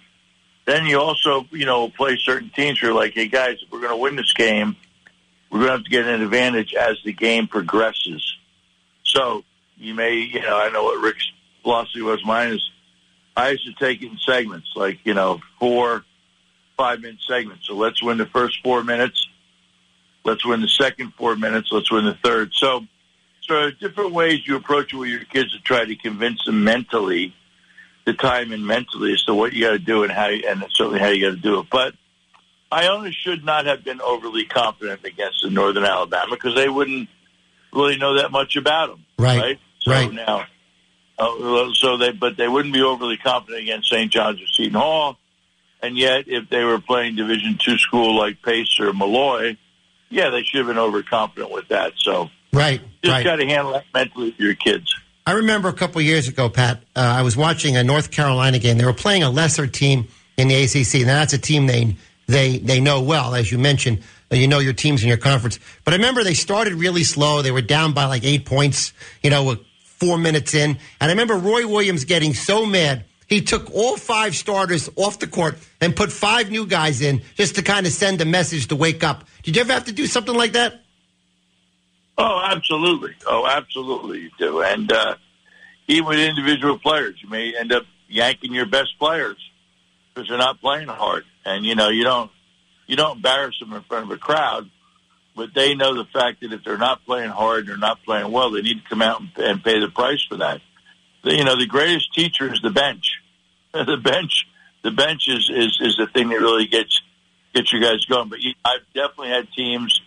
then 0.65 0.85
you 0.85 1.00
also, 1.00 1.45
you 1.51 1.65
know, 1.65 1.89
play 1.89 2.17
certain 2.17 2.50
teams 2.50 2.81
You're 2.81 2.93
like, 2.93 3.13
hey, 3.13 3.27
guys, 3.27 3.57
if 3.62 3.71
we're 3.71 3.79
going 3.79 3.91
to 3.91 3.97
win 3.97 4.15
this 4.15 4.33
game, 4.33 4.75
we're 5.50 5.59
going 5.59 5.69
to 5.69 5.77
have 5.77 5.83
to 5.83 5.89
get 5.89 6.05
an 6.05 6.21
advantage 6.21 6.73
as 6.73 6.97
the 7.05 7.13
game 7.13 7.47
progresses. 7.47 8.38
So 9.03 9.43
you 9.77 9.93
may, 9.93 10.15
you 10.15 10.41
know, 10.41 10.57
I 10.57 10.69
know 10.69 10.83
what 10.83 11.01
Rick's 11.01 11.31
philosophy 11.62 12.01
was. 12.01 12.23
Mine 12.25 12.53
is 12.53 12.71
I 13.35 13.49
used 13.49 13.65
to 13.65 13.73
take 13.73 14.01
it 14.01 14.11
in 14.11 14.17
segments, 14.19 14.71
like, 14.75 14.99
you 15.03 15.13
know, 15.13 15.41
four, 15.59 16.05
five 16.77 17.01
minute 17.01 17.19
segments. 17.27 17.67
So 17.67 17.75
let's 17.75 18.01
win 18.01 18.17
the 18.17 18.25
first 18.25 18.59
four 18.63 18.83
minutes. 18.83 19.27
Let's 20.23 20.45
win 20.45 20.61
the 20.61 20.67
second 20.67 21.13
four 21.15 21.35
minutes. 21.35 21.69
Let's 21.71 21.91
win 21.91 22.05
the 22.05 22.17
third. 22.23 22.51
So, 22.53 22.85
so 23.41 23.71
different 23.71 24.13
ways 24.13 24.47
you 24.47 24.55
approach 24.55 24.93
it 24.93 24.97
with 24.97 25.09
your 25.09 25.23
kids 25.25 25.51
to 25.53 25.59
try 25.59 25.83
to 25.83 25.95
convince 25.95 26.45
them 26.45 26.63
mentally, 26.63 27.35
the 28.05 28.13
time 28.13 28.51
and 28.51 28.65
mentally 28.65 29.13
as 29.13 29.23
to 29.23 29.33
what 29.33 29.53
you 29.53 29.65
got 29.65 29.71
to 29.71 29.79
do 29.79 30.03
and 30.03 30.11
how, 30.11 30.27
you, 30.27 30.43
and 30.47 30.63
certainly 30.71 30.99
how 30.99 31.09
you 31.09 31.25
got 31.29 31.35
to 31.35 31.41
do 31.41 31.59
it. 31.59 31.67
But 31.69 31.95
Iona 32.71 33.11
should 33.11 33.43
not 33.43 33.65
have 33.65 33.83
been 33.83 34.01
overly 34.01 34.45
confident 34.45 35.03
against 35.05 35.41
the 35.43 35.49
Northern 35.49 35.85
Alabama 35.85 36.31
because 36.35 36.55
they 36.55 36.69
wouldn't 36.69 37.09
really 37.71 37.97
know 37.97 38.17
that 38.17 38.31
much 38.31 38.55
about 38.55 38.89
them. 38.89 39.05
Right. 39.17 39.39
Right. 39.39 39.59
So 39.79 39.91
Right. 39.91 40.13
now, 40.13 40.45
uh, 41.20 41.74
so 41.74 41.98
they, 41.98 42.12
but 42.12 42.38
they 42.38 42.48
wouldn't 42.48 42.74
be 42.74 42.82
overly 42.82 43.17
confident 43.17 43.62
against 43.63 43.89
St. 43.89 44.12
John's 44.12 44.41
or 44.41 44.48
Seton 44.48 44.74
Hall. 44.74 45.17
And 45.82 45.98
yet, 45.98 46.25
if 46.27 46.50
they 46.50 46.63
were 46.63 46.79
playing 46.79 47.15
Division 47.17 47.58
two 47.60 47.77
school 47.77 48.15
like 48.17 48.41
Pace 48.41 48.79
or 48.79 48.93
Molloy, 48.93 49.58
yeah, 50.10 50.29
they 50.29 50.43
should 50.43 50.60
have 50.60 50.67
been 50.67 50.77
overconfident 50.77 51.51
with 51.51 51.67
that. 51.70 51.93
So 51.98 52.29
Right. 52.53 52.82
just 53.03 53.12
right. 53.12 53.24
got 53.24 53.38
to 53.38 53.46
handle 53.46 53.74
that 53.74 53.86
mentally 53.93 54.27
with 54.27 54.39
your 54.39 54.53
kids. 54.55 54.96
I 55.25 55.34
remember 55.34 55.70
a 55.70 55.74
couple 55.74 56.01
years 56.01 56.27
ago, 56.27 56.50
Pat. 56.50 56.82
Uh, 56.96 57.00
I 57.00 57.22
was 57.22 57.36
watching 57.36 57.75
a 57.77 57.84
North 57.84 58.12
Carolina 58.12 58.60
game. 58.60 58.77
They 58.77 58.86
were 58.86 58.93
playing 58.93 59.24
a 59.24 59.29
lesser 59.29 59.67
team 59.67 60.08
in 60.38 60.48
the 60.48 60.55
ACC. 60.55 61.05
Now 61.05 61.15
that's 61.20 61.34
a 61.34 61.38
team 61.38 61.65
they 61.67 61.96
they 62.27 62.58
they 62.60 62.79
know 62.79 63.01
well, 63.01 63.36
as 63.36 63.51
you 63.51 63.58
mentioned. 63.58 64.00
Uh, 64.32 64.36
You 64.36 64.48
know 64.48 64.60
your 64.60 64.74
teams 64.74 65.01
in 65.01 65.08
your 65.10 65.17
conference. 65.17 65.60
But 65.84 65.93
I 65.93 65.98
remember 65.98 66.24
they 66.24 66.34
started 66.34 66.74
really 66.75 67.03
slow. 67.03 67.41
They 67.41 67.51
were 67.51 67.62
down 67.62 67.93
by 67.93 68.05
like 68.05 68.24
eight 68.24 68.46
points. 68.46 68.93
You 69.22 69.29
know, 69.29 69.58
four 70.03 70.17
minutes 70.17 70.53
in, 70.53 70.72
and 70.72 70.77
I 71.00 71.07
remember 71.07 71.36
Roy 71.36 71.65
Williams 71.65 72.03
getting 72.03 72.33
so 72.33 72.65
mad. 72.65 73.05
He 73.27 73.41
took 73.41 73.74
all 73.74 73.95
five 73.95 74.36
starters 74.36 74.89
off 74.98 75.19
the 75.19 75.27
court 75.27 75.57
and 75.79 75.95
put 75.95 76.12
five 76.12 76.51
new 76.51 76.67
guys 76.67 77.01
in 77.01 77.22
just 77.36 77.55
to 77.55 77.62
kind 77.62 77.86
of 77.86 77.93
send 77.93 78.19
a 78.19 78.25
message 78.25 78.67
to 78.67 78.75
wake 78.75 79.03
up. 79.03 79.25
Did 79.43 79.55
you 79.55 79.62
ever 79.62 79.72
have 79.72 79.86
to 79.86 79.93
do 79.93 80.05
something 80.05 80.36
like 80.36 80.51
that? 80.53 80.81
Oh, 82.17 82.41
absolutely. 82.43 83.13
Oh, 83.25 83.48
absolutely, 83.48 84.19
you 84.19 84.31
do. 84.38 84.62
And 84.62 84.91
uh, 84.91 85.15
even 85.88 86.05
with 86.05 86.19
individual 86.19 86.77
players, 86.77 87.15
you 87.24 87.29
may 87.29 87.55
end 87.57 87.72
up 87.72 87.83
yanking 88.10 88.53
your 88.53 88.65
best 88.65 89.00
players 89.00 89.38
because 90.13 90.27
they're 90.27 90.38
not 90.38 90.60
playing 90.60 90.89
hard. 90.89 91.24
And 91.45 91.65
you 91.65 91.75
know, 91.75 91.88
you 91.89 92.03
don't 92.03 92.29
you 92.88 92.98
don't 92.98 93.17
embarrass 93.17 93.57
them 93.60 93.72
in 93.72 93.81
front 93.83 94.03
of 94.03 94.12
a 94.12 94.17
crowd, 94.17 94.69
but 95.35 95.53
they 95.53 95.73
know 95.73 95.95
the 95.95 96.05
fact 96.05 96.41
that 96.41 96.53
if 96.53 96.63
they're 96.63 96.77
not 96.77 97.05
playing 97.05 97.29
hard, 97.29 97.67
they're 97.67 97.77
not 97.77 98.03
playing 98.03 98.31
well, 98.31 98.51
they 98.51 98.61
need 98.61 98.83
to 98.83 98.89
come 98.89 99.01
out 99.01 99.21
and, 99.37 99.63
pay 99.63 99.79
the 99.79 99.89
price 99.89 100.23
for 100.27 100.37
that. 100.37 100.61
You 101.23 101.43
know, 101.43 101.57
the 101.57 101.65
greatest 101.65 102.13
teacher 102.13 102.51
is 102.53 102.61
the 102.61 102.69
bench. 102.69 103.19
the 103.73 103.97
bench, 103.97 104.45
the 104.83 104.91
bench 104.91 105.27
is, 105.27 105.49
is 105.49 105.79
is 105.81 105.97
the 105.97 106.07
thing 106.13 106.29
that 106.29 106.39
really 106.39 106.67
gets 106.67 107.01
gets 107.53 107.71
you 107.73 107.81
guys 107.81 108.05
going. 108.05 108.29
But 108.29 108.41
you, 108.41 108.53
I've 108.63 108.85
definitely 108.93 109.29
had 109.29 109.47
teams, 109.55 110.01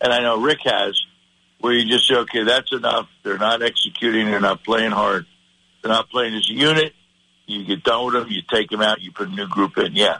and 0.00 0.12
I 0.12 0.20
know 0.20 0.40
Rick 0.40 0.60
has, 0.64 1.00
where 1.60 1.72
you 1.72 1.88
just 1.88 2.06
say, 2.06 2.16
okay, 2.16 2.44
that's 2.44 2.72
enough. 2.72 3.08
They're 3.24 3.38
not 3.38 3.62
executing. 3.62 4.26
They're 4.26 4.40
not 4.40 4.62
playing 4.62 4.92
hard. 4.92 5.26
They're 5.82 5.90
not 5.92 6.10
playing 6.10 6.34
as 6.34 6.48
a 6.48 6.52
unit. 6.52 6.92
You 7.46 7.64
get 7.64 7.82
done 7.82 8.04
with 8.04 8.14
them. 8.14 8.26
You 8.30 8.42
take 8.48 8.70
them 8.70 8.82
out. 8.82 9.00
You 9.00 9.10
put 9.10 9.28
a 9.28 9.32
new 9.32 9.48
group 9.48 9.76
in. 9.78 9.94
Yeah, 9.94 10.18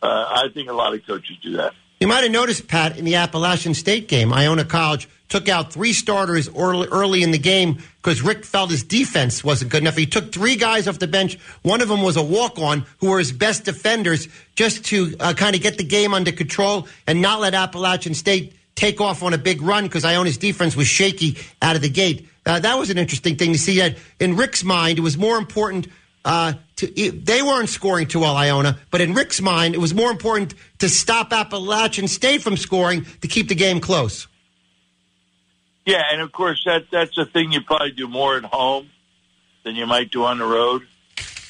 uh, 0.00 0.06
I 0.06 0.44
think 0.54 0.68
a 0.68 0.72
lot 0.72 0.94
of 0.94 1.04
coaches 1.06 1.38
do 1.42 1.56
that. 1.56 1.72
You 2.02 2.08
might 2.08 2.24
have 2.24 2.32
noticed, 2.32 2.66
Pat, 2.66 2.98
in 2.98 3.04
the 3.04 3.14
Appalachian 3.14 3.74
State 3.74 4.08
game, 4.08 4.32
Iona 4.32 4.64
College 4.64 5.08
took 5.28 5.48
out 5.48 5.72
three 5.72 5.92
starters 5.92 6.48
early, 6.52 7.22
in 7.22 7.30
the 7.30 7.38
game 7.38 7.78
because 7.98 8.22
Rick 8.22 8.44
felt 8.44 8.72
his 8.72 8.82
defense 8.82 9.44
wasn't 9.44 9.70
good 9.70 9.82
enough. 9.82 9.96
He 9.96 10.06
took 10.06 10.32
three 10.32 10.56
guys 10.56 10.88
off 10.88 10.98
the 10.98 11.06
bench. 11.06 11.38
One 11.62 11.80
of 11.80 11.86
them 11.86 12.02
was 12.02 12.16
a 12.16 12.22
walk 12.22 12.58
on 12.58 12.86
who 12.98 13.10
were 13.10 13.20
his 13.20 13.30
best 13.30 13.62
defenders 13.64 14.26
just 14.56 14.84
to 14.86 15.14
uh, 15.20 15.34
kind 15.34 15.54
of 15.54 15.62
get 15.62 15.78
the 15.78 15.84
game 15.84 16.12
under 16.12 16.32
control 16.32 16.88
and 17.06 17.22
not 17.22 17.38
let 17.38 17.54
Appalachian 17.54 18.14
State 18.14 18.52
take 18.74 19.00
off 19.00 19.22
on 19.22 19.32
a 19.32 19.38
big 19.38 19.62
run 19.62 19.84
because 19.84 20.04
Iona's 20.04 20.38
defense 20.38 20.74
was 20.74 20.88
shaky 20.88 21.38
out 21.62 21.76
of 21.76 21.82
the 21.82 21.88
gate. 21.88 22.28
Uh, 22.44 22.58
that 22.58 22.76
was 22.80 22.90
an 22.90 22.98
interesting 22.98 23.36
thing 23.36 23.52
to 23.52 23.60
see. 23.60 23.78
That 23.78 23.96
in 24.18 24.34
Rick's 24.34 24.64
mind, 24.64 24.98
it 24.98 25.02
was 25.02 25.16
more 25.16 25.38
important 25.38 25.86
uh, 26.24 26.54
to, 26.86 27.10
they 27.12 27.42
weren't 27.42 27.68
scoring 27.68 28.06
too 28.06 28.20
well, 28.20 28.36
Iona, 28.36 28.78
but 28.90 29.00
in 29.00 29.14
Rick's 29.14 29.40
mind, 29.40 29.74
it 29.74 29.78
was 29.78 29.94
more 29.94 30.10
important 30.10 30.54
to 30.78 30.88
stop 30.88 31.32
Appalachian 31.32 32.08
State 32.08 32.42
from 32.42 32.56
scoring 32.56 33.06
to 33.20 33.28
keep 33.28 33.48
the 33.48 33.54
game 33.54 33.80
close. 33.80 34.26
Yeah, 35.84 36.02
and 36.12 36.20
of 36.20 36.30
course 36.32 36.62
that 36.64 36.86
that's 36.92 37.16
a 37.18 37.24
thing 37.24 37.52
you 37.52 37.60
probably 37.60 37.90
do 37.90 38.06
more 38.06 38.36
at 38.36 38.44
home 38.44 38.90
than 39.64 39.74
you 39.74 39.86
might 39.86 40.10
do 40.10 40.24
on 40.24 40.38
the 40.38 40.46
road. 40.46 40.86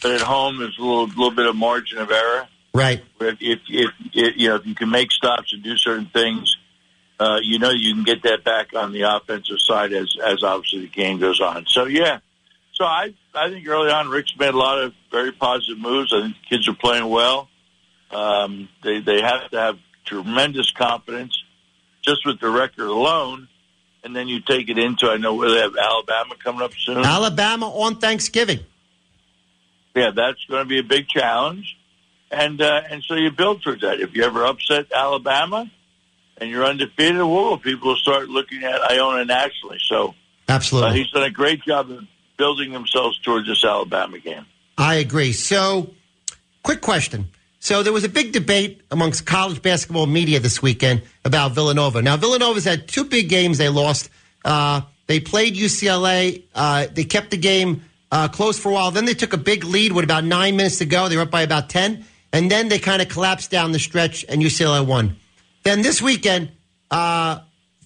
But 0.03 0.13
at 0.13 0.21
home, 0.21 0.59
there's 0.59 0.79
a 0.79 0.83
little 0.83 1.07
little 1.07 1.31
bit 1.31 1.47
of 1.47 1.55
margin 1.55 1.99
of 1.99 2.11
error. 2.11 2.49
Right. 2.75 3.03
If 3.21 3.37
if, 3.41 3.61
if, 3.69 3.91
if 4.15 4.37
you 4.37 4.49
know 4.49 4.57
if 4.57 4.67
you 4.67 4.75
can 4.75 4.91
make 4.91 5.13
stops 5.13 5.53
and 5.53 5.63
do 5.63 5.77
certain 5.77 6.07
things, 6.07 6.57
uh, 7.21 7.39
you 7.43 7.59
know 7.59 7.71
you 7.71 7.95
can 7.95 8.05
get 8.05 8.23
that 8.23 8.43
back 8.43 8.75
on 8.75 8.93
the 8.93 9.03
offensive 9.03 9.61
side 9.61 9.93
as 9.93 10.17
as 10.25 10.43
obviously 10.43 10.81
the 10.81 10.89
game 10.89 11.19
goes 11.19 11.41
on. 11.41 11.67
So 11.69 11.85
yeah, 11.85 12.21
so 12.75 12.85
I 12.85 13.15
I 13.35 13.51
think 13.51 13.67
early 13.69 13.91
on 13.91 14.09
Rick's 14.09 14.33
made 14.39 14.55
a 14.55 14.59
lot 14.59 14.79
of 14.79 14.95
very 15.11 15.33
positive 15.33 15.79
moves. 15.79 16.13
I 16.13 16.23
think 16.23 16.37
the 16.37 16.57
kids 16.57 16.69
are 16.69 16.75
playing 16.75 17.09
well. 17.09 17.49
Um, 18.11 18.69
they 18.83 19.01
they 19.01 19.21
have 19.21 19.51
to 19.51 19.59
have 19.59 19.79
tremendous 20.05 20.71
confidence 20.73 21.41
just 22.03 22.27
with 22.27 22.41
the 22.41 22.51
record 22.51 22.87
alone, 22.87 23.49
and 24.05 24.15
then 24.15 24.29
you 24.29 24.41
take 24.41 24.69
it 24.69 24.79
into 24.79 25.09
I 25.09 25.17
know 25.17 25.41
they 25.49 25.61
have 25.61 25.77
Alabama 25.77 26.35
coming 26.43 26.63
up 26.63 26.73
soon. 26.79 26.99
Alabama 26.99 27.67
on 27.69 27.99
Thanksgiving. 27.99 28.61
yeah, 29.95 30.11
that's 30.11 30.45
going 30.47 30.63
to 30.65 30.69
be 30.69 30.79
a 30.79 30.83
big 30.83 31.09
challenge, 31.09 31.77
and 32.31 32.61
uh, 32.61 32.83
and 32.91 33.03
so 33.05 33.15
you 33.15 33.31
build 33.31 33.63
towards 33.63 33.83
that. 33.83 34.01
If 34.01 34.15
you 34.15 34.25
ever 34.25 34.45
upset 34.45 34.87
Alabama 34.93 35.71
and 36.39 36.51
you're 36.51 36.65
undefeated, 36.65 37.19
well, 37.19 37.57
people 37.59 37.89
will 37.91 37.97
start 37.97 38.29
looking 38.29 38.65
at 38.65 38.81
Iona 38.91 39.25
nationally. 39.25 39.79
So 39.87 40.09
uh, 40.09 40.13
Absolutely. 40.49 40.99
he's 40.99 41.11
done 41.11 41.23
a 41.23 41.31
great 41.31 41.63
job 41.63 41.91
of 41.91 42.05
building 42.43 42.73
themselves 42.73 43.21
towards 43.21 43.47
this 43.47 43.65
Alabama 43.65 44.19
game. 44.19 44.45
I 44.77 44.97
agree. 44.97 45.33
So, 45.33 45.95
quick 46.65 46.81
question. 46.81 47.29
So, 47.61 47.85
there 47.85 47.93
was 47.93 48.03
a 48.03 48.09
big 48.09 48.33
debate 48.33 48.81
amongst 48.91 49.25
college 49.27 49.63
basketball 49.63 50.07
media 50.07 50.41
this 50.41 50.61
weekend 50.61 51.03
about 51.25 51.53
Villanova. 51.53 52.03
Now, 52.03 52.17
Villanova's 52.17 52.65
had 52.65 52.89
two 52.89 53.05
big 53.05 53.29
games 53.29 53.59
they 53.59 53.69
lost. 53.69 54.11
Uh, 54.45 54.81
they 55.07 55.21
played 55.21 55.55
UCLA. 55.55 56.43
Uh, 56.53 56.89
they 56.93 57.05
kept 57.05 57.31
the 57.31 57.37
game 57.37 57.85
uh, 58.11 58.27
close 58.27 58.59
for 58.59 58.71
a 58.71 58.75
while. 58.75 58.91
Then 58.91 59.05
they 59.05 59.15
took 59.15 59.33
a 59.33 59.43
big 59.53 59.63
lead 59.63 59.93
with 59.93 60.03
about 60.03 60.25
nine 60.25 60.57
minutes 60.57 60.79
to 60.79 60.85
go. 60.85 61.09
They 61.09 61.15
were 61.15 61.23
up 61.23 61.31
by 61.31 61.43
about 61.43 61.71
10. 61.71 62.05
And 62.33 62.51
then 62.51 62.67
they 62.67 62.81
kind 62.81 63.01
of 63.01 63.09
collapsed 63.09 63.53
down 63.53 63.71
the 63.71 63.79
stretch, 63.79 64.25
and 64.29 64.43
UCLA 64.43 64.85
won. 64.85 65.15
Then 65.63 65.83
this 65.83 66.03
weekend, 66.03 66.51
uh, 66.91 67.39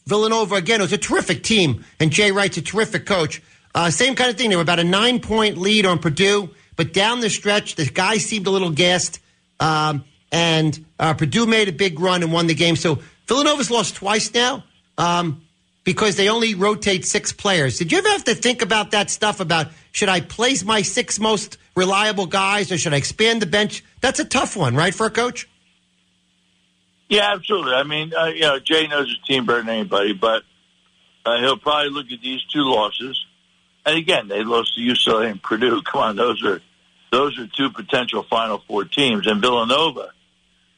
Villanova 0.06 0.54
again 0.54 0.80
was 0.80 0.94
a 0.94 0.98
terrific 0.98 1.42
team, 1.42 1.84
and 2.00 2.10
Jay 2.10 2.32
Wright's 2.32 2.56
a 2.56 2.62
terrific 2.62 3.04
coach. 3.04 3.42
Uh, 3.76 3.90
same 3.90 4.14
kind 4.14 4.30
of 4.30 4.38
thing. 4.38 4.48
They 4.48 4.56
were 4.56 4.62
about 4.62 4.78
a 4.78 4.84
nine 4.84 5.20
point 5.20 5.58
lead 5.58 5.84
on 5.84 5.98
Purdue, 5.98 6.48
but 6.76 6.94
down 6.94 7.20
the 7.20 7.28
stretch, 7.28 7.74
the 7.74 7.84
guy 7.84 8.16
seemed 8.16 8.46
a 8.46 8.50
little 8.50 8.70
gassed, 8.70 9.20
um, 9.60 10.02
and 10.32 10.82
uh, 10.98 11.12
Purdue 11.12 11.46
made 11.46 11.68
a 11.68 11.72
big 11.72 12.00
run 12.00 12.22
and 12.22 12.32
won 12.32 12.46
the 12.46 12.54
game. 12.54 12.74
So 12.74 13.00
Villanova's 13.26 13.70
lost 13.70 13.94
twice 13.96 14.32
now 14.32 14.64
um, 14.96 15.42
because 15.84 16.16
they 16.16 16.30
only 16.30 16.54
rotate 16.54 17.04
six 17.04 17.34
players. 17.34 17.76
Did 17.76 17.92
you 17.92 17.98
ever 17.98 18.08
have 18.08 18.24
to 18.24 18.34
think 18.34 18.62
about 18.62 18.92
that 18.92 19.10
stuff? 19.10 19.40
About 19.40 19.68
should 19.92 20.08
I 20.08 20.22
place 20.22 20.64
my 20.64 20.80
six 20.80 21.20
most 21.20 21.58
reliable 21.74 22.26
guys, 22.26 22.72
or 22.72 22.78
should 22.78 22.94
I 22.94 22.96
expand 22.96 23.42
the 23.42 23.46
bench? 23.46 23.84
That's 24.00 24.20
a 24.20 24.24
tough 24.24 24.56
one, 24.56 24.74
right, 24.74 24.94
for 24.94 25.04
a 25.04 25.10
coach? 25.10 25.50
Yeah, 27.10 27.30
absolutely. 27.30 27.74
I 27.74 27.82
mean, 27.82 28.14
uh, 28.14 28.24
you 28.28 28.40
know, 28.40 28.58
Jay 28.58 28.86
knows 28.86 29.08
his 29.08 29.18
team 29.26 29.44
better 29.44 29.60
than 29.60 29.68
anybody, 29.68 30.14
but 30.14 30.44
uh, 31.26 31.38
he'll 31.40 31.58
probably 31.58 31.90
look 31.90 32.10
at 32.10 32.22
these 32.22 32.42
two 32.44 32.62
losses. 32.62 33.25
And 33.86 33.96
again, 33.96 34.26
they 34.26 34.42
lost 34.42 34.74
to 34.74 34.80
UCLA 34.80 35.30
and 35.30 35.40
Purdue. 35.40 35.80
Come 35.82 36.00
on, 36.00 36.16
those 36.16 36.44
are 36.44 36.60
those 37.12 37.38
are 37.38 37.46
two 37.46 37.70
potential 37.70 38.24
Final 38.24 38.58
Four 38.66 38.84
teams, 38.84 39.26
and 39.28 39.40
Villanova 39.40 40.10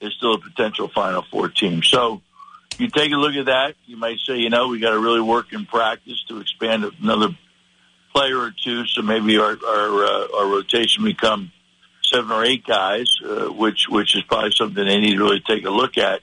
is 0.01 0.13
still 0.13 0.35
a 0.35 0.39
potential 0.39 0.89
Final 0.89 1.23
Four 1.23 1.49
team. 1.49 1.83
So 1.83 2.21
you 2.79 2.89
take 2.89 3.13
a 3.13 3.17
look 3.17 3.35
at 3.35 3.47
that. 3.47 3.75
You 3.87 3.97
might 3.97 4.19
say, 4.21 4.37
you 4.37 4.51
know, 4.51 4.69
we 4.69 4.79
got 4.79 4.91
to 4.91 4.99
really 4.99 5.23
work 5.23 5.53
in 5.53 5.65
practice 5.65 6.23
to 6.29 6.41
expand 6.41 6.85
another 7.03 7.31
player 8.15 8.39
or 8.39 8.53
two, 8.63 8.87
so 8.87 9.03
maybe 9.03 9.39
our 9.39 9.57
our, 9.67 10.05
uh, 10.05 10.27
our 10.39 10.47
rotation 10.47 11.05
become 11.05 11.51
seven 12.05 12.31
or 12.31 12.45
eight 12.45 12.67
guys, 12.67 13.11
uh, 13.25 13.47
which 13.47 13.87
which 13.89 14.15
is 14.15 14.23
probably 14.25 14.53
something 14.53 14.85
they 14.85 15.01
need 15.01 15.17
to 15.17 15.23
really 15.23 15.41
take 15.41 15.65
a 15.65 15.71
look 15.71 15.97
at. 15.97 16.21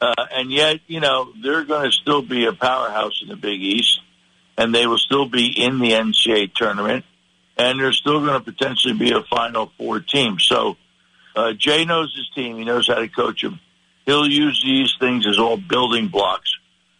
Uh, 0.00 0.26
and 0.32 0.52
yet, 0.52 0.80
you 0.86 1.00
know, 1.00 1.32
they're 1.42 1.64
going 1.64 1.90
to 1.90 1.92
still 1.92 2.22
be 2.22 2.44
a 2.44 2.52
powerhouse 2.52 3.20
in 3.22 3.28
the 3.28 3.36
Big 3.36 3.60
East, 3.60 4.00
and 4.58 4.74
they 4.74 4.86
will 4.86 4.98
still 4.98 5.26
be 5.26 5.46
in 5.48 5.78
the 5.78 5.92
NCAA 5.92 6.52
tournament, 6.54 7.06
and 7.56 7.80
they're 7.80 7.92
still 7.92 8.20
going 8.20 8.34
to 8.34 8.52
potentially 8.52 8.92
be 8.92 9.12
a 9.12 9.22
Final 9.22 9.72
Four 9.78 10.00
team. 10.00 10.38
So, 10.38 10.76
Uh, 11.36 11.52
Jay 11.52 11.84
knows 11.84 12.12
his 12.16 12.28
team. 12.34 12.58
He 12.58 12.64
knows 12.64 12.88
how 12.88 12.96
to 12.96 13.06
coach 13.06 13.42
them. 13.42 13.60
He'll 14.06 14.26
use 14.26 14.60
these 14.64 14.92
things 14.98 15.24
as 15.24 15.38
all 15.38 15.56
building 15.56 16.08
blocks 16.08 16.50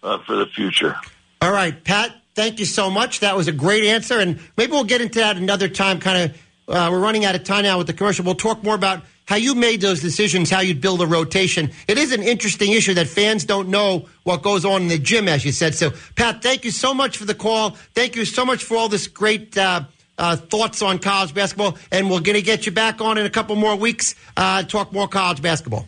uh, 0.04 0.18
for 0.18 0.36
the 0.36 0.46
future. 0.46 0.94
All 1.42 1.50
right, 1.50 1.82
Pat. 1.82 2.14
Thank 2.36 2.60
you 2.60 2.64
so 2.66 2.88
much. 2.88 3.18
That 3.18 3.36
was 3.36 3.48
a 3.48 3.52
great 3.52 3.82
answer, 3.82 4.20
and 4.20 4.38
maybe 4.56 4.70
we'll 4.70 4.84
get 4.84 5.00
into 5.00 5.18
that 5.18 5.36
another 5.36 5.68
time. 5.68 5.98
Kind 5.98 6.30
of, 6.30 6.40
uh, 6.68 6.88
we're 6.90 7.00
running 7.00 7.24
out 7.24 7.34
of 7.34 7.44
time 7.44 7.64
now 7.64 7.78
with 7.78 7.86
the 7.86 7.92
commercial. 7.92 8.24
We'll 8.24 8.34
talk 8.34 8.62
more 8.62 8.74
about 8.74 9.02
how 9.26 9.36
you 9.36 9.54
made 9.54 9.80
those 9.80 10.00
decisions, 10.00 10.50
how 10.50 10.60
you'd 10.60 10.80
build 10.80 11.02
a 11.02 11.06
rotation. 11.06 11.70
It 11.86 11.98
is 11.98 12.12
an 12.12 12.22
interesting 12.22 12.72
issue 12.72 12.94
that 12.94 13.08
fans 13.08 13.44
don't 13.44 13.68
know 13.68 14.08
what 14.24 14.42
goes 14.42 14.64
on 14.64 14.82
in 14.82 14.88
the 14.88 14.98
gym, 14.98 15.28
as 15.28 15.44
you 15.44 15.52
said. 15.52 15.74
So, 15.74 15.92
Pat, 16.16 16.42
thank 16.42 16.64
you 16.64 16.70
so 16.70 16.94
much 16.94 17.16
for 17.16 17.24
the 17.24 17.34
call. 17.34 17.70
Thank 17.94 18.16
you 18.16 18.24
so 18.24 18.44
much 18.44 18.64
for 18.64 18.76
all 18.76 18.88
this 18.88 19.06
great. 19.06 19.56
Uh, 19.56 19.84
uh, 20.18 20.34
thoughts 20.34 20.82
on 20.82 20.98
college 20.98 21.32
basketball, 21.32 21.78
and 21.92 22.10
we're 22.10 22.18
going 22.18 22.34
to 22.34 22.42
get 22.42 22.66
you 22.66 22.72
back 22.72 23.00
on 23.00 23.18
in 23.18 23.24
a 23.24 23.30
couple 23.30 23.54
more 23.54 23.76
weeks. 23.76 24.16
Uh, 24.36 24.64
talk 24.64 24.92
more 24.92 25.06
college 25.06 25.40
basketball. 25.40 25.86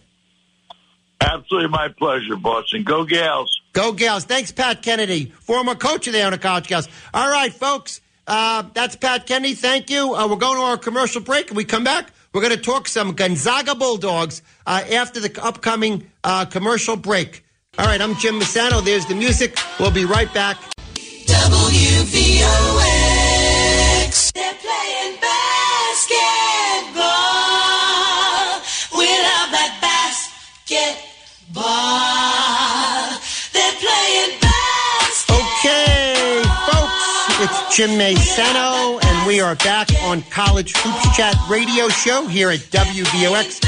Absolutely 1.20 1.68
my 1.68 1.88
pleasure, 1.88 2.36
Boston. 2.36 2.82
Go 2.82 3.04
Gaels. 3.04 3.60
Go 3.72 3.92
Gaels. 3.92 4.24
Thanks, 4.24 4.52
Pat 4.52 4.82
Kennedy, 4.82 5.26
former 5.40 5.74
coach 5.74 6.06
of 6.06 6.12
the 6.12 6.22
Iona 6.22 6.38
College 6.38 6.68
Gaels. 6.68 6.88
All 7.12 7.28
right, 7.28 7.52
folks, 7.52 8.00
uh, 8.30 8.62
that's 8.74 8.94
Pat 8.94 9.26
Kennedy. 9.26 9.54
Thank 9.54 9.90
you. 9.90 10.14
Uh, 10.14 10.28
we're 10.28 10.36
going 10.36 10.56
to 10.56 10.62
our 10.62 10.78
commercial 10.78 11.20
break. 11.20 11.48
When 11.48 11.56
we 11.56 11.64
come 11.64 11.82
back, 11.82 12.12
we're 12.32 12.42
going 12.42 12.54
to 12.54 12.62
talk 12.62 12.86
some 12.86 13.12
Gonzaga 13.12 13.74
Bulldogs 13.74 14.40
uh, 14.66 14.84
after 14.92 15.18
the 15.18 15.36
upcoming 15.42 16.08
uh, 16.22 16.44
commercial 16.44 16.94
break. 16.94 17.44
All 17.76 17.86
right, 17.86 18.00
I'm 18.00 18.14
Jim 18.14 18.38
Maisano. 18.38 18.84
There's 18.84 19.06
the 19.06 19.16
music. 19.16 19.58
We'll 19.80 19.90
be 19.90 20.04
right 20.04 20.32
back. 20.32 20.58
WVOX. 20.94 21.82
They're 24.32 24.54
playing 24.54 25.16
basketball. 25.20 26.49
Jim 37.80 37.98
Maisano, 37.98 39.02
and 39.02 39.26
we 39.26 39.40
are 39.40 39.54
back 39.54 39.88
on 40.02 40.20
College 40.24 40.74
Hoops 40.76 41.16
Chat 41.16 41.34
radio 41.48 41.88
show 41.88 42.26
here 42.26 42.50
at 42.50 42.58
WVOX 42.58 43.64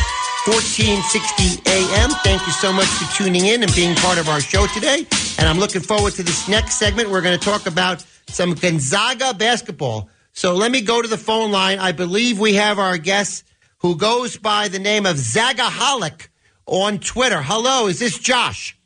1460 0.46 1.62
AM. 1.70 2.10
Thank 2.22 2.46
you 2.46 2.52
so 2.52 2.74
much 2.74 2.88
for 2.88 3.10
tuning 3.16 3.46
in 3.46 3.62
and 3.62 3.74
being 3.74 3.94
part 3.96 4.18
of 4.18 4.28
our 4.28 4.42
show 4.42 4.66
today. 4.66 5.06
And 5.38 5.48
I'm 5.48 5.58
looking 5.58 5.80
forward 5.80 6.12
to 6.16 6.22
this 6.22 6.46
next 6.46 6.74
segment. 6.74 7.08
We're 7.08 7.22
going 7.22 7.38
to 7.38 7.42
talk 7.42 7.64
about 7.64 8.04
some 8.28 8.52
Gonzaga 8.52 9.32
basketball. 9.32 10.10
So 10.34 10.56
let 10.56 10.70
me 10.70 10.82
go 10.82 11.00
to 11.00 11.08
the 11.08 11.16
phone 11.16 11.50
line. 11.50 11.78
I 11.78 11.92
believe 11.92 12.38
we 12.38 12.56
have 12.56 12.78
our 12.78 12.98
guest 12.98 13.44
who 13.78 13.96
goes 13.96 14.36
by 14.36 14.68
the 14.68 14.78
name 14.78 15.06
of 15.06 15.16
Zagaholic 15.16 16.28
on 16.66 16.98
Twitter. 16.98 17.40
Hello, 17.40 17.86
is 17.86 17.98
this 17.98 18.18
Josh? 18.18 18.76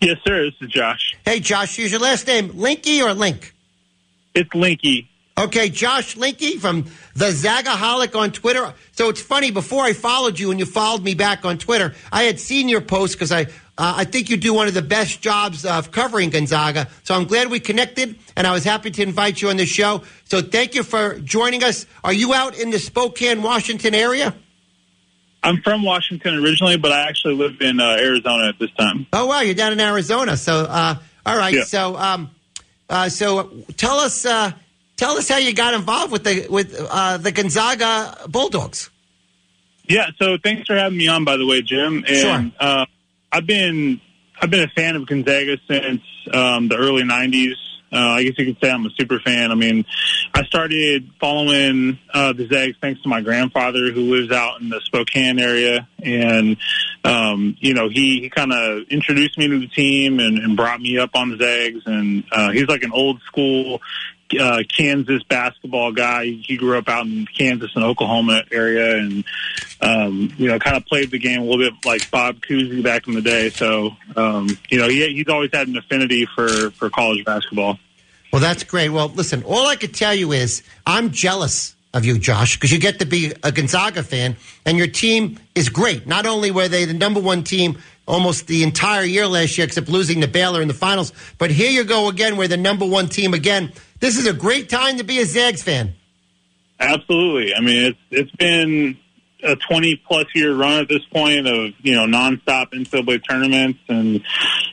Yes, 0.00 0.16
sir. 0.26 0.46
This 0.46 0.54
is 0.60 0.70
Josh. 0.70 1.14
Hey, 1.24 1.38
Josh, 1.38 1.78
use 1.78 1.92
your 1.92 2.00
last 2.00 2.26
name, 2.26 2.48
Linky 2.48 3.00
or 3.00 3.14
Link? 3.14 3.54
It's 4.34 4.50
Linky. 4.50 5.08
Okay, 5.38 5.70
Josh 5.70 6.16
Linky 6.16 6.58
from 6.58 6.84
the 7.14 7.26
Zagaholic 7.30 8.14
on 8.14 8.30
Twitter. 8.30 8.74
So 8.92 9.08
it's 9.08 9.22
funny. 9.22 9.50
Before 9.50 9.82
I 9.82 9.94
followed 9.94 10.38
you 10.38 10.50
and 10.50 10.60
you 10.60 10.66
followed 10.66 11.02
me 11.02 11.14
back 11.14 11.46
on 11.46 11.56
Twitter, 11.56 11.94
I 12.12 12.24
had 12.24 12.38
seen 12.38 12.68
your 12.68 12.82
post 12.82 13.14
because 13.14 13.32
I 13.32 13.44
uh, 13.78 13.94
I 13.96 14.04
think 14.04 14.28
you 14.28 14.36
do 14.36 14.52
one 14.52 14.68
of 14.68 14.74
the 14.74 14.82
best 14.82 15.22
jobs 15.22 15.64
of 15.64 15.90
covering 15.90 16.28
Gonzaga. 16.28 16.88
So 17.04 17.14
I'm 17.14 17.24
glad 17.24 17.50
we 17.50 17.58
connected, 17.58 18.18
and 18.36 18.46
I 18.46 18.52
was 18.52 18.64
happy 18.64 18.90
to 18.90 19.02
invite 19.02 19.40
you 19.40 19.48
on 19.48 19.56
the 19.56 19.64
show. 19.64 20.02
So 20.24 20.42
thank 20.42 20.74
you 20.74 20.82
for 20.82 21.18
joining 21.20 21.64
us. 21.64 21.86
Are 22.04 22.12
you 22.12 22.34
out 22.34 22.58
in 22.58 22.70
the 22.70 22.78
Spokane, 22.78 23.40
Washington 23.42 23.94
area? 23.94 24.34
I'm 25.42 25.62
from 25.62 25.82
Washington 25.82 26.34
originally, 26.34 26.76
but 26.76 26.92
I 26.92 27.08
actually 27.08 27.36
live 27.36 27.62
in 27.62 27.80
uh, 27.80 27.96
Arizona 27.98 28.48
at 28.48 28.58
this 28.58 28.70
time. 28.72 29.06
Oh 29.14 29.24
wow, 29.24 29.40
you're 29.40 29.54
down 29.54 29.72
in 29.72 29.80
Arizona. 29.80 30.36
So 30.36 30.66
uh, 30.68 30.96
all 31.24 31.38
right. 31.38 31.54
Yeah. 31.54 31.64
So 31.64 31.96
um, 31.96 32.30
uh, 32.90 33.08
so 33.08 33.50
tell 33.76 33.98
us 33.98 34.26
uh, 34.26 34.52
tell 34.96 35.16
us 35.16 35.28
how 35.28 35.38
you 35.38 35.54
got 35.54 35.74
involved 35.74 36.12
with 36.12 36.24
the 36.24 36.46
with 36.50 36.76
uh, 36.90 37.16
the 37.16 37.32
Gonzaga 37.32 38.16
Bulldogs. 38.28 38.90
Yeah. 39.88 40.06
So 40.20 40.36
thanks 40.42 40.66
for 40.66 40.76
having 40.76 40.98
me 40.98 41.08
on, 41.08 41.24
by 41.24 41.36
the 41.36 41.46
way, 41.46 41.62
Jim. 41.62 42.04
And 42.06 42.52
uh, 42.60 42.86
I've 43.32 43.46
been 43.46 44.00
I've 44.40 44.50
been 44.50 44.64
a 44.64 44.68
fan 44.68 44.96
of 44.96 45.06
Gonzaga 45.06 45.56
since 45.68 46.02
um, 46.32 46.68
the 46.68 46.76
early 46.76 47.02
'90s. 47.04 47.54
Uh, 47.92 47.98
I 47.98 48.22
guess 48.24 48.34
you 48.38 48.46
could 48.46 48.62
say 48.62 48.70
I'm 48.70 48.86
a 48.86 48.90
super 48.90 49.18
fan. 49.18 49.50
I 49.50 49.54
mean, 49.54 49.84
I 50.32 50.44
started 50.44 51.10
following 51.20 51.98
uh, 52.14 52.32
the 52.32 52.46
Zags 52.46 52.76
thanks 52.80 53.02
to 53.02 53.08
my 53.08 53.20
grandfather 53.20 53.90
who 53.90 54.14
lives 54.14 54.32
out 54.32 54.60
in 54.60 54.68
the 54.68 54.80
Spokane 54.84 55.38
area. 55.40 55.88
And, 56.02 56.56
um, 57.04 57.56
you 57.58 57.74
know, 57.74 57.88
he, 57.88 58.20
he 58.20 58.30
kind 58.30 58.52
of 58.52 58.82
introduced 58.90 59.36
me 59.38 59.48
to 59.48 59.58
the 59.58 59.68
team 59.68 60.20
and, 60.20 60.38
and 60.38 60.56
brought 60.56 60.80
me 60.80 60.98
up 60.98 61.10
on 61.14 61.30
the 61.30 61.36
Zags. 61.38 61.82
And 61.86 62.24
uh, 62.30 62.50
he's 62.52 62.68
like 62.68 62.84
an 62.84 62.92
old 62.92 63.20
school 63.22 63.80
uh, 64.38 64.62
Kansas 64.68 65.22
basketball 65.24 65.92
guy. 65.92 66.26
He 66.26 66.56
grew 66.56 66.78
up 66.78 66.88
out 66.88 67.06
in 67.06 67.26
Kansas 67.26 67.70
and 67.74 67.84
Oklahoma 67.84 68.44
area 68.52 68.98
and, 68.98 69.24
um, 69.80 70.32
you 70.36 70.48
know, 70.48 70.58
kind 70.58 70.76
of 70.76 70.86
played 70.86 71.10
the 71.10 71.18
game 71.18 71.40
a 71.40 71.44
little 71.44 71.58
bit 71.58 71.74
like 71.84 72.10
Bob 72.10 72.40
Cousy 72.40 72.82
back 72.82 73.08
in 73.08 73.14
the 73.14 73.22
day. 73.22 73.50
So, 73.50 73.96
um, 74.16 74.48
you 74.70 74.78
know, 74.78 74.88
he, 74.88 75.06
he's 75.14 75.28
always 75.28 75.50
had 75.52 75.68
an 75.68 75.76
affinity 75.76 76.26
for, 76.26 76.70
for 76.70 76.90
college 76.90 77.24
basketball. 77.24 77.78
Well, 78.32 78.40
that's 78.40 78.64
great. 78.64 78.90
Well, 78.90 79.08
listen, 79.08 79.42
all 79.42 79.66
I 79.66 79.76
could 79.76 79.94
tell 79.94 80.14
you 80.14 80.32
is 80.32 80.62
I'm 80.86 81.10
jealous 81.10 81.74
of 81.92 82.04
you, 82.04 82.18
Josh, 82.18 82.56
because 82.56 82.70
you 82.70 82.78
get 82.78 83.00
to 83.00 83.06
be 83.06 83.32
a 83.42 83.50
Gonzaga 83.50 84.02
fan, 84.02 84.36
and 84.64 84.78
your 84.78 84.86
team 84.86 85.38
is 85.54 85.68
great. 85.68 86.06
Not 86.06 86.26
only 86.26 86.50
were 86.50 86.68
they 86.68 86.84
the 86.84 86.94
number 86.94 87.20
one 87.20 87.42
team 87.42 87.78
almost 88.06 88.46
the 88.46 88.62
entire 88.62 89.02
year 89.02 89.26
last 89.26 89.58
year, 89.58 89.66
except 89.66 89.88
losing 89.88 90.20
to 90.20 90.28
Baylor 90.28 90.62
in 90.62 90.68
the 90.68 90.74
finals, 90.74 91.12
but 91.38 91.50
here 91.50 91.70
you 91.70 91.84
go 91.84 92.08
again, 92.08 92.36
we're 92.36 92.48
the 92.48 92.56
number 92.56 92.86
one 92.86 93.08
team 93.08 93.34
again. 93.34 93.72
This 94.00 94.16
is 94.16 94.26
a 94.26 94.32
great 94.32 94.68
time 94.68 94.96
to 94.96 95.04
be 95.04 95.20
a 95.20 95.26
Zags 95.26 95.62
fan. 95.62 95.94
Absolutely. 96.80 97.54
I 97.54 97.60
mean, 97.60 97.84
it's 97.84 97.98
it's 98.10 98.36
been 98.36 98.96
a 99.42 99.56
20 99.56 99.96
plus 100.06 100.26
year 100.34 100.54
run 100.54 100.80
at 100.80 100.88
this 100.88 101.04
point 101.12 101.46
of 101.46 101.72
you 101.82 101.94
know 101.94 102.06
nonstop 102.06 102.72
NCAA 102.72 103.20
tournaments, 103.28 103.80
and 103.88 104.22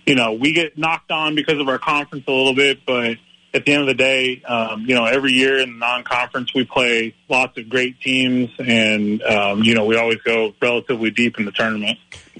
you 0.06 0.16
know 0.16 0.34
we 0.34 0.54
get 0.54 0.78
knocked 0.78 1.12
on 1.12 1.36
because 1.36 1.60
of 1.60 1.68
our 1.68 1.78
conference 1.78 2.24
a 2.28 2.32
little 2.32 2.56
bit, 2.56 2.86
but 2.86 3.18
at 3.54 3.66
the 3.66 3.74
end 3.74 3.82
of 3.82 3.88
the 3.88 3.94
day, 3.94 4.42
um, 4.44 4.86
you 4.88 4.96
know 4.96 5.06
every 5.06 5.34
year 5.34 5.60
in 5.60 5.74
the 5.74 5.78
non-conference 5.78 6.54
we 6.54 6.64
play 6.64 7.14
lots 7.28 7.58
of 7.58 7.68
great 7.68 8.00
teams, 8.00 8.50
and 8.60 9.22
um, 9.24 9.64
you 9.64 9.76
know 9.76 9.84
we 9.84 9.98
always 9.98 10.22
go 10.22 10.54
relatively 10.62 11.12
deep 11.12 11.38
in 11.38 11.46
the 11.46 11.52
tournament. 11.52 11.98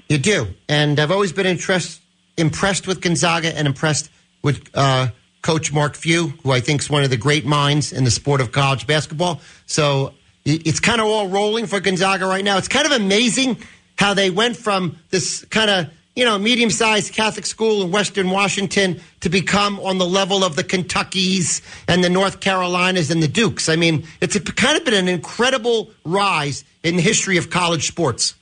You 0.08 0.16
do, 0.16 0.46
and 0.68 0.98
I've 0.98 1.10
always 1.10 1.34
been 1.34 1.46
interest, 1.46 2.00
impressed 2.38 2.86
with 2.86 3.02
Gonzaga 3.02 3.54
and 3.54 3.66
impressed 3.66 4.10
with 4.42 4.70
uh, 4.72 5.08
Coach 5.42 5.72
Mark 5.72 5.96
Few, 5.96 6.28
who 6.42 6.50
I 6.50 6.60
think 6.60 6.80
is 6.80 6.90
one 6.90 7.04
of 7.04 7.10
the 7.10 7.16
great 7.16 7.46
minds 7.46 7.92
in 7.92 8.04
the 8.04 8.10
sport 8.10 8.40
of 8.40 8.52
college 8.52 8.86
basketball. 8.86 9.40
So 9.66 10.14
it's 10.44 10.80
kind 10.80 11.00
of 11.00 11.06
all 11.06 11.28
rolling 11.28 11.66
for 11.66 11.80
Gonzaga 11.80 12.26
right 12.26 12.44
now. 12.44 12.58
It's 12.58 12.68
kind 12.68 12.86
of 12.86 12.92
amazing 12.92 13.58
how 13.96 14.14
they 14.14 14.30
went 14.30 14.56
from 14.56 14.98
this 15.10 15.44
kind 15.46 15.70
of 15.70 15.90
you 16.14 16.24
know 16.24 16.38
medium-sized 16.38 17.12
Catholic 17.12 17.46
school 17.46 17.82
in 17.82 17.90
Western 17.90 18.30
Washington 18.30 19.00
to 19.20 19.28
become 19.28 19.78
on 19.80 19.98
the 19.98 20.06
level 20.06 20.42
of 20.42 20.56
the 20.56 20.64
Kentuckys 20.64 21.62
and 21.86 22.02
the 22.02 22.08
North 22.08 22.40
Carolinas 22.40 23.10
and 23.10 23.22
the 23.22 23.28
Dukes. 23.28 23.68
I 23.68 23.76
mean, 23.76 24.04
it's 24.20 24.34
a, 24.34 24.40
kind 24.40 24.76
of 24.76 24.84
been 24.84 24.94
an 24.94 25.08
incredible 25.08 25.90
rise 26.04 26.64
in 26.82 26.96
the 26.96 27.02
history 27.02 27.36
of 27.36 27.50
college 27.50 27.86
sports. 27.86 28.34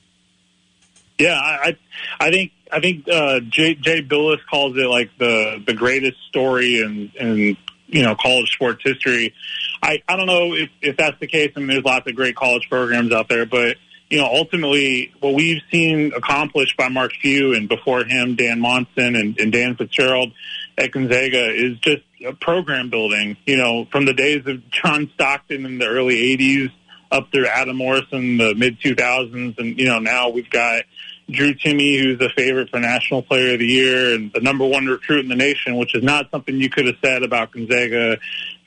Yeah, 1.19 1.39
I 1.39 1.77
I 2.19 2.31
think 2.31 2.51
I 2.71 2.79
think 2.79 3.07
uh, 3.07 3.39
Jay, 3.41 3.75
Jay 3.75 4.01
Bilas 4.01 4.39
calls 4.49 4.77
it 4.77 4.87
like 4.87 5.09
the 5.17 5.63
the 5.65 5.73
greatest 5.73 6.17
story 6.29 6.81
in 6.81 7.11
in 7.19 7.57
you 7.87 8.03
know 8.03 8.15
college 8.15 8.51
sports 8.51 8.81
history. 8.83 9.33
I 9.81 10.01
I 10.07 10.15
don't 10.15 10.27
know 10.27 10.53
if 10.53 10.69
if 10.81 10.97
that's 10.97 11.19
the 11.19 11.27
case. 11.27 11.53
I 11.55 11.59
mean, 11.59 11.69
there's 11.69 11.83
lots 11.83 12.07
of 12.07 12.15
great 12.15 12.35
college 12.35 12.67
programs 12.69 13.11
out 13.11 13.29
there, 13.29 13.45
but 13.45 13.77
you 14.09 14.19
know, 14.19 14.25
ultimately, 14.25 15.11
what 15.19 15.33
we've 15.33 15.61
seen 15.69 16.13
accomplished 16.15 16.77
by 16.77 16.87
Mark 16.87 17.11
Few 17.21 17.53
and 17.53 17.67
before 17.67 18.05
him, 18.05 18.35
Dan 18.35 18.59
Monson 18.61 19.15
and, 19.15 19.37
and 19.37 19.51
Dan 19.51 19.75
Fitzgerald 19.75 20.31
at 20.77 20.91
Gonzaga 20.91 21.51
is 21.53 21.77
just 21.79 22.03
program 22.39 22.89
building. 22.89 23.35
You 23.45 23.57
know, 23.57 23.85
from 23.91 24.05
the 24.05 24.13
days 24.13 24.45
of 24.47 24.69
John 24.69 25.09
Stockton 25.13 25.65
in 25.65 25.77
the 25.77 25.87
early 25.87 26.37
'80s 26.37 26.71
up 27.11 27.31
through 27.31 27.47
Adam 27.47 27.77
Morrison 27.77 28.37
the 28.37 28.55
mid 28.55 28.79
2000s, 28.79 29.57
and 29.57 29.77
you 29.77 29.85
know 29.85 29.99
now 29.99 30.29
we've 30.29 30.49
got 30.49 30.83
Drew 31.29 31.53
Timme, 31.53 31.99
who's 32.01 32.19
the 32.19 32.29
favorite 32.29 32.69
for 32.69 32.79
National 32.79 33.21
Player 33.21 33.53
of 33.53 33.59
the 33.59 33.67
Year 33.67 34.15
and 34.15 34.31
the 34.33 34.39
number 34.39 34.65
one 34.65 34.85
recruit 34.85 35.19
in 35.19 35.29
the 35.29 35.35
nation, 35.35 35.75
which 35.75 35.93
is 35.93 36.03
not 36.03 36.31
something 36.31 36.59
you 36.59 36.69
could 36.69 36.85
have 36.85 36.95
said 37.03 37.23
about 37.23 37.51
Gonzaga 37.51 38.17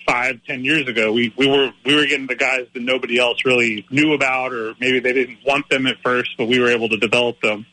five, 0.06 0.40
ten 0.46 0.64
years 0.64 0.86
ago. 0.88 1.12
We 1.12 1.32
we 1.36 1.46
were 1.46 1.72
we 1.84 1.94
were 1.94 2.06
getting 2.06 2.26
the 2.26 2.34
guys 2.34 2.66
that 2.74 2.82
nobody 2.82 3.18
else 3.18 3.44
really 3.44 3.86
knew 3.90 4.12
about, 4.12 4.52
or 4.52 4.74
maybe 4.80 5.00
they 5.00 5.12
didn't 5.12 5.38
want 5.46 5.68
them 5.70 5.86
at 5.86 5.96
first, 6.02 6.30
but 6.36 6.46
we 6.46 6.58
were 6.58 6.68
able 6.68 6.88
to 6.88 6.96
develop 6.98 7.40
them. 7.40 7.66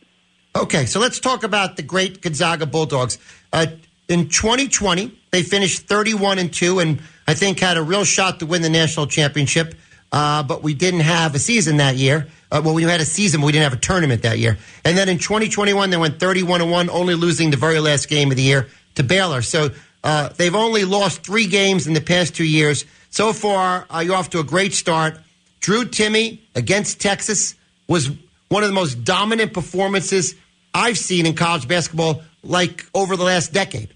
Okay, 0.55 0.85
so 0.85 0.99
let's 0.99 1.19
talk 1.19 1.43
about 1.43 1.75
the 1.75 1.83
great 1.83 2.21
Gonzaga 2.21 2.65
Bulldogs. 2.65 3.17
Uh, 3.53 3.67
in 4.07 4.29
2020, 4.29 5.17
they 5.31 5.43
finished 5.43 5.81
31 5.81 6.39
and 6.39 6.53
two, 6.53 6.79
and 6.79 7.01
I 7.27 7.33
think 7.33 7.59
had 7.59 7.77
a 7.77 7.83
real 7.83 8.05
shot 8.05 8.39
to 8.39 8.45
win 8.45 8.61
the 8.61 8.69
national 8.69 9.07
championship. 9.07 9.75
Uh, 10.11 10.43
but 10.43 10.63
we 10.63 10.73
didn't 10.73 11.01
have 11.01 11.35
a 11.35 11.39
season 11.39 11.77
that 11.77 11.95
year. 11.95 12.27
Uh, 12.51 12.61
well, 12.63 12.73
we 12.73 12.83
had 12.83 13.01
a 13.01 13.05
season, 13.05 13.41
but 13.41 13.47
we 13.47 13.51
didn't 13.51 13.69
have 13.69 13.77
a 13.77 13.81
tournament 13.81 14.21
that 14.21 14.39
year. 14.39 14.57
And 14.85 14.97
then 14.97 15.09
in 15.09 15.17
2021, 15.17 15.89
they 15.89 15.97
went 15.97 16.19
31 16.19 16.61
and 16.61 16.71
1, 16.71 16.89
only 16.89 17.15
losing 17.15 17.51
the 17.51 17.57
very 17.57 17.79
last 17.79 18.07
game 18.07 18.31
of 18.31 18.37
the 18.37 18.43
year 18.43 18.67
to 18.95 19.03
Baylor. 19.03 19.41
So 19.41 19.69
uh, 20.03 20.29
they've 20.29 20.55
only 20.55 20.85
lost 20.85 21.23
three 21.23 21.47
games 21.47 21.87
in 21.87 21.93
the 21.93 22.01
past 22.01 22.35
two 22.35 22.45
years. 22.45 22.85
So 23.09 23.33
far, 23.33 23.85
you're 24.01 24.15
off 24.15 24.29
to 24.31 24.39
a 24.39 24.43
great 24.43 24.73
start. 24.73 25.17
Drew 25.59 25.85
Timme 25.85 26.39
against 26.55 27.01
Texas 27.01 27.55
was 27.87 28.09
one 28.49 28.63
of 28.63 28.69
the 28.69 28.75
most 28.75 29.03
dominant 29.03 29.53
performances 29.53 30.35
I've 30.73 30.97
seen 30.97 31.25
in 31.25 31.33
college 31.33 31.67
basketball, 31.67 32.21
like 32.43 32.85
over 32.93 33.17
the 33.17 33.23
last 33.23 33.51
decade. 33.51 33.89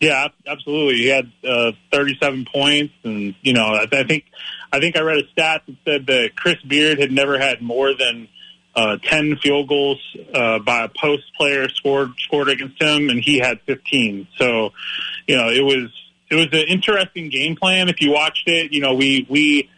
Yeah, 0.00 0.28
absolutely. 0.46 0.94
He 0.96 1.08
had 1.08 1.30
uh, 1.46 1.72
37 1.92 2.46
points, 2.50 2.94
and 3.04 3.34
you 3.42 3.52
know, 3.52 3.66
I, 3.66 3.86
I 3.92 4.04
think 4.04 4.24
I 4.72 4.80
think 4.80 4.96
I 4.96 5.00
read 5.02 5.18
a 5.18 5.28
stat 5.32 5.62
that 5.66 5.76
said 5.84 6.06
that 6.06 6.30
Chris 6.36 6.56
Beard 6.66 6.98
had 6.98 7.12
never 7.12 7.38
had 7.38 7.60
more 7.60 7.92
than 7.94 8.28
uh, 8.74 8.96
10 9.02 9.36
field 9.42 9.68
goals 9.68 10.00
uh, 10.32 10.58
by 10.60 10.84
a 10.84 10.88
post 10.88 11.24
player 11.36 11.68
scored 11.68 12.12
scored 12.18 12.48
against 12.48 12.80
him, 12.80 13.10
and 13.10 13.22
he 13.22 13.38
had 13.38 13.60
15. 13.66 14.26
So, 14.38 14.70
you 15.26 15.36
know, 15.36 15.50
it 15.50 15.62
was 15.62 15.92
it 16.30 16.36
was 16.36 16.46
an 16.46 16.68
interesting 16.68 17.28
game 17.28 17.56
plan. 17.56 17.90
If 17.90 18.00
you 18.00 18.12
watched 18.12 18.48
it, 18.48 18.72
you 18.72 18.80
know, 18.80 18.94
we 18.94 19.26
we 19.28 19.68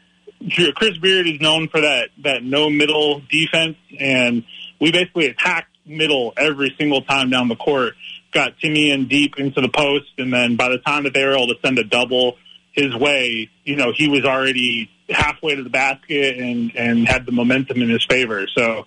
Chris 0.77 0.99
Beard 0.99 1.27
is 1.27 1.41
known 1.41 1.69
for 1.69 1.81
that 1.81 2.11
that 2.23 2.45
no 2.45 2.71
middle 2.71 3.23
defense, 3.29 3.77
and 3.99 4.45
we 4.81 4.93
basically 4.93 5.27
attacked 5.27 5.77
middle 5.85 6.33
every 6.37 6.75
single 6.79 7.03
time 7.03 7.31
down 7.31 7.49
the 7.49 7.57
court. 7.57 7.95
Got 8.33 8.59
Timme 8.59 8.91
in 8.93 9.09
deep 9.09 9.39
into 9.39 9.61
the 9.61 9.69
post, 9.69 10.07
and 10.19 10.33
then 10.33 10.57
by 10.57 10.69
the 10.71 10.79
time 10.79 11.05
that 11.05 11.13
they 11.15 11.25
were 11.25 11.33
able 11.35 11.49
to 11.49 11.57
send 11.65 11.79
a 11.79 11.85
double 11.85 12.37
his 12.73 12.95
way, 12.97 13.51
you 13.65 13.77
know, 13.77 13.93
he 13.95 14.09
was 14.09 14.25
already 14.25 14.91
halfway 15.11 15.55
to 15.55 15.63
the 15.63 15.69
basket 15.71 16.39
and 16.39 16.75
and 16.75 17.07
had 17.07 17.27
the 17.27 17.33
momentum 17.33 17.83
in 17.83 17.91
his 17.91 18.05
favor. 18.07 18.47
So, 18.57 18.87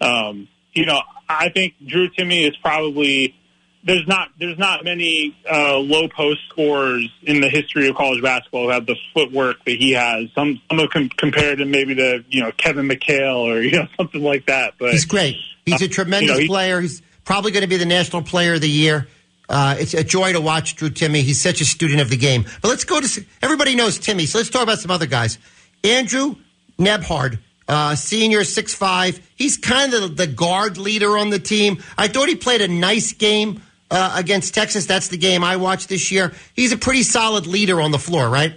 um, 0.00 0.46
you 0.72 0.86
know, 0.86 1.00
I 1.28 1.48
think 1.48 1.74
Drew 1.84 2.08
Timme 2.10 2.48
is 2.48 2.56
probably 2.58 3.34
there's 3.82 4.06
not 4.06 4.28
there's 4.38 4.58
not 4.58 4.84
many 4.84 5.36
uh, 5.50 5.76
low 5.78 6.06
post 6.08 6.40
scorers 6.48 7.10
in 7.22 7.40
the 7.40 7.48
history 7.48 7.88
of 7.88 7.96
college 7.96 8.22
basketball 8.22 8.64
who 8.64 8.70
have 8.70 8.86
the 8.86 8.96
footwork 9.12 9.64
that 9.64 9.76
he 9.76 9.90
has. 9.92 10.28
Some 10.36 10.60
some 10.70 10.78
have 10.78 10.90
com- 10.90 11.08
compared 11.10 11.60
him 11.60 11.70
maybe 11.72 11.96
to 11.96 12.24
you 12.28 12.42
know 12.42 12.52
Kevin 12.56 12.88
McHale 12.88 13.38
or 13.40 13.60
you 13.62 13.72
know 13.72 13.88
something 13.96 14.22
like 14.22 14.46
that. 14.46 14.74
But 14.78 14.92
He's 14.92 15.04
great. 15.04 15.36
He's 15.66 15.82
a 15.82 15.86
Uh, 15.86 15.88
tremendous 15.88 16.28
you 16.30 16.34
know, 16.34 16.40
he- 16.42 16.46
player. 16.46 16.80
He's 16.80 17.02
probably 17.24 17.52
going 17.52 17.62
to 17.62 17.68
be 17.68 17.76
the 17.76 17.86
national 17.86 18.22
player 18.22 18.54
of 18.54 18.60
the 18.60 18.70
year. 18.70 19.08
Uh, 19.48 19.76
it's 19.78 19.94
a 19.94 20.04
joy 20.04 20.32
to 20.32 20.40
watch 20.40 20.76
Drew 20.76 20.90
Timme. 20.90 21.16
He's 21.16 21.40
such 21.40 21.60
a 21.60 21.64
student 21.64 22.00
of 22.00 22.08
the 22.08 22.16
game. 22.16 22.44
But 22.62 22.68
let's 22.68 22.84
go 22.84 23.00
to 23.00 23.24
everybody 23.42 23.74
knows 23.74 23.98
Timme, 23.98 24.26
so 24.26 24.38
let's 24.38 24.50
talk 24.50 24.62
about 24.62 24.78
some 24.78 24.90
other 24.90 25.06
guys. 25.06 25.38
Andrew 25.82 26.36
Nembhard, 26.78 27.38
uh, 27.68 27.94
senior, 27.94 28.44
six 28.44 28.74
five. 28.74 29.20
He's 29.36 29.58
kind 29.58 29.92
of 29.92 30.16
the 30.16 30.26
guard 30.26 30.78
leader 30.78 31.18
on 31.18 31.30
the 31.30 31.38
team. 31.38 31.82
I 31.98 32.08
thought 32.08 32.28
he 32.28 32.36
played 32.36 32.62
a 32.62 32.68
nice 32.68 33.12
game 33.12 33.62
uh, 33.90 34.14
against 34.16 34.54
Texas. 34.54 34.86
That's 34.86 35.08
the 35.08 35.18
game 35.18 35.44
I 35.44 35.56
watched 35.56 35.88
this 35.88 36.10
year. 36.10 36.32
He's 36.54 36.72
a 36.72 36.78
pretty 36.78 37.02
solid 37.02 37.46
leader 37.46 37.80
on 37.80 37.90
the 37.90 37.98
floor, 37.98 38.28
right? 38.28 38.54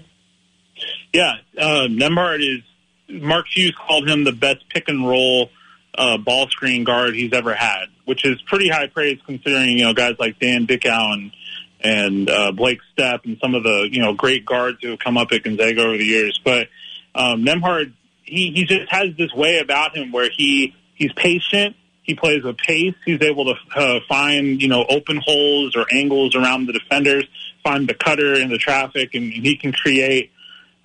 Yeah, 1.14 1.34
uh, 1.60 1.88
is 1.90 2.62
Mark 3.10 3.48
Few 3.48 3.74
called 3.74 4.08
him 4.08 4.24
the 4.24 4.32
best 4.32 4.68
pick 4.70 4.88
and 4.88 5.08
roll 5.08 5.50
uh, 5.98 6.18
ball 6.18 6.48
screen 6.48 6.84
guard 6.84 7.16
he's 7.16 7.34
ever 7.34 7.54
had, 7.54 7.86
which 8.06 8.26
is 8.26 8.42
pretty 8.44 8.70
high 8.70 8.88
praise 8.88 9.20
considering 9.26 9.78
you 9.78 9.86
know 9.86 9.94
guys 9.94 10.16
like 10.20 10.40
Dan 10.40 10.66
Dickau 10.66 11.14
and 11.14 11.32
and 11.80 12.30
uh, 12.30 12.52
Blake 12.52 12.80
Stepp 12.96 13.26
and 13.26 13.38
some 13.42 13.56
of 13.56 13.64
the 13.64 13.90
you 13.92 14.02
know 14.02 14.14
great 14.14 14.46
guards 14.46 14.80
who 14.82 14.92
have 14.92 15.00
come 15.00 15.18
up 15.18 15.32
at 15.32 15.44
Gonzaga 15.44 15.84
over 15.84 15.98
the 15.98 16.06
years. 16.06 16.40
But 16.44 16.68
um, 17.16 17.44
Nembhard, 17.44 17.94
he 18.24 18.52
he 18.52 18.66
just 18.66 18.92
has 18.92 19.16
this 19.18 19.34
way 19.34 19.60
about 19.60 19.96
him 19.96 20.12
where 20.12 20.30
he 20.30 20.76
he's 20.96 21.14
patient. 21.14 21.76
He 22.04 22.16
plays 22.16 22.42
with 22.44 22.58
pace. 22.58 22.96
He's 23.06 23.22
able 23.22 23.54
to 23.54 23.56
uh, 23.76 24.00
find 24.08 24.62
you 24.62 24.68
know 24.68 24.86
open 24.88 25.18
holes 25.18 25.76
or 25.76 25.86
angles 25.92 26.36
around 26.36 26.68
the 26.68 26.74
defenders, 26.74 27.26
find 27.64 27.88
the 27.88 27.94
cutter 27.94 28.36
in 28.36 28.50
the 28.50 28.58
traffic, 28.58 29.14
and 29.14 29.32
he 29.32 29.58
can 29.58 29.74
create 29.74 30.32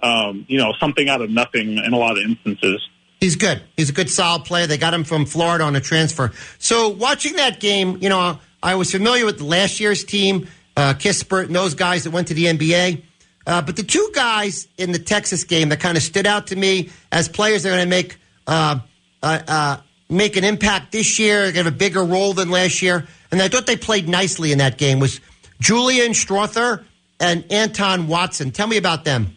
um, 0.03 0.45
you 0.49 0.59
know, 0.59 0.73
something 0.81 1.09
out 1.09 1.21
of 1.21 1.31
nothing 1.31 1.79
in 1.79 1.93
a 1.93 1.97
lot 1.97 2.19
of 2.19 2.25
instances. 2.25 2.89
He's 3.23 3.37
good. 3.37 3.63
He's 3.77 3.89
a 3.89 3.93
good, 3.93 4.11
solid 4.11 4.47
player. 4.47 4.67
They 4.67 4.79
got 4.79 4.93
him 4.93 5.05
from 5.05 5.27
Florida 5.27 5.63
on 5.63 5.77
a 5.77 5.81
transfer. 5.81 6.33
So 6.59 6.89
watching 6.89 7.37
that 7.37 7.61
game, 7.61 7.99
you 8.01 8.09
know, 8.09 8.41
I 8.61 8.75
was 8.75 8.91
familiar 8.91 9.25
with 9.25 9.41
last 9.41 9.79
year's 9.79 10.03
team, 10.03 10.49
uh, 10.77 10.95
Kispert 10.95 11.47
and 11.47 11.55
those 11.55 11.75
guys 11.75 12.03
that 12.03 12.11
went 12.11 12.27
to 12.29 12.35
the 12.35 12.47
NBA. 12.47 13.01
Uh, 13.47 13.63
but 13.63 13.77
the 13.77 13.85
two 13.85 14.11
guys 14.13 14.67
in 14.77 14.91
the 14.91 14.99
Texas 14.99 15.45
game 15.45 15.69
that 15.69 15.79
kind 15.79 15.97
of 15.97 16.03
stood 16.03 16.27
out 16.27 16.49
to 16.49 16.57
me 16.57 16.91
as 17.13 17.29
players 17.29 17.63
that 17.63 17.69
are 17.69 17.77
going 17.77 17.85
to 17.85 17.89
make 17.89 18.19
uh, 18.49 18.81
uh, 19.23 19.39
uh, 19.47 19.77
make 20.09 20.37
an 20.37 20.43
impact 20.43 20.91
this 20.91 21.21
year, 21.21 21.53
to 21.53 21.57
have 21.59 21.67
a 21.69 21.71
bigger 21.71 22.03
role 22.03 22.33
than 22.33 22.51
last 22.51 22.83
year, 22.83 23.07
and 23.31 23.41
I 23.41 23.47
thought 23.47 23.67
they 23.67 23.77
played 23.77 24.09
nicely 24.09 24.51
in 24.51 24.59
that 24.59 24.79
game 24.79 24.99
was 24.99 25.21
Julian 25.61 26.11
Strawther 26.11 26.83
and 27.21 27.45
Anton 27.53 28.09
Watson. 28.09 28.51
Tell 28.51 28.67
me 28.67 28.79
about 28.79 29.05
them. 29.05 29.37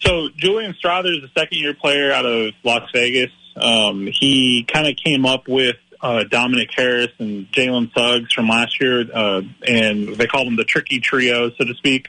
So 0.00 0.28
Julian 0.36 0.74
Strawther 0.74 1.16
is 1.16 1.24
a 1.24 1.38
second 1.38 1.58
year 1.58 1.74
player 1.74 2.12
out 2.12 2.26
of 2.26 2.54
Las 2.64 2.88
Vegas. 2.92 3.30
Um, 3.56 4.08
he 4.10 4.64
kind 4.66 4.86
of 4.86 4.96
came 4.96 5.26
up 5.26 5.48
with 5.48 5.76
uh, 6.00 6.24
Dominic 6.24 6.70
Harris 6.74 7.10
and 7.18 7.50
Jalen 7.52 7.92
Suggs 7.92 8.32
from 8.32 8.48
last 8.48 8.80
year, 8.80 9.04
uh, 9.12 9.42
and 9.66 10.08
they 10.16 10.26
call 10.26 10.44
them 10.44 10.56
the 10.56 10.64
tricky 10.64 11.00
trio, 11.00 11.50
so 11.50 11.64
to 11.64 11.74
speak. 11.74 12.08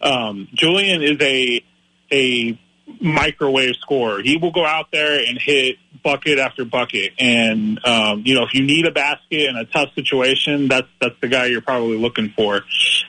Um, 0.00 0.48
Julian 0.54 1.02
is 1.02 1.16
a 1.20 1.64
a 2.12 2.58
microwave 3.00 3.76
scorer. 3.76 4.20
He 4.20 4.36
will 4.36 4.50
go 4.50 4.64
out 4.64 4.90
there 4.92 5.24
and 5.26 5.40
hit 5.40 5.76
bucket 6.02 6.38
after 6.38 6.66
bucket. 6.66 7.12
And 7.18 7.84
um, 7.86 8.22
you 8.26 8.34
know, 8.34 8.44
if 8.44 8.52
you 8.52 8.62
need 8.62 8.86
a 8.86 8.90
basket 8.90 9.48
in 9.48 9.56
a 9.56 9.64
tough 9.64 9.94
situation, 9.94 10.68
that's 10.68 10.88
that's 11.00 11.18
the 11.20 11.28
guy 11.28 11.46
you're 11.46 11.62
probably 11.62 11.96
looking 11.96 12.32
for. 12.36 12.62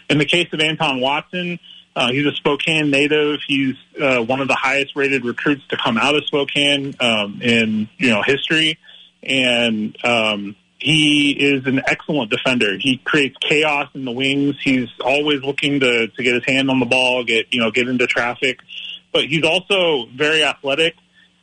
In 0.10 0.18
the 0.18 0.26
case 0.26 0.48
of 0.54 0.62
Anton 0.62 1.02
Watson, 1.02 1.60
uh, 1.96 2.12
he's 2.12 2.26
a 2.26 2.34
Spokane 2.34 2.92
native. 2.92 3.40
He's 3.48 3.76
uh, 4.02 4.20
one 4.22 4.42
of 4.42 4.48
the 4.48 4.56
highest 4.56 4.96
rated 4.96 5.24
recruits 5.24 5.66
to 5.70 5.78
come 5.78 5.98
out 5.98 6.16
of 6.16 6.26
Spokane 6.26 6.94
um, 7.00 7.42
in 7.42 7.88
you 7.98 8.10
know 8.10 8.22
history, 8.22 8.78
and 9.24 9.96
um, 10.04 10.56
he 10.78 11.32
is 11.32 11.66
an 11.66 11.82
excellent 11.88 12.32
defender. 12.32 12.78
He 12.78 12.98
creates 12.98 13.38
chaos 13.40 13.90
in 13.94 14.04
the 14.04 14.12
wings. 14.12 14.58
He's 14.62 14.90
always 15.00 15.42
looking 15.42 15.80
to 15.80 16.08
to 16.08 16.24
get 16.24 16.36
his 16.36 16.44
hand 16.46 16.70
on 16.70 16.80
the 16.80 16.86
ball, 16.86 17.24
get 17.24 17.54
you 17.54 17.62
know 17.62 17.72
get 17.72 17.88
into 17.88 18.08
traffic, 18.08 18.60
but 19.14 19.26
he's 19.26 19.44
also 19.44 20.08
very 20.14 20.44
athletic. 20.44 20.96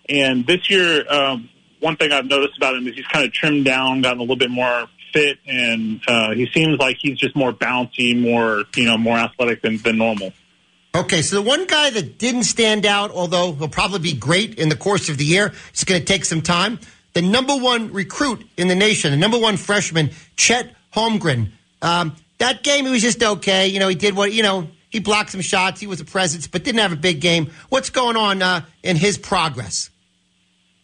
And 0.07 0.47
this 0.47 0.69
year, 0.69 1.11
um, 1.11 1.49
one 1.81 1.97
thing 1.97 2.13
I've 2.13 2.27
noticed 2.27 2.59
about 2.59 2.75
him 2.75 2.87
is 2.89 2.95
he's 2.95 3.07
kind 3.07 3.25
of 3.25 3.33
trimmed 3.33 3.65
down, 3.65 4.03
gotten 4.03 4.19
a 4.19 4.23
little 4.23 4.37
bit 4.37 4.51
more 4.51 4.87
fit, 5.15 5.39
and 5.47 6.03
uh, 6.07 6.35
he 6.35 6.47
seems 6.53 6.79
like 6.79 6.99
he's 7.01 7.19
just 7.19 7.35
more 7.35 7.53
bouncy, 7.53 8.19
more 8.21 8.65
you 8.77 8.85
know, 8.85 8.99
more 8.99 9.17
athletic 9.17 9.63
than, 9.63 9.79
than 9.79 9.97
normal. 9.97 10.33
Okay, 10.95 11.23
so 11.23 11.37
the 11.37 11.43
one 11.43 11.67
guy 11.67 11.89
that 11.91 12.19
didn't 12.19 12.45
stand 12.45 12.85
out, 12.85 13.11
although 13.13 13.53
he'll 13.53 13.69
probably 13.69 13.99
be 13.99 14.13
great 14.13 14.59
in 14.59 14.69
the 14.69 14.77
course 14.77 15.09
of 15.09 15.17
the 15.17 15.25
year, 15.25 15.53
it's 15.71 15.85
going 15.85 16.01
to 16.01 16.05
take 16.05 16.25
some 16.25 16.43
time. 16.43 16.79
The 17.15 17.23
number 17.23 17.57
one 17.57 17.93
recruit 17.93 18.47
in 18.59 18.69
the 18.69 18.75
nation, 18.75 19.11
the 19.11 19.17
number 19.17 19.39
one 19.39 19.57
freshman, 19.57 20.11
Chet 20.37 20.75
Holmgren. 20.95 21.51
Um, 21.81 22.15
that 22.39 22.63
game, 22.63 22.85
he 22.85 22.91
was 22.91 23.01
just 23.01 23.23
okay. 23.23 23.69
You 23.69 23.79
know, 23.81 23.89
he 23.89 23.95
did 23.95 24.15
what, 24.15 24.33
you 24.33 24.43
know, 24.43 24.69
he 24.91 24.99
blocked 25.01 25.31
some 25.31 25.41
shots. 25.41 25.81
He 25.81 25.87
was 25.87 26.01
a 26.01 26.05
presence, 26.05 26.47
but 26.47 26.63
didn't 26.63 26.81
have 26.81 26.93
a 26.93 26.97
big 26.97 27.21
game. 27.21 27.51
What's 27.71 27.89
going 27.89 28.17
on 28.17 28.43
uh, 28.43 28.63
in 28.83 28.97
his 28.97 29.17
progress? 29.17 29.89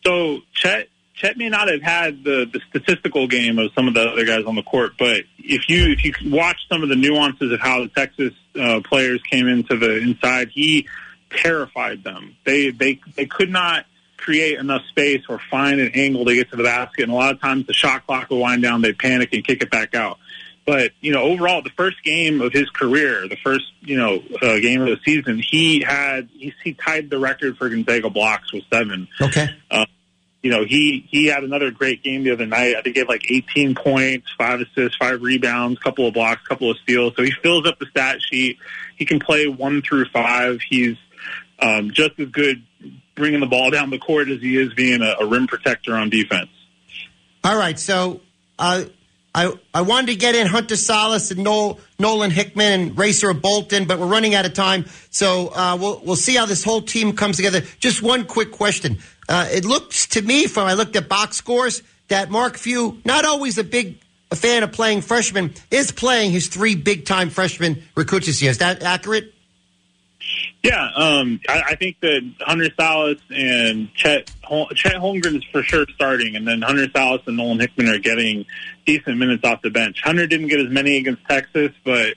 So 0.06 0.40
Chet 0.54 0.88
Chet 1.18 1.36
may 1.36 1.48
not 1.48 1.68
have 1.68 1.82
had 1.82 2.22
the, 2.22 2.48
the 2.50 2.60
statistical 2.68 3.26
game 3.26 3.58
of 3.58 3.72
some 3.74 3.88
of 3.88 3.94
the 3.94 4.08
other 4.08 4.24
guys 4.24 4.44
on 4.44 4.54
the 4.54 4.62
court, 4.62 4.92
but 4.98 5.24
if 5.38 5.68
you 5.68 5.90
if 5.90 6.04
you 6.04 6.12
watch 6.30 6.60
some 6.68 6.84
of 6.84 6.88
the 6.88 6.96
nuances 6.96 7.50
of 7.52 7.58
how 7.58 7.82
the 7.82 7.88
Texas 7.88 8.32
uh, 8.58 8.80
players 8.84 9.20
came 9.28 9.48
into 9.48 9.76
the 9.76 9.98
inside, 9.98 10.48
he 10.48 10.86
terrified 11.30 12.04
them. 12.04 12.36
They 12.44 12.70
they 12.70 13.00
they 13.16 13.26
could 13.26 13.50
not 13.50 13.84
create 14.16 14.58
enough 14.58 14.82
space 14.90 15.22
or 15.28 15.40
find 15.50 15.80
an 15.80 15.90
angle 15.94 16.24
to 16.24 16.34
get 16.34 16.50
to 16.50 16.56
the 16.56 16.62
basket, 16.62 17.02
and 17.02 17.12
a 17.12 17.14
lot 17.14 17.34
of 17.34 17.40
times 17.40 17.66
the 17.66 17.72
shot 17.72 18.06
clock 18.06 18.30
would 18.30 18.38
wind 18.38 18.62
down, 18.62 18.82
they 18.82 18.92
panic 18.92 19.32
and 19.32 19.44
kick 19.44 19.60
it 19.60 19.70
back 19.70 19.96
out. 19.96 20.18
But 20.66 20.92
you 21.00 21.12
know, 21.12 21.22
overall, 21.22 21.62
the 21.62 21.70
first 21.70 22.04
game 22.04 22.40
of 22.42 22.52
his 22.52 22.70
career, 22.70 23.26
the 23.26 23.38
first 23.42 23.64
you 23.80 23.96
know 23.96 24.22
uh, 24.40 24.60
game 24.60 24.82
of 24.82 24.88
the 24.88 24.98
season, 25.04 25.42
he 25.44 25.80
had 25.80 26.28
he, 26.32 26.54
he 26.62 26.74
tied 26.74 27.10
the 27.10 27.18
record 27.18 27.56
for 27.56 27.68
Gonzaga 27.68 28.08
blocks 28.08 28.52
with 28.52 28.62
seven 28.72 29.08
Okay. 29.20 29.48
You 30.42 30.50
know, 30.50 30.64
he 30.64 31.06
he 31.10 31.26
had 31.26 31.42
another 31.42 31.70
great 31.70 32.02
game 32.04 32.22
the 32.22 32.30
other 32.30 32.46
night. 32.46 32.76
I 32.76 32.82
think 32.82 32.94
he 32.94 33.00
had 33.00 33.08
like 33.08 33.28
18 33.28 33.74
points, 33.74 34.28
five 34.38 34.60
assists, 34.60 34.96
five 34.96 35.20
rebounds, 35.20 35.80
couple 35.80 36.06
of 36.06 36.14
blocks, 36.14 36.46
couple 36.46 36.70
of 36.70 36.76
steals. 36.78 37.14
So 37.16 37.24
he 37.24 37.32
fills 37.42 37.66
up 37.66 37.78
the 37.78 37.86
stat 37.86 38.18
sheet. 38.22 38.58
He 38.96 39.04
can 39.04 39.18
play 39.18 39.48
one 39.48 39.82
through 39.82 40.04
five. 40.06 40.60
He's 40.60 40.96
um, 41.58 41.90
just 41.90 42.18
as 42.18 42.28
good 42.28 42.62
bringing 43.16 43.40
the 43.40 43.46
ball 43.46 43.70
down 43.70 43.90
the 43.90 43.98
court 43.98 44.28
as 44.28 44.40
he 44.40 44.56
is 44.56 44.72
being 44.74 45.02
a, 45.02 45.16
a 45.20 45.26
rim 45.26 45.48
protector 45.48 45.94
on 45.96 46.08
defense. 46.08 46.50
All 47.42 47.56
right, 47.56 47.78
so 47.78 48.20
uh, 48.58 48.84
I, 49.34 49.52
I 49.74 49.82
wanted 49.82 50.08
to 50.08 50.16
get 50.16 50.34
in 50.34 50.46
Hunter 50.46 50.74
Sallis 50.74 51.30
and 51.30 51.44
Noel, 51.44 51.78
Nolan 51.98 52.30
Hickman 52.30 52.80
and 52.80 52.96
Rasir 52.96 53.40
Bolton, 53.40 53.86
but 53.86 53.98
we're 53.98 54.06
running 54.06 54.34
out 54.34 54.46
of 54.46 54.54
time. 54.54 54.86
So 55.10 55.48
uh, 55.48 55.76
we'll 55.80 56.00
we'll 56.04 56.16
see 56.16 56.34
how 56.34 56.46
this 56.46 56.64
whole 56.64 56.82
team 56.82 57.14
comes 57.14 57.36
together. 57.36 57.62
Just 57.78 58.02
one 58.02 58.24
quick 58.24 58.52
question. 58.52 58.98
Uh, 59.28 59.46
it 59.50 59.64
looks 59.64 60.06
to 60.08 60.22
me, 60.22 60.46
from 60.46 60.66
I 60.66 60.74
looked 60.74 60.96
at 60.96 61.08
box 61.08 61.36
scores, 61.36 61.82
that 62.08 62.30
Mark 62.30 62.56
Few, 62.56 63.00
not 63.04 63.24
always 63.24 63.58
a 63.58 63.64
big 63.64 64.00
a 64.30 64.36
fan 64.36 64.62
of 64.62 64.72
playing 64.72 65.00
freshmen, 65.00 65.54
is 65.70 65.90
playing 65.90 66.30
his 66.30 66.48
three 66.48 66.74
big 66.74 67.06
time 67.06 67.30
freshman 67.30 67.82
recruits 67.94 68.26
this 68.26 68.42
year. 68.42 68.50
Is 68.50 68.58
that 68.58 68.82
accurate? 68.82 69.34
Yeah, 70.62 70.90
um, 70.96 71.40
I, 71.48 71.62
I 71.68 71.74
think 71.76 72.00
that 72.00 72.20
Hunter 72.40 72.68
Sallis 72.70 73.20
and 73.30 73.92
Chet 73.94 74.30
Chet 74.74 74.94
Holmgren 74.96 75.36
is 75.36 75.44
for 75.52 75.62
sure 75.62 75.86
starting, 75.94 76.36
and 76.36 76.46
then 76.46 76.62
Hunter 76.62 76.88
Sallis 76.88 77.26
and 77.26 77.36
Nolan 77.36 77.60
Hickman 77.60 77.88
are 77.88 77.98
getting 77.98 78.44
decent 78.84 79.18
minutes 79.18 79.44
off 79.44 79.62
the 79.62 79.70
bench. 79.70 80.00
Hunter 80.02 80.26
didn't 80.26 80.48
get 80.48 80.60
as 80.60 80.68
many 80.68 80.96
against 80.96 81.24
Texas, 81.28 81.70
but 81.84 82.14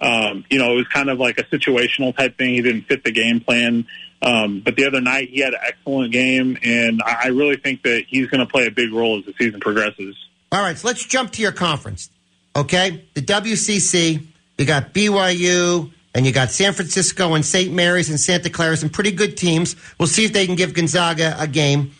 um, 0.00 0.44
you 0.50 0.58
know 0.58 0.72
it 0.72 0.76
was 0.76 0.88
kind 0.88 1.08
of 1.08 1.18
like 1.18 1.38
a 1.38 1.44
situational 1.44 2.14
type 2.14 2.36
thing. 2.36 2.54
He 2.54 2.62
didn't 2.62 2.82
fit 2.82 3.04
the 3.04 3.10
game 3.10 3.40
plan. 3.40 3.86
Um, 4.20 4.60
but 4.64 4.76
the 4.76 4.86
other 4.86 5.00
night 5.00 5.30
he 5.30 5.40
had 5.40 5.54
an 5.54 5.60
excellent 5.66 6.12
game, 6.12 6.58
and 6.62 7.00
I, 7.04 7.24
I 7.24 7.26
really 7.28 7.56
think 7.56 7.82
that 7.82 8.04
he's 8.08 8.26
going 8.28 8.40
to 8.40 8.46
play 8.46 8.66
a 8.66 8.70
big 8.70 8.92
role 8.92 9.18
as 9.18 9.24
the 9.24 9.34
season 9.38 9.60
progresses. 9.60 10.16
All 10.50 10.60
right, 10.60 10.76
so 10.76 10.88
let's 10.88 11.04
jump 11.04 11.32
to 11.32 11.42
your 11.42 11.52
conference. 11.52 12.10
Okay, 12.56 13.04
the 13.14 13.22
WCC. 13.22 14.26
You 14.56 14.64
got 14.64 14.92
BYU, 14.92 15.92
and 16.14 16.26
you 16.26 16.32
got 16.32 16.50
San 16.50 16.72
Francisco 16.72 17.34
and 17.34 17.46
St. 17.46 17.72
Mary's 17.72 18.10
and 18.10 18.18
Santa 18.18 18.50
Clara, 18.50 18.76
some 18.76 18.88
pretty 18.88 19.12
good 19.12 19.36
teams. 19.36 19.76
We'll 19.98 20.08
see 20.08 20.24
if 20.24 20.32
they 20.32 20.46
can 20.46 20.56
give 20.56 20.74
Gonzaga 20.74 21.36
a 21.38 21.46
game. 21.46 21.92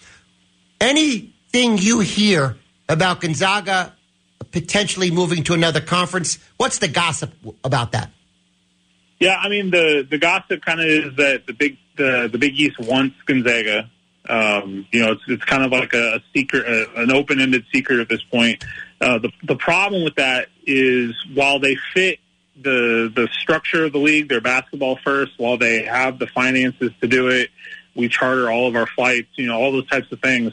Anything 0.81 1.78
you 1.78 2.00
hear 2.00 2.57
about 2.88 3.20
Gonzaga 3.20 3.94
potentially 4.50 5.11
moving 5.11 5.44
to 5.44 5.54
another 5.54 5.81
conference? 5.81 6.38
What's 6.57 6.78
the 6.78 6.88
gossip 6.88 7.33
about 7.62 7.92
that? 7.92 8.11
Yeah, 9.20 9.37
I 9.37 9.48
mean 9.48 9.70
the 9.70 10.07
the 10.09 10.18
gossip 10.18 10.64
kind 10.64 10.81
of 10.81 10.87
is 10.87 11.16
that 11.16 11.46
the 11.46 11.52
big 11.52 11.76
the 11.98 12.28
the 12.32 12.38
Big 12.38 12.58
East 12.58 12.78
wants 12.78 13.16
Gonzaga. 13.26 13.90
Um, 14.28 14.87
you 14.92 15.00
know, 15.00 15.12
it's 15.12 15.22
it's 15.28 15.44
kind 15.44 15.64
of 15.64 15.70
like 15.72 15.92
a, 15.94 16.16
a 16.16 16.20
secret, 16.34 16.66
a, 16.66 17.02
an 17.02 17.12
open 17.12 17.40
ended 17.40 17.64
secret 17.72 18.00
at 18.00 18.08
this 18.08 18.22
point. 18.22 18.64
Uh, 19.00 19.18
the 19.18 19.30
the 19.46 19.56
problem 19.56 20.04
with 20.04 20.16
that 20.16 20.48
is 20.66 21.14
while 21.34 21.58
they 21.58 21.76
fit 21.94 22.18
the 22.62 23.12
the 23.14 23.28
structure 23.40 23.84
of 23.84 23.92
the 23.92 23.98
league, 23.98 24.28
they're 24.28 24.40
basketball 24.40 24.98
first. 25.04 25.32
While 25.37 25.58
they 25.58 25.84
have 25.84 26.18
the 26.18 26.26
finances 26.26 26.92
to 27.00 27.06
do 27.06 27.28
it, 27.28 27.50
we 27.94 28.08
charter 28.08 28.50
all 28.50 28.66
of 28.66 28.76
our 28.76 28.87
flights. 28.87 29.28
You 29.37 29.46
know, 29.46 29.61
all 29.61 29.72
those 29.72 29.88
types 29.88 30.11
of 30.12 30.20
things. 30.20 30.52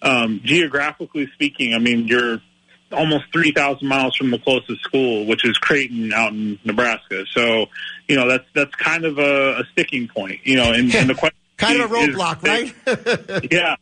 Um, 0.00 0.40
geographically 0.44 1.28
speaking, 1.34 1.74
I 1.74 1.78
mean, 1.78 2.06
you're 2.06 2.40
almost 2.92 3.24
3,000 3.32 3.86
miles 3.86 4.16
from 4.16 4.30
the 4.30 4.38
closest 4.38 4.82
school, 4.82 5.26
which 5.26 5.44
is 5.44 5.58
Creighton 5.58 6.12
out 6.12 6.32
in 6.32 6.58
Nebraska. 6.64 7.24
So, 7.34 7.66
you 8.08 8.16
know, 8.16 8.28
that's 8.28 8.44
that's 8.54 8.74
kind 8.74 9.04
of 9.04 9.18
a, 9.18 9.60
a 9.60 9.64
sticking 9.72 10.08
point. 10.08 10.40
You 10.44 10.56
know, 10.56 10.72
and, 10.72 10.94
and 10.94 11.08
the 11.10 11.14
question 11.14 11.36
Kind 11.58 11.80
of 11.80 11.90
a 11.90 11.94
is- 11.96 12.08
roadblock, 12.16 12.42
right? 12.42 13.48
yeah. 13.52 13.76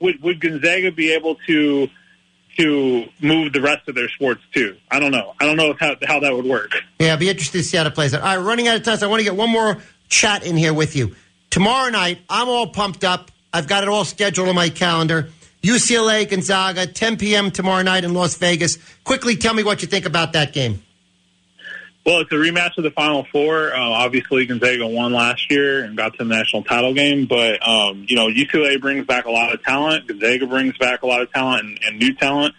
Would 0.00 0.22
would 0.22 0.40
Gonzaga 0.40 0.92
be 0.92 1.12
able 1.12 1.36
to 1.46 1.88
to 2.58 3.04
move 3.20 3.52
the 3.52 3.60
rest 3.60 3.88
of 3.88 3.94
their 3.94 4.08
sports 4.08 4.42
too? 4.52 4.76
I 4.90 5.00
don't 5.00 5.12
know. 5.12 5.34
I 5.40 5.46
don't 5.46 5.56
know 5.56 5.74
how 5.78 5.96
how 6.06 6.20
that 6.20 6.34
would 6.34 6.44
work. 6.44 6.72
Yeah, 6.98 7.12
I'll 7.12 7.18
be 7.18 7.28
interested 7.28 7.58
to 7.58 7.64
see 7.64 7.76
how 7.76 7.86
it 7.86 7.94
plays 7.94 8.14
out. 8.14 8.22
All 8.22 8.36
right, 8.36 8.42
running 8.44 8.68
out 8.68 8.76
of 8.76 8.82
time, 8.84 8.96
so 8.98 9.06
I 9.06 9.10
want 9.10 9.20
to 9.20 9.24
get 9.24 9.36
one 9.36 9.50
more 9.50 9.78
chat 10.08 10.44
in 10.46 10.56
here 10.56 10.74
with 10.74 10.94
you. 10.96 11.14
Tomorrow 11.50 11.90
night, 11.90 12.18
I'm 12.28 12.48
all 12.48 12.68
pumped 12.68 13.04
up. 13.04 13.30
I've 13.52 13.66
got 13.66 13.82
it 13.82 13.88
all 13.88 14.04
scheduled 14.04 14.48
on 14.48 14.54
my 14.54 14.68
calendar. 14.68 15.30
UCLA, 15.62 16.28
Gonzaga, 16.28 16.86
10 16.86 17.16
p.m. 17.16 17.50
tomorrow 17.50 17.82
night 17.82 18.04
in 18.04 18.14
Las 18.14 18.36
Vegas. 18.36 18.78
Quickly 19.04 19.34
tell 19.36 19.54
me 19.54 19.64
what 19.64 19.82
you 19.82 19.88
think 19.88 20.06
about 20.06 20.34
that 20.34 20.52
game. 20.52 20.82
Well, 22.08 22.20
it's 22.20 22.32
a 22.32 22.36
rematch 22.36 22.78
of 22.78 22.84
the 22.84 22.90
Final 22.90 23.26
Four. 23.30 23.70
Uh, 23.74 23.80
obviously, 23.80 24.46
Gonzaga 24.46 24.86
won 24.86 25.12
last 25.12 25.50
year 25.50 25.84
and 25.84 25.94
got 25.94 26.14
to 26.14 26.24
the 26.24 26.34
national 26.34 26.64
title 26.64 26.94
game, 26.94 27.26
but 27.26 27.60
um, 27.68 28.06
you 28.08 28.16
know 28.16 28.28
UCLA 28.28 28.80
brings 28.80 29.04
back 29.04 29.26
a 29.26 29.30
lot 29.30 29.52
of 29.52 29.62
talent. 29.62 30.08
Gonzaga 30.08 30.46
brings 30.46 30.78
back 30.78 31.02
a 31.02 31.06
lot 31.06 31.20
of 31.20 31.30
talent 31.34 31.66
and, 31.66 31.80
and 31.84 31.98
new 31.98 32.14
talent. 32.14 32.54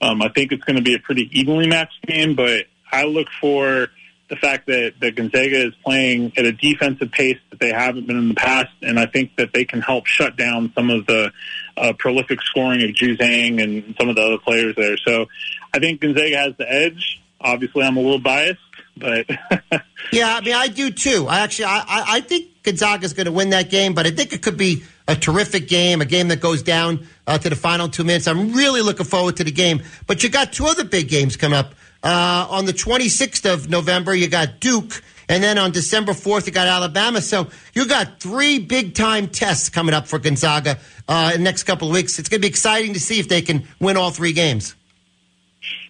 Um, 0.00 0.22
I 0.22 0.30
think 0.30 0.52
it's 0.52 0.64
going 0.64 0.76
to 0.76 0.82
be 0.82 0.94
a 0.94 0.98
pretty 0.98 1.28
evenly 1.38 1.66
matched 1.66 2.00
game, 2.06 2.34
but 2.34 2.64
I 2.90 3.04
look 3.04 3.26
for 3.42 3.88
the 4.30 4.36
fact 4.36 4.68
that, 4.68 4.94
that 5.02 5.16
Gonzaga 5.16 5.66
is 5.66 5.74
playing 5.84 6.32
at 6.38 6.46
a 6.46 6.52
defensive 6.52 7.12
pace 7.12 7.38
that 7.50 7.60
they 7.60 7.74
haven't 7.74 8.06
been 8.06 8.16
in 8.16 8.28
the 8.28 8.34
past, 8.34 8.72
and 8.80 8.98
I 8.98 9.04
think 9.04 9.36
that 9.36 9.52
they 9.52 9.66
can 9.66 9.82
help 9.82 10.06
shut 10.06 10.34
down 10.34 10.72
some 10.74 10.88
of 10.88 11.04
the 11.04 11.30
uh, 11.76 11.92
prolific 11.98 12.40
scoring 12.40 12.82
of 12.82 12.88
Juzang 12.96 13.62
and 13.62 13.94
some 14.00 14.08
of 14.08 14.16
the 14.16 14.22
other 14.22 14.38
players 14.38 14.74
there. 14.76 14.96
So 14.96 15.26
I 15.74 15.78
think 15.78 16.00
Gonzaga 16.00 16.38
has 16.38 16.54
the 16.56 16.72
edge. 16.72 17.20
Obviously, 17.38 17.82
I'm 17.82 17.98
a 17.98 18.00
little 18.00 18.18
biased, 18.18 18.60
but 18.96 19.26
Yeah, 20.12 20.36
I 20.36 20.40
mean, 20.42 20.54
I 20.54 20.68
do 20.68 20.90
too. 20.90 21.26
I 21.28 21.40
actually, 21.40 21.66
I, 21.66 21.84
I, 21.88 22.20
think 22.20 22.62
Gonzaga 22.62 23.04
is 23.04 23.12
going 23.14 23.26
to 23.26 23.32
win 23.32 23.50
that 23.50 23.70
game, 23.70 23.94
but 23.94 24.06
I 24.06 24.10
think 24.10 24.32
it 24.32 24.42
could 24.42 24.56
be 24.56 24.84
a 25.08 25.16
terrific 25.16 25.68
game, 25.68 26.00
a 26.00 26.04
game 26.04 26.28
that 26.28 26.40
goes 26.40 26.62
down 26.62 27.06
uh, 27.26 27.38
to 27.38 27.50
the 27.50 27.56
final 27.56 27.88
two 27.88 28.04
minutes. 28.04 28.28
I'm 28.28 28.52
really 28.52 28.80
looking 28.80 29.06
forward 29.06 29.36
to 29.36 29.44
the 29.44 29.50
game. 29.50 29.82
But 30.06 30.22
you 30.22 30.28
got 30.28 30.52
two 30.52 30.66
other 30.66 30.84
big 30.84 31.08
games 31.08 31.36
coming 31.36 31.58
up. 31.58 31.74
Uh, 32.02 32.46
on 32.50 32.66
the 32.66 32.72
26th 32.72 33.50
of 33.50 33.70
November, 33.70 34.14
you 34.14 34.28
got 34.28 34.60
Duke, 34.60 35.02
and 35.28 35.42
then 35.42 35.56
on 35.56 35.72
December 35.72 36.12
4th, 36.12 36.46
you 36.46 36.52
got 36.52 36.68
Alabama. 36.68 37.22
So 37.22 37.48
you 37.72 37.88
got 37.88 38.20
three 38.20 38.58
big 38.58 38.94
time 38.94 39.26
tests 39.26 39.70
coming 39.70 39.94
up 39.94 40.06
for 40.06 40.18
Gonzaga 40.18 40.78
uh, 41.08 41.32
in 41.34 41.40
the 41.40 41.44
next 41.44 41.62
couple 41.62 41.88
of 41.88 41.94
weeks. 41.94 42.18
It's 42.18 42.28
going 42.28 42.40
to 42.40 42.46
be 42.46 42.48
exciting 42.48 42.92
to 42.92 43.00
see 43.00 43.20
if 43.20 43.28
they 43.28 43.40
can 43.40 43.66
win 43.80 43.96
all 43.96 44.10
three 44.10 44.34
games. 44.34 44.74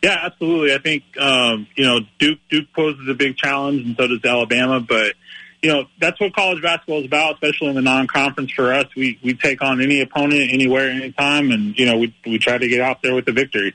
Yeah, 0.02 0.18
absolutely. 0.22 0.74
I 0.74 0.78
think 0.78 1.04
um, 1.18 1.66
you 1.76 1.84
know 1.84 2.00
Duke 2.18 2.38
Duke 2.50 2.72
poses 2.74 3.08
a 3.08 3.14
big 3.14 3.36
challenge, 3.36 3.86
and 3.86 3.96
so 3.96 4.06
does 4.06 4.24
Alabama. 4.24 4.80
But 4.80 5.14
you 5.62 5.70
know 5.70 5.86
that's 6.00 6.20
what 6.20 6.34
college 6.34 6.62
basketball 6.62 7.00
is 7.00 7.06
about, 7.06 7.34
especially 7.34 7.68
in 7.68 7.74
the 7.74 7.82
non-conference. 7.82 8.52
For 8.52 8.72
us, 8.72 8.86
we 8.96 9.18
we 9.22 9.34
take 9.34 9.62
on 9.62 9.80
any 9.80 10.00
opponent, 10.00 10.50
anywhere, 10.52 10.90
anytime, 10.90 11.50
and 11.50 11.78
you 11.78 11.86
know 11.86 11.98
we 11.98 12.14
we 12.26 12.38
try 12.38 12.58
to 12.58 12.68
get 12.68 12.80
out 12.80 13.02
there 13.02 13.14
with 13.14 13.24
the 13.24 13.32
victory. 13.32 13.74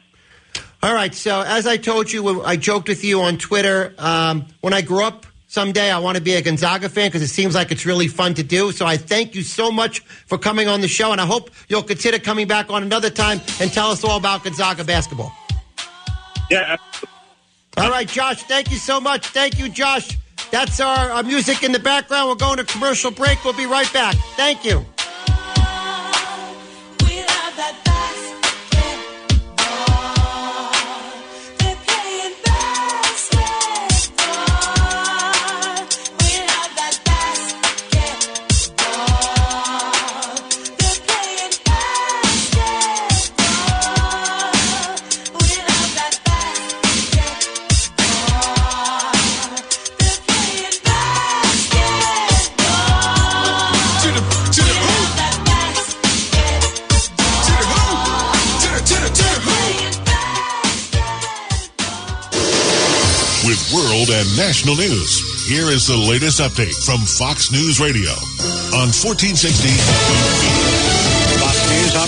All 0.81 0.93
right. 0.93 1.13
So 1.13 1.41
as 1.41 1.67
I 1.67 1.77
told 1.77 2.11
you, 2.11 2.41
I 2.41 2.55
joked 2.55 2.87
with 2.87 3.03
you 3.03 3.21
on 3.21 3.37
Twitter. 3.37 3.93
Um, 3.97 4.45
when 4.61 4.73
I 4.73 4.81
grow 4.81 5.07
up 5.07 5.25
someday, 5.47 5.91
I 5.91 5.99
want 5.99 6.15
to 6.15 6.23
be 6.23 6.35
a 6.35 6.41
Gonzaga 6.41 6.87
fan 6.87 7.09
because 7.09 7.21
it 7.21 7.27
seems 7.27 7.53
like 7.53 7.71
it's 7.71 7.85
really 7.85 8.07
fun 8.07 8.35
to 8.35 8.43
do. 8.43 8.71
So 8.71 8.85
I 8.85 8.95
thank 8.95 9.35
you 9.35 9.41
so 9.41 9.71
much 9.71 9.99
for 9.99 10.37
coming 10.37 10.69
on 10.69 10.79
the 10.79 10.87
show, 10.87 11.11
and 11.11 11.19
I 11.19 11.25
hope 11.25 11.49
you'll 11.67 11.83
consider 11.83 12.17
coming 12.17 12.47
back 12.47 12.69
on 12.69 12.83
another 12.83 13.09
time 13.09 13.41
and 13.59 13.73
tell 13.73 13.91
us 13.91 14.05
all 14.05 14.17
about 14.17 14.45
Gonzaga 14.45 14.85
basketball. 14.85 15.35
Yeah, 16.49 16.77
All 17.77 17.89
right, 17.89 18.07
Josh. 18.07 18.43
Thank 18.43 18.71
you 18.71 18.77
so 18.77 18.99
much. 18.99 19.27
Thank 19.27 19.59
you, 19.59 19.69
Josh. 19.69 20.17
That's 20.51 20.79
our, 20.79 21.11
our 21.11 21.23
music 21.23 21.63
in 21.63 21.71
the 21.71 21.79
background. 21.79 22.29
We're 22.29 22.35
going 22.35 22.57
to 22.57 22.63
commercial 22.63 23.11
break. 23.11 23.43
We'll 23.45 23.53
be 23.53 23.67
right 23.67 23.91
back. 23.93 24.15
Thank 24.35 24.65
you. 24.65 24.85
National 64.59 64.75
news, 64.75 65.47
here 65.47 65.69
is 65.71 65.87
the 65.87 65.95
latest 65.95 66.41
update 66.41 66.75
from 66.83 66.99
Fox 67.05 67.49
News 67.49 67.79
Radio 67.79 68.11
on 68.75 68.91
1460 68.91 69.39
Fox 69.39 69.69
News, 70.09 71.18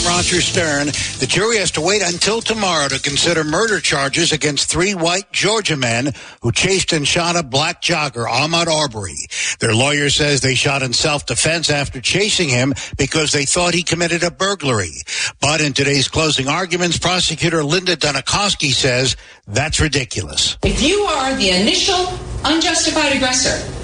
Roger 0.06 0.42
Stern. 0.42 0.88
The 1.20 1.28
jury 1.28 1.58
has 1.58 1.72
to 1.72 1.82
wait 1.82 2.02
until 2.02 2.42
tomorrow 2.42 2.88
to 2.88 3.00
consider 3.02 3.44
murder 3.44 3.80
charges 3.80 4.32
against 4.32 4.70
three 4.70 4.94
white 4.94 5.32
Georgia 5.32 5.78
men 5.78 6.14
who 6.42 6.52
chased 6.52 6.94
and 6.94 7.08
shot 7.08 7.36
a 7.36 7.44
black 7.44 7.82
jogger, 7.82 8.28
Ahmaud 8.28 8.68
Arbery. 8.68 9.28
Their 9.60 9.74
lawyer 9.74 10.10
says 10.10 10.42
they 10.42 10.56
shot 10.56 10.82
in 10.82 10.94
self-defense 10.94 11.70
after 11.70 12.02
chasing 12.02 12.50
him 12.50 12.74
because 12.98 13.32
they 13.32 13.46
thought 13.46 13.74
he 13.74 13.84
committed 13.84 14.24
a 14.24 14.32
burglary. 14.32 15.02
But 15.40 15.62
in 15.62 15.74
today's 15.74 16.08
closing 16.08 16.48
arguments, 16.48 16.98
prosecutor 16.98 17.64
Linda 17.64 17.96
Dunikoski 17.96 18.72
says 18.72 19.16
that's 19.48 19.80
ridiculous. 19.80 20.58
If 20.64 20.82
you 20.82 21.02
are 21.02 21.36
the 21.36 21.50
initial 21.50 22.08
unjustified 22.44 23.16
aggressor, 23.16 23.81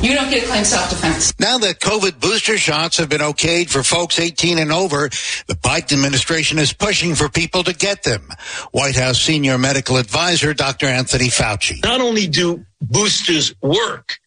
You 0.00 0.14
don't 0.14 0.30
get 0.30 0.44
a 0.44 0.46
claim 0.46 0.64
self-defense. 0.64 1.40
Now 1.40 1.58
that 1.58 1.80
COVID 1.80 2.20
booster 2.20 2.56
shots 2.56 2.98
have 2.98 3.08
been 3.08 3.20
okayed 3.20 3.68
for 3.68 3.82
folks 3.82 4.20
18 4.20 4.58
and 4.58 4.70
over, 4.70 5.08
the 5.48 5.54
Biden 5.54 5.94
administration 5.94 6.58
is 6.58 6.72
pushing 6.72 7.16
for 7.16 7.28
people 7.28 7.64
to 7.64 7.74
get 7.74 8.04
them. 8.04 8.28
White 8.70 8.94
House 8.94 9.20
senior 9.20 9.58
medical 9.58 9.96
advisor 9.96 10.54
Dr. 10.54 10.86
Anthony 10.86 11.28
Fauci. 11.28 11.82
not 11.82 12.00
only 12.00 12.28
do 12.28 12.64
boosters 12.80 13.52
work, 13.60 14.18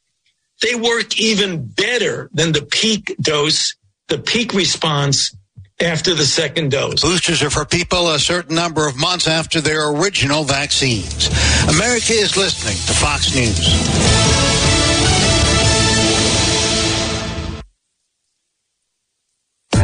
they 0.62 0.76
work 0.76 1.18
even 1.20 1.66
better 1.66 2.30
than 2.34 2.52
the 2.52 2.64
peak 2.64 3.16
dose, 3.22 3.76
the 4.10 4.18
peak 4.18 4.54
response 4.54 5.34
after 5.80 6.14
the 6.14 6.26
second 6.26 6.72
dose. 6.72 7.02
Boosters 7.02 7.42
are 7.42 7.50
for 7.50 7.66
people 7.66 8.12
a 8.12 8.20
certain 8.20 8.56
number 8.56 8.88
of 8.88 8.98
months 8.98 9.28
after 9.28 9.62
their 9.62 9.90
original 9.90 10.44
vaccines. 10.44 11.30
America 11.70 12.14
is 12.14 12.36
listening 12.36 12.76
to 12.76 12.94
Fox 12.94 13.34
News. 13.34 14.81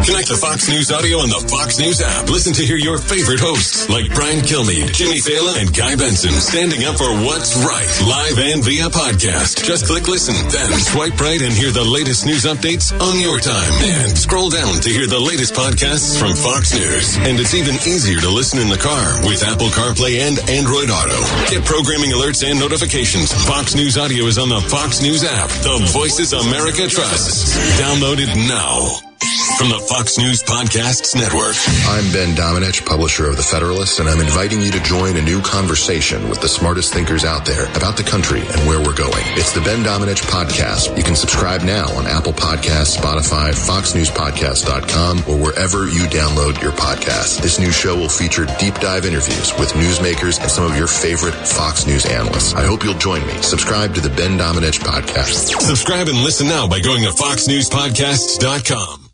Connect 0.08 0.32
to 0.32 0.40
Fox 0.40 0.72
News 0.72 0.88
Audio 0.88 1.20
on 1.20 1.28
the 1.28 1.44
Fox 1.52 1.84
News 1.84 2.00
app. 2.00 2.32
Listen 2.32 2.56
to 2.56 2.64
hear 2.64 2.80
your 2.80 2.96
favorite 2.96 3.44
hosts 3.44 3.92
like 3.92 4.08
Brian 4.16 4.40
Kilmeade, 4.40 4.96
Jimmy 4.96 5.20
Failla, 5.20 5.60
and 5.60 5.68
Guy 5.76 6.00
Benson 6.00 6.32
standing 6.32 6.88
up 6.88 6.96
for 6.96 7.12
what's 7.28 7.60
right 7.60 7.92
live 8.08 8.40
and 8.40 8.64
via 8.64 8.88
podcast. 8.88 9.68
Just 9.68 9.84
click 9.84 10.08
listen, 10.08 10.32
then 10.48 10.72
swipe 10.80 11.20
right 11.20 11.44
and 11.44 11.52
hear 11.52 11.76
the 11.76 11.84
latest 11.84 12.24
news 12.24 12.48
updates 12.48 12.96
on 13.04 13.20
your 13.20 13.44
time. 13.44 13.68
And 13.84 14.16
scroll 14.16 14.48
down 14.48 14.80
to 14.80 14.88
hear 14.88 15.12
the 15.12 15.20
latest 15.20 15.52
podcasts 15.60 16.16
from 16.16 16.40
Fox 16.40 16.72
News. 16.72 17.20
And 17.28 17.36
it's 17.36 17.52
even 17.52 17.76
easier 17.84 18.24
to 18.24 18.32
listen 18.32 18.64
in 18.64 18.72
the 18.72 18.80
car 18.80 19.20
with 19.28 19.44
Apple 19.44 19.68
CarPlay 19.76 20.24
and 20.24 20.40
Android 20.48 20.88
Auto. 20.88 21.20
Get 21.52 21.68
programming 21.68 22.16
alerts 22.16 22.48
and 22.48 22.56
notifications. 22.56 23.36
Fox 23.44 23.76
News 23.76 24.00
Audio 24.00 24.24
is 24.32 24.40
on 24.40 24.48
the 24.48 24.64
Fox 24.72 25.04
News 25.04 25.28
app. 25.28 25.52
The 25.68 25.84
Voices 25.92 26.32
America 26.32 26.88
trusts. 26.88 27.60
Download 27.76 28.24
it 28.24 28.32
now. 28.48 29.07
From 29.58 29.70
the 29.70 29.80
Fox 29.90 30.20
News 30.20 30.44
Podcasts 30.44 31.16
Network. 31.16 31.58
I'm 31.90 32.06
Ben 32.14 32.36
Domenech, 32.38 32.86
publisher 32.86 33.28
of 33.28 33.38
The 33.38 33.44
Federalist, 33.44 34.00
and 34.00 34.08
I'm 34.08 34.20
inviting 34.20 34.62
you 34.62 34.70
to 34.70 34.80
join 34.84 35.18
a 35.18 35.22
new 35.22 35.42
conversation 35.42 36.30
with 36.30 36.42
the 36.42 36.48
smartest 36.48 36.94
thinkers 36.94 37.26
out 37.26 37.44
there 37.44 37.66
about 37.74 37.98
the 37.98 38.04
country 38.04 38.42
and 38.42 38.68
where 38.70 38.78
we're 38.78 38.94
going. 38.94 39.24
It's 39.34 39.54
the 39.54 39.62
Ben 39.62 39.82
Domenech 39.84 40.22
Podcast. 40.30 40.96
You 40.96 41.02
can 41.02 41.16
subscribe 41.16 41.64
now 41.64 41.90
on 41.98 42.06
Apple 42.06 42.34
Podcasts, 42.34 42.98
Spotify, 42.98 43.50
FoxNewsPodcast.com, 43.50 45.24
or 45.26 45.42
wherever 45.42 45.88
you 45.90 46.06
download 46.06 46.62
your 46.62 46.74
podcast. 46.74 47.42
This 47.42 47.58
new 47.58 47.72
show 47.72 47.96
will 47.96 48.10
feature 48.10 48.46
deep 48.60 48.76
dive 48.76 49.06
interviews 49.06 49.58
with 49.58 49.74
newsmakers 49.74 50.40
and 50.40 50.52
some 50.52 50.70
of 50.70 50.78
your 50.78 50.86
favorite 50.86 51.34
Fox 51.34 51.88
News 51.88 52.06
analysts. 52.06 52.54
I 52.54 52.64
hope 52.68 52.84
you'll 52.84 52.94
join 53.02 53.26
me. 53.26 53.34
Subscribe 53.42 53.96
to 53.96 54.02
the 54.02 54.14
Ben 54.14 54.38
Domenech 54.38 54.86
Podcast. 54.86 55.58
Subscribe 55.66 56.10
and 56.10 56.22
listen 56.22 56.48
now 56.48 56.68
by 56.68 56.80
going 56.80 57.02
to 57.02 57.10
foxnewspodcasts.com. 57.10 59.07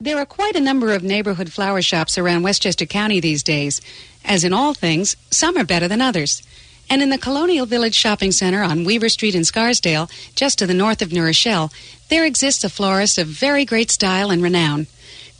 There 0.00 0.18
are 0.18 0.26
quite 0.26 0.56
a 0.56 0.60
number 0.60 0.92
of 0.92 1.04
neighborhood 1.04 1.52
flower 1.52 1.80
shops 1.80 2.18
around 2.18 2.42
Westchester 2.42 2.84
County 2.84 3.20
these 3.20 3.44
days. 3.44 3.80
As 4.24 4.42
in 4.42 4.52
all 4.52 4.74
things, 4.74 5.14
some 5.30 5.56
are 5.56 5.64
better 5.64 5.86
than 5.86 6.00
others. 6.00 6.42
And 6.90 7.00
in 7.00 7.10
the 7.10 7.16
Colonial 7.16 7.64
Village 7.64 7.94
Shopping 7.94 8.32
Center 8.32 8.64
on 8.64 8.84
Weaver 8.84 9.08
Street 9.08 9.36
in 9.36 9.44
Scarsdale, 9.44 10.10
just 10.34 10.58
to 10.58 10.66
the 10.66 10.74
north 10.74 11.00
of 11.00 11.12
New 11.12 11.22
Rochelle, 11.22 11.72
there 12.08 12.26
exists 12.26 12.64
a 12.64 12.68
florist 12.68 13.18
of 13.18 13.28
very 13.28 13.64
great 13.64 13.88
style 13.88 14.30
and 14.30 14.42
renown. 14.42 14.88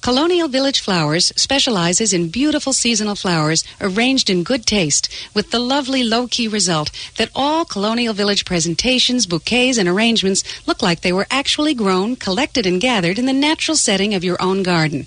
Colonial 0.05 0.49
Village 0.49 0.81
Flowers 0.81 1.33
specializes 1.35 2.13
in 2.13 2.29
beautiful 2.29 2.75
seasonal 2.75 3.15
flowers 3.15 3.65
arranged 3.81 4.29
in 4.29 4.43
good 4.43 4.67
taste 4.67 5.09
with 5.33 5.51
the 5.51 5.59
lovely 5.59 6.05
low 6.05 6.27
key 6.27 6.47
result 6.47 6.91
that 7.17 7.31
all 7.35 7.65
Colonial 7.65 8.13
Village 8.13 8.45
presentations, 8.45 9.25
bouquets, 9.25 9.79
and 9.79 9.89
arrangements 9.89 10.45
look 10.67 10.83
like 10.83 11.01
they 11.01 11.11
were 11.15 11.27
actually 11.31 11.73
grown, 11.73 12.17
collected, 12.17 12.67
and 12.67 12.83
gathered 12.83 13.19
in 13.19 13.25
the 13.25 13.33
natural 13.33 13.79
setting 13.79 14.13
of 14.13 14.23
your 14.23 14.37
own 14.43 14.63
garden. 14.63 15.07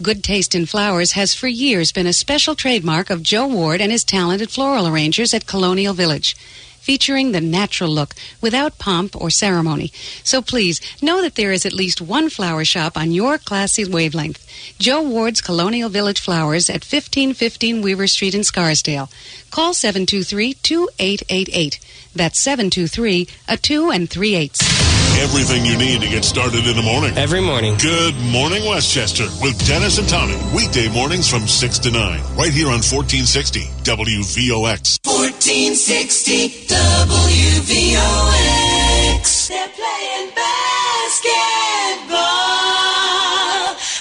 Good 0.00 0.24
taste 0.24 0.54
in 0.54 0.64
flowers 0.64 1.12
has 1.12 1.34
for 1.34 1.46
years 1.46 1.92
been 1.92 2.06
a 2.06 2.14
special 2.14 2.54
trademark 2.54 3.10
of 3.10 3.22
Joe 3.22 3.46
Ward 3.46 3.82
and 3.82 3.92
his 3.92 4.04
talented 4.04 4.48
floral 4.48 4.88
arrangers 4.88 5.34
at 5.34 5.46
Colonial 5.46 5.92
Village 5.92 6.34
featuring 6.80 7.32
the 7.32 7.40
natural 7.40 7.90
look 7.90 8.14
without 8.40 8.78
pomp 8.78 9.14
or 9.14 9.30
ceremony. 9.30 9.92
So 10.24 10.42
please 10.42 10.80
know 11.00 11.22
that 11.22 11.36
there 11.36 11.52
is 11.52 11.64
at 11.64 11.72
least 11.72 12.00
one 12.00 12.28
flower 12.30 12.64
shop 12.64 12.96
on 12.96 13.12
your 13.12 13.38
classy 13.38 13.84
wavelength. 13.84 14.44
Joe 14.78 15.02
Ward's 15.02 15.40
Colonial 15.40 15.88
Village 15.88 16.20
Flowers 16.20 16.68
at 16.68 16.84
1515 16.84 17.80
Weaver 17.82 18.06
Street 18.06 18.34
in 18.34 18.44
Scarsdale. 18.44 19.08
Call 19.50 19.72
723-2888. 19.72 21.78
That's 22.14 22.38
723 22.38 23.26
a 23.48 23.56
2 23.56 23.90
and 23.90 24.10
3 24.10 24.34
eighths. 24.34 24.89
Everything 25.20 25.66
you 25.66 25.76
need 25.76 26.00
to 26.00 26.08
get 26.08 26.24
started 26.24 26.66
in 26.66 26.74
the 26.74 26.82
morning. 26.82 27.14
Every 27.18 27.42
morning. 27.42 27.76
Good 27.76 28.16
morning, 28.32 28.64
Westchester, 28.64 29.24
with 29.42 29.62
Dennis 29.66 29.98
and 29.98 30.08
Tommy. 30.08 30.38
Weekday 30.56 30.88
mornings 30.88 31.28
from 31.28 31.46
6 31.46 31.78
to 31.80 31.90
9, 31.90 32.00
right 32.36 32.50
here 32.50 32.68
on 32.68 32.80
1460 32.80 33.68
WVOX. 33.84 34.96
1460 35.04 36.48
WVOX. 36.72 37.68
They're 39.48 39.68
playing 39.68 40.32
basketball. 40.32 41.36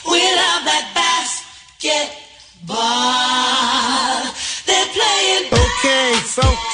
We 0.08 0.24
love 0.24 0.64
that 0.72 0.88
basketball. 1.84 3.49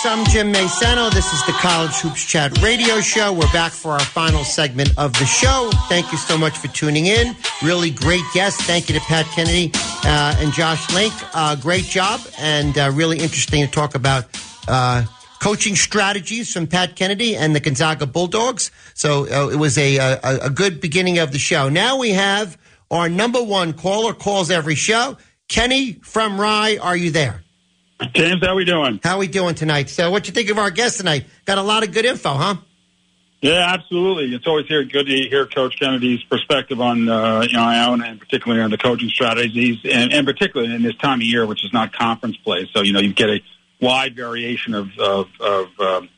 I'm 0.07 0.23
Jim 0.25 0.53
Maisano. 0.53 1.11
This 1.11 1.33
is 1.33 1.43
the 1.47 1.51
College 1.53 1.95
Hoops 1.95 2.23
Chat 2.23 2.61
radio 2.61 3.01
show. 3.01 3.33
We're 3.33 3.51
back 3.51 3.71
for 3.71 3.91
our 3.93 3.99
final 3.99 4.43
segment 4.43 4.91
of 4.99 5.11
the 5.13 5.25
show. 5.25 5.71
Thank 5.89 6.11
you 6.11 6.17
so 6.19 6.37
much 6.37 6.55
for 6.59 6.67
tuning 6.67 7.07
in. 7.07 7.35
Really 7.63 7.89
great 7.89 8.21
guests. 8.31 8.61
Thank 8.63 8.87
you 8.87 8.93
to 8.93 9.01
Pat 9.01 9.25
Kennedy 9.33 9.71
uh, 10.03 10.35
and 10.37 10.53
Josh 10.53 10.93
Link. 10.93 11.11
Uh, 11.33 11.55
great 11.55 11.85
job 11.85 12.21
and 12.37 12.77
uh, 12.77 12.91
really 12.93 13.17
interesting 13.17 13.65
to 13.65 13.71
talk 13.71 13.95
about 13.95 14.25
uh, 14.67 15.05
coaching 15.41 15.75
strategies 15.75 16.53
from 16.53 16.67
Pat 16.67 16.95
Kennedy 16.95 17.35
and 17.35 17.55
the 17.55 17.59
Gonzaga 17.59 18.05
Bulldogs. 18.05 18.69
So 18.93 19.27
uh, 19.27 19.49
it 19.49 19.57
was 19.57 19.75
a, 19.79 19.97
a, 19.97 20.19
a 20.43 20.49
good 20.51 20.81
beginning 20.81 21.17
of 21.17 21.31
the 21.31 21.39
show. 21.39 21.67
Now 21.67 21.97
we 21.97 22.11
have 22.11 22.59
our 22.91 23.09
number 23.09 23.41
one 23.41 23.73
caller, 23.73 24.13
calls 24.13 24.51
every 24.51 24.75
show. 24.75 25.17
Kenny 25.47 25.93
from 26.03 26.39
Rye, 26.39 26.77
are 26.77 26.95
you 26.95 27.09
there? 27.09 27.44
James, 28.13 28.45
how 28.45 28.55
we 28.55 28.65
doing? 28.65 28.99
How 29.03 29.17
we 29.19 29.27
doing 29.27 29.55
tonight? 29.55 29.89
So, 29.89 30.11
what 30.11 30.27
you 30.27 30.33
think 30.33 30.49
of 30.49 30.57
our 30.57 30.69
guest 30.69 30.97
tonight? 30.97 31.25
Got 31.45 31.57
a 31.57 31.63
lot 31.63 31.83
of 31.83 31.93
good 31.93 32.05
info, 32.05 32.33
huh? 32.33 32.55
Yeah, 33.41 33.73
absolutely. 33.73 34.35
It's 34.35 34.47
always 34.47 34.67
here 34.67 34.83
good 34.83 35.05
to 35.05 35.13
hear 35.13 35.45
Coach 35.45 35.79
Kennedy's 35.79 36.23
perspective 36.23 36.81
on 36.81 37.07
uh, 37.07 37.41
you 37.47 37.53
know 37.53 37.63
Iona 37.63 38.05
and 38.05 38.19
particularly 38.19 38.61
on 38.61 38.71
the 38.71 38.77
coaching 38.77 39.09
strategies, 39.09 39.77
and, 39.85 40.11
and 40.11 40.25
particularly 40.25 40.73
in 40.73 40.81
this 40.81 40.95
time 40.95 41.19
of 41.19 41.27
year, 41.27 41.45
which 41.45 41.63
is 41.63 41.71
not 41.71 41.93
conference 41.93 42.37
play. 42.37 42.69
So 42.73 42.81
you 42.81 42.91
know 42.91 42.99
you 42.99 43.13
get 43.13 43.29
a 43.29 43.39
wide 43.79 44.15
variation 44.15 44.73
of 44.73 44.89
of, 44.99 45.27
of 45.39 45.79
um, 45.79 46.09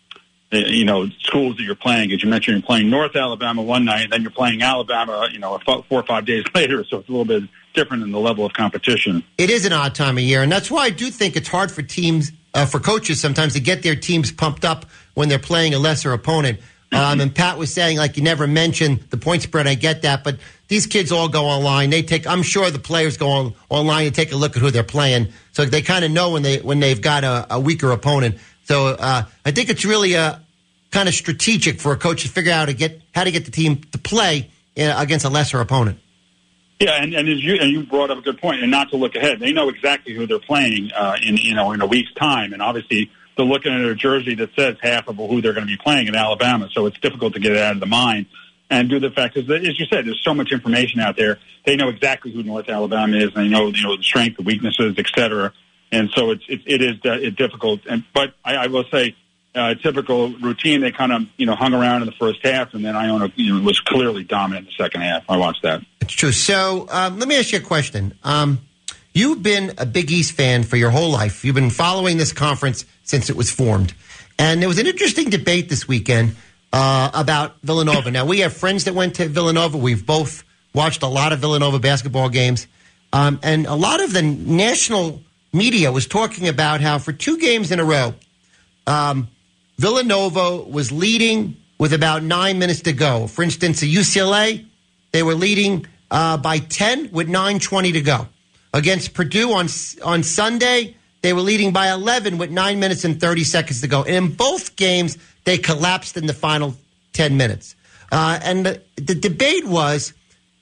you 0.51 0.85
know 0.85 1.09
schools 1.19 1.57
that 1.57 1.63
you're 1.63 1.75
playing. 1.75 2.11
As 2.11 2.23
you 2.23 2.29
mentioned, 2.29 2.57
you're 2.57 2.65
playing 2.65 2.89
North 2.89 3.15
Alabama 3.15 3.61
one 3.61 3.85
night, 3.85 4.05
and 4.05 4.13
then 4.13 4.21
you're 4.21 4.31
playing 4.31 4.63
Alabama, 4.63 5.27
you 5.31 5.39
know, 5.39 5.55
a 5.55 5.59
four 5.59 5.83
or 5.91 6.03
five 6.03 6.25
days 6.25 6.45
later. 6.55 6.83
So 6.85 6.99
it's 6.99 7.09
a 7.09 7.11
little 7.11 7.25
bit 7.25 7.43
different 7.77 8.03
in 8.03 8.11
the 8.11 8.19
level 8.19 8.45
of 8.45 8.51
competition. 8.51 9.23
It 9.37 9.49
is 9.49 9.65
an 9.65 9.71
odd 9.71 9.95
time 9.95 10.17
of 10.17 10.23
year, 10.23 10.41
and 10.41 10.51
that's 10.51 10.69
why 10.69 10.81
I 10.81 10.89
do 10.89 11.09
think 11.09 11.37
it's 11.37 11.47
hard 11.47 11.71
for 11.71 11.81
teams, 11.81 12.33
uh, 12.53 12.65
for 12.65 12.81
coaches 12.81 13.21
sometimes 13.21 13.53
to 13.53 13.61
get 13.61 13.83
their 13.83 13.95
teams 13.95 14.31
pumped 14.31 14.65
up 14.65 14.85
when 15.13 15.29
they're 15.29 15.39
playing 15.39 15.73
a 15.73 15.79
lesser 15.79 16.11
opponent. 16.11 16.59
Um, 16.91 17.19
and 17.19 17.33
Pat 17.33 17.57
was 17.57 17.73
saying, 17.73 17.97
like, 17.97 18.15
you 18.17 18.23
never 18.23 18.47
mentioned 18.47 19.01
the 19.09 19.17
point 19.17 19.43
spread. 19.43 19.67
I 19.67 19.75
get 19.75 20.03
that, 20.03 20.23
but 20.23 20.39
these 20.69 20.87
kids 20.87 21.11
all 21.11 21.27
go 21.27 21.45
online. 21.45 21.89
They 21.89 22.01
take. 22.01 22.25
I'm 22.25 22.43
sure 22.43 22.71
the 22.71 22.79
players 22.79 23.17
go 23.17 23.29
on, 23.29 23.53
online 23.69 24.05
and 24.07 24.15
take 24.15 24.31
a 24.31 24.37
look 24.37 24.55
at 24.55 24.61
who 24.61 24.71
they're 24.71 24.83
playing, 24.83 25.27
so 25.51 25.65
they 25.65 25.81
kind 25.81 26.05
of 26.05 26.11
know 26.11 26.31
when 26.31 26.43
they 26.43 26.59
when 26.59 26.79
they've 26.79 27.01
got 27.01 27.23
a, 27.23 27.55
a 27.55 27.59
weaker 27.59 27.91
opponent. 27.91 28.37
So 28.63 28.87
uh, 28.87 29.23
I 29.45 29.51
think 29.51 29.69
it's 29.69 29.85
really 29.85 30.15
uh, 30.15 30.39
kind 30.91 31.09
of 31.09 31.15
strategic 31.15 31.79
for 31.79 31.91
a 31.91 31.97
coach 31.97 32.23
to 32.23 32.29
figure 32.29 32.53
out 32.53 32.65
to 32.65 32.73
get 32.73 33.01
how 33.13 33.23
to 33.25 33.31
get 33.31 33.45
the 33.45 33.51
team 33.51 33.81
to 33.91 33.97
play 33.97 34.49
uh, 34.77 34.93
against 34.97 35.25
a 35.25 35.29
lesser 35.29 35.59
opponent. 35.59 35.99
Yeah, 36.79 37.01
and, 37.01 37.13
and 37.15 37.27
as 37.27 37.43
you 37.43 37.55
and 37.55 37.71
you 37.71 37.83
brought 37.83 38.11
up 38.11 38.19
a 38.19 38.21
good 38.21 38.39
point, 38.39 38.61
and 38.61 38.69
not 38.69 38.91
to 38.91 38.97
look 38.97 39.15
ahead. 39.15 39.39
They 39.39 39.51
know 39.51 39.69
exactly 39.69 40.13
who 40.13 40.27
they're 40.27 40.39
playing 40.39 40.91
uh, 40.95 41.17
in 41.21 41.37
you 41.37 41.55
know 41.55 41.71
in 41.71 41.81
a 41.81 41.87
week's 41.87 42.13
time, 42.13 42.53
and 42.53 42.61
obviously 42.61 43.09
they're 43.35 43.45
looking 43.45 43.73
at 43.73 43.81
a 43.81 43.95
jersey 43.95 44.35
that 44.35 44.51
says 44.55 44.77
half 44.81 45.07
of 45.07 45.15
who 45.15 45.41
they're 45.41 45.53
going 45.53 45.65
to 45.65 45.71
be 45.71 45.77
playing 45.77 46.07
in 46.07 46.15
Alabama. 46.15 46.69
So 46.71 46.85
it's 46.85 46.99
difficult 46.99 47.33
to 47.33 47.39
get 47.39 47.53
it 47.53 47.57
out 47.57 47.73
of 47.73 47.79
the 47.79 47.87
mind. 47.87 48.27
And 48.69 48.89
due 48.89 48.99
to 48.99 49.09
the 49.09 49.15
fact 49.15 49.37
is 49.37 49.47
that, 49.47 49.65
as 49.65 49.79
you 49.79 49.85
said, 49.87 50.05
there's 50.05 50.21
so 50.23 50.33
much 50.33 50.51
information 50.51 50.99
out 50.99 51.15
there. 51.15 51.39
They 51.65 51.77
know 51.77 51.89
exactly 51.89 52.31
who 52.31 52.43
North 52.43 52.69
Alabama 52.69 53.17
is, 53.17 53.33
and 53.33 53.45
they 53.45 53.47
know 53.47 53.67
you 53.67 53.83
know 53.83 53.97
the 53.97 54.03
strength, 54.03 54.37
the 54.37 54.43
weaknesses, 54.43 54.95
et 54.97 55.05
cetera. 55.15 55.53
And 55.91 56.09
so 56.15 56.31
it's 56.31 56.43
it, 56.47 56.61
it 56.67 56.81
is 56.83 56.95
uh, 57.05 57.13
it 57.13 57.35
difficult. 57.37 57.81
And 57.89 58.03
but 58.13 58.35
I, 58.45 58.55
I 58.55 58.67
will 58.67 58.85
say. 58.91 59.15
Uh, 59.57 59.73
typical 59.73 60.29
routine. 60.37 60.81
They 60.81 60.91
kind 60.91 61.11
of, 61.11 61.23
you 61.35 61.47
know, 61.47 61.55
hung 61.55 61.73
around 61.73 62.03
in 62.03 62.05
the 62.05 62.11
first 62.11 62.45
half, 62.45 62.75
and 62.75 62.85
then 62.85 62.95
Iona, 62.95 63.31
you 63.35 63.55
know, 63.55 63.63
was 63.63 63.79
clearly 63.79 64.23
dominant 64.23 64.67
in 64.67 64.71
the 64.77 64.83
second 64.83 65.01
half. 65.01 65.23
I 65.27 65.37
watched 65.37 65.63
that. 65.63 65.81
It's 66.01 66.13
true. 66.13 66.31
So 66.31 66.85
um, 66.91 67.17
let 67.17 67.27
me 67.27 67.39
ask 67.39 67.51
you 67.51 67.57
a 67.57 67.61
question. 67.61 68.13
Um, 68.23 68.59
you've 69.15 69.41
been 69.41 69.73
a 69.79 69.85
Big 69.87 70.11
East 70.11 70.33
fan 70.33 70.61
for 70.61 70.77
your 70.77 70.91
whole 70.91 71.09
life. 71.09 71.43
You've 71.43 71.55
been 71.55 71.71
following 71.71 72.17
this 72.17 72.31
conference 72.31 72.85
since 73.01 73.31
it 73.31 73.35
was 73.35 73.49
formed. 73.49 73.95
And 74.37 74.61
there 74.61 74.69
was 74.69 74.77
an 74.77 74.85
interesting 74.85 75.31
debate 75.31 75.69
this 75.69 75.87
weekend 75.87 76.35
uh, 76.71 77.09
about 77.15 77.59
Villanova. 77.63 78.11
Now, 78.11 78.25
we 78.25 78.41
have 78.41 78.53
friends 78.53 78.83
that 78.83 78.93
went 78.93 79.15
to 79.15 79.27
Villanova. 79.27 79.75
We've 79.77 80.05
both 80.05 80.43
watched 80.75 81.01
a 81.01 81.07
lot 81.07 81.33
of 81.33 81.39
Villanova 81.39 81.79
basketball 81.79 82.29
games. 82.29 82.67
Um, 83.11 83.39
and 83.41 83.65
a 83.65 83.73
lot 83.73 84.03
of 84.03 84.13
the 84.13 84.21
national 84.21 85.23
media 85.51 85.91
was 85.91 86.05
talking 86.05 86.47
about 86.47 86.81
how 86.81 86.99
for 86.99 87.11
two 87.11 87.39
games 87.39 87.71
in 87.71 87.79
a 87.79 87.83
row, 87.85 88.13
um, 88.85 89.29
Villanova 89.77 90.57
was 90.57 90.91
leading 90.91 91.55
with 91.77 91.93
about 91.93 92.23
nine 92.23 92.57
minutes 92.57 92.81
to 92.81 92.93
go. 92.93 93.27
For 93.27 93.43
instance, 93.43 93.83
at 93.83 93.89
UCLA, 93.89 94.65
they 95.11 95.21
were 95.21 95.35
leading 95.35 95.85
uh, 96.09 96.37
by 96.37 96.59
10 96.59 97.11
with 97.11 97.27
9.20 97.27 97.93
to 97.93 98.01
go. 98.01 98.27
Against 98.73 99.13
Purdue 99.13 99.53
on, 99.53 99.67
on 100.03 100.23
Sunday, 100.23 100.95
they 101.21 101.33
were 101.33 101.41
leading 101.41 101.73
by 101.73 101.91
11 101.91 102.37
with 102.37 102.49
9 102.49 102.79
minutes 102.79 103.03
and 103.05 103.19
30 103.19 103.43
seconds 103.43 103.81
to 103.81 103.87
go. 103.87 104.03
And 104.03 104.15
in 104.15 104.33
both 104.33 104.75
games, 104.75 105.17
they 105.43 105.57
collapsed 105.57 106.17
in 106.17 106.25
the 106.25 106.33
final 106.33 106.75
10 107.13 107.37
minutes. 107.37 107.75
Uh, 108.11 108.39
and 108.41 108.65
the, 108.65 108.81
the 108.95 109.15
debate 109.15 109.65
was 109.65 110.13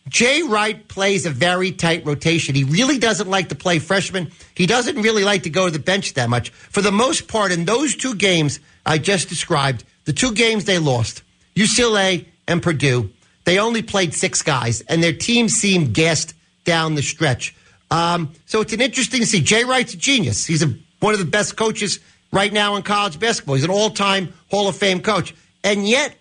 Jay 0.07 0.43
Wright 0.43 0.87
plays 0.87 1.25
a 1.25 1.31
very 1.31 1.71
tight 1.71 2.05
rotation. 2.05 2.53
He 2.53 2.63
really 2.63 2.99
doesn't 2.99 3.29
like 3.29 3.49
to 3.49 3.55
play 3.55 3.79
freshmen. 3.79 4.31
He 4.53 4.67
doesn't 4.67 5.01
really 5.01 5.23
like 5.23 5.43
to 5.43 5.49
go 5.49 5.65
to 5.65 5.71
the 5.71 5.79
bench 5.79 6.13
that 6.13 6.29
much. 6.29 6.49
For 6.49 6.81
the 6.81 6.91
most 6.91 7.27
part, 7.27 7.51
in 7.51 7.65
those 7.65 7.95
two 7.95 8.13
games 8.15 8.59
I 8.85 8.99
just 8.99 9.29
described, 9.29 9.83
the 10.05 10.13
two 10.13 10.33
games 10.33 10.65
they 10.65 10.77
lost, 10.77 11.23
UCLA 11.55 12.25
and 12.47 12.61
Purdue, 12.61 13.09
they 13.45 13.57
only 13.57 13.81
played 13.81 14.13
six 14.13 14.41
guys, 14.41 14.81
and 14.81 15.01
their 15.01 15.13
team 15.13 15.49
seemed 15.49 15.93
gassed 15.93 16.35
down 16.65 16.95
the 16.95 17.01
stretch. 17.01 17.55
Um, 17.89 18.33
so 18.45 18.61
it's 18.61 18.73
an 18.73 18.81
interesting 18.81 19.21
to 19.21 19.25
see. 19.25 19.41
Jay 19.41 19.63
Wright's 19.63 19.93
a 19.93 19.97
genius. 19.97 20.45
He's 20.45 20.63
a, 20.63 20.75
one 20.99 21.13
of 21.13 21.19
the 21.19 21.25
best 21.25 21.55
coaches 21.55 21.99
right 22.31 22.51
now 22.51 22.75
in 22.75 22.83
college 22.83 23.19
basketball. 23.19 23.55
He's 23.55 23.63
an 23.63 23.71
all-time 23.71 24.33
Hall 24.51 24.67
of 24.67 24.75
Fame 24.75 25.01
coach, 25.01 25.33
and 25.63 25.87
yet 25.87 26.15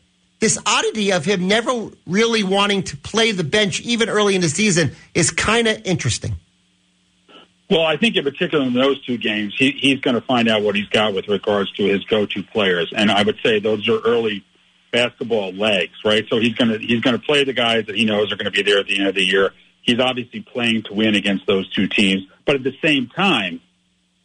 this 0.45 0.59
oddity 0.67 1.11
of 1.11 1.25
him 1.25 1.49
never 1.49 1.89
really 2.07 2.43
wanting 2.43 2.83
to 2.83 2.99
play 2.99 3.33
the 3.33 3.43
bench 3.43 3.81
even 3.81 4.11
early 4.11 4.35
in 4.35 4.43
the 4.43 4.49
season 4.51 4.95
is 5.15 5.31
kind 5.31 5.67
of 5.67 5.81
interesting. 5.87 6.37
Well, 7.71 7.81
I 7.81 7.97
think 7.97 8.15
in 8.17 8.25
particular 8.25 8.63
in 8.63 8.75
those 8.75 9.03
two 9.07 9.17
games, 9.17 9.55
he, 9.57 9.71
he's 9.71 10.01
going 10.01 10.17
to 10.17 10.21
find 10.21 10.51
out 10.51 10.61
what 10.61 10.75
he's 10.75 10.89
got 10.89 11.15
with 11.15 11.29
regards 11.29 11.73
to 11.73 11.85
his 11.85 12.05
go-to 12.05 12.43
players, 12.43 12.93
and 12.95 13.11
I 13.11 13.23
would 13.23 13.39
say 13.43 13.59
those 13.59 13.89
are 13.89 13.99
early 14.01 14.45
basketball 14.93 15.55
legs, 15.55 15.95
right? 16.05 16.27
So 16.29 16.39
he's 16.39 16.55
going 16.55 16.73
to 16.73 16.79
he's 16.79 17.01
going 17.01 17.19
to 17.19 17.25
play 17.25 17.45
the 17.45 17.55
guys 17.55 17.87
that 17.87 17.97
he 17.97 18.05
knows 18.05 18.31
are 18.31 18.37
going 18.37 18.45
to 18.45 18.51
be 18.51 18.63
there 18.63 18.79
at 18.79 18.87
the 18.87 18.99
end 18.99 19.09
of 19.09 19.15
the 19.15 19.25
year. 19.25 19.53
He's 19.81 19.99
obviously 19.99 20.43
playing 20.43 20.83
to 20.89 20.93
win 20.93 21.15
against 21.15 21.47
those 21.47 21.71
two 21.71 21.89
teams, 21.89 22.27
but 22.45 22.55
at 22.55 22.65
the 22.65 22.75
same 22.85 23.09
time, 23.09 23.63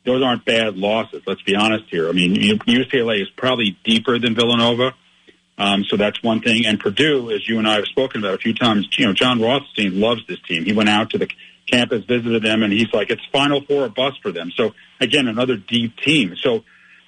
those 0.05 0.21
aren't 0.21 0.43
bad 0.43 0.75
losses. 0.75 1.23
Let's 1.25 1.43
be 1.43 1.55
honest 1.55 1.85
here. 1.89 2.09
I 2.09 2.11
mean, 2.11 2.35
UCLA 2.35 3.21
is 3.21 3.29
probably 3.37 3.77
deeper 3.85 4.19
than 4.19 4.35
Villanova. 4.35 4.95
Um, 5.59 5.83
so 5.83 5.97
that's 5.97 6.23
one 6.23 6.41
thing. 6.41 6.65
And 6.65 6.79
Purdue, 6.79 7.31
as 7.31 7.47
you 7.47 7.59
and 7.59 7.67
I 7.67 7.75
have 7.75 7.85
spoken 7.85 8.23
about 8.23 8.35
a 8.35 8.37
few 8.37 8.53
times, 8.53 8.87
you 8.97 9.05
know, 9.05 9.13
Jon 9.13 9.41
Rothstein 9.41 9.99
loves 9.99 10.25
this 10.25 10.39
team. 10.47 10.63
He 10.63 10.71
went 10.71 10.87
out 10.87 11.09
to 11.11 11.17
the 11.17 11.27
campus, 11.67 12.05
visited 12.05 12.41
them, 12.41 12.63
and 12.63 12.71
he's 12.71 12.91
like, 12.93 13.09
it's 13.09 13.21
Final 13.31 13.61
Four 13.61 13.83
or 13.83 13.89
bust 13.89 14.21
for 14.21 14.31
them. 14.31 14.51
So 14.55 14.73
again, 15.01 15.27
another 15.27 15.57
deep 15.57 15.97
team. 15.97 16.35
So, 16.37 16.63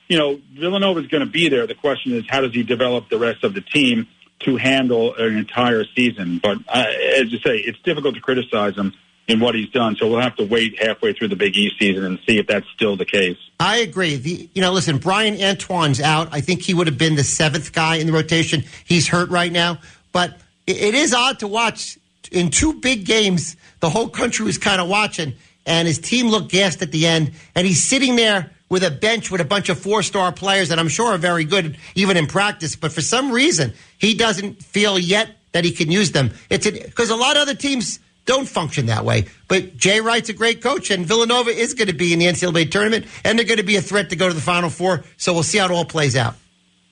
you 0.09 0.17
know, 0.17 0.41
Villanova 0.53 0.99
is 0.99 1.07
going 1.07 1.25
to 1.25 1.31
be 1.31 1.47
there. 1.47 1.65
The 1.65 1.75
question 1.75 2.11
is, 2.13 2.25
how 2.27 2.41
does 2.41 2.53
he 2.53 2.63
develop 2.63 3.09
the 3.09 3.17
rest 3.17 3.45
of 3.45 3.53
the 3.53 3.61
team 3.61 4.07
to 4.39 4.57
handle 4.57 5.15
an 5.15 5.37
entire 5.37 5.85
season? 5.95 6.39
But 6.43 6.57
uh, 6.67 6.85
as 7.15 7.31
you 7.31 7.39
say, 7.39 7.55
it's 7.57 7.79
difficult 7.79 8.15
to 8.15 8.21
criticize 8.21 8.75
him 8.75 8.93
in 9.27 9.39
what 9.39 9.55
he's 9.55 9.69
done. 9.69 9.95
So 9.95 10.09
we'll 10.09 10.19
have 10.19 10.35
to 10.37 10.45
wait 10.45 10.81
halfway 10.81 11.13
through 11.13 11.29
the 11.29 11.35
Big 11.35 11.55
East 11.55 11.75
season 11.79 12.03
and 12.03 12.19
see 12.27 12.37
if 12.37 12.47
that's 12.47 12.67
still 12.75 12.97
the 12.97 13.05
case. 13.05 13.37
I 13.59 13.77
agree. 13.77 14.15
The, 14.15 14.49
you 14.53 14.61
know, 14.61 14.71
listen, 14.71 14.97
Bryan 14.97 15.39
Antoine's 15.39 16.01
out. 16.01 16.29
I 16.31 16.41
think 16.41 16.61
he 16.61 16.73
would 16.73 16.87
have 16.87 16.97
been 16.97 17.15
the 17.15 17.23
seventh 17.23 17.71
guy 17.73 17.95
in 17.95 18.07
the 18.07 18.13
rotation. 18.13 18.63
He's 18.85 19.07
hurt 19.07 19.29
right 19.29 19.51
now, 19.51 19.79
but 20.11 20.37
it, 20.67 20.95
is 20.95 21.13
odd 21.13 21.39
to 21.39 21.47
watch 21.47 21.97
in 22.31 22.49
two 22.49 22.73
big 22.73 23.05
games. 23.05 23.55
The 23.79 23.89
whole 23.89 24.09
country 24.09 24.45
was 24.45 24.57
kind 24.57 24.81
of 24.81 24.87
watching, 24.87 25.33
and 25.65 25.87
his 25.87 25.99
team 25.99 26.27
looked 26.27 26.51
gassed 26.51 26.81
at 26.81 26.91
the 26.91 27.07
end, 27.07 27.31
and 27.55 27.65
he's 27.65 27.83
sitting 27.83 28.15
there 28.15 28.51
with 28.69 28.83
a 28.83 28.91
bench 28.91 29.29
with 29.29 29.41
a 29.41 29.45
bunch 29.45 29.69
of 29.69 29.77
four 29.77 30.01
star 30.01 30.31
players 30.31 30.69
that 30.69 30.79
I'm 30.79 30.87
sure 30.87 31.13
are 31.13 31.17
very 31.17 31.43
good, 31.43 31.77
even 31.95 32.15
in 32.15 32.27
practice. 32.27 32.75
But 32.75 32.91
for 32.91 33.01
some 33.01 33.31
reason, 33.31 33.73
he 33.97 34.13
doesn't 34.13 34.63
feel 34.63 34.97
yet 34.97 35.29
that 35.51 35.65
he 35.65 35.71
can 35.71 35.91
use 35.91 36.11
them. 36.11 36.31
It's 36.49 36.69
because 36.69 37.09
a 37.09 37.15
lot 37.15 37.35
of 37.35 37.41
other 37.41 37.55
teams 37.55 37.99
don't 38.25 38.47
function 38.47 38.87
that 38.87 39.03
way. 39.05 39.25
But 39.47 39.77
Jay 39.77 39.99
Wright's 39.99 40.29
a 40.29 40.33
great 40.33 40.61
coach, 40.61 40.91
and 40.91 41.05
Villanova 41.05 41.49
is 41.49 41.73
going 41.73 41.87
to 41.87 41.93
be 41.93 42.13
in 42.13 42.19
the 42.19 42.25
NCAA 42.25 42.71
tournament, 42.71 43.05
and 43.23 43.37
they're 43.37 43.45
going 43.45 43.57
to 43.57 43.63
be 43.63 43.75
a 43.75 43.81
threat 43.81 44.09
to 44.11 44.15
go 44.15 44.27
to 44.27 44.33
the 44.33 44.41
Final 44.41 44.69
Four. 44.69 45.03
So 45.17 45.33
we'll 45.33 45.43
see 45.43 45.57
how 45.57 45.65
it 45.65 45.71
all 45.71 45.85
plays 45.85 46.15
out. 46.15 46.35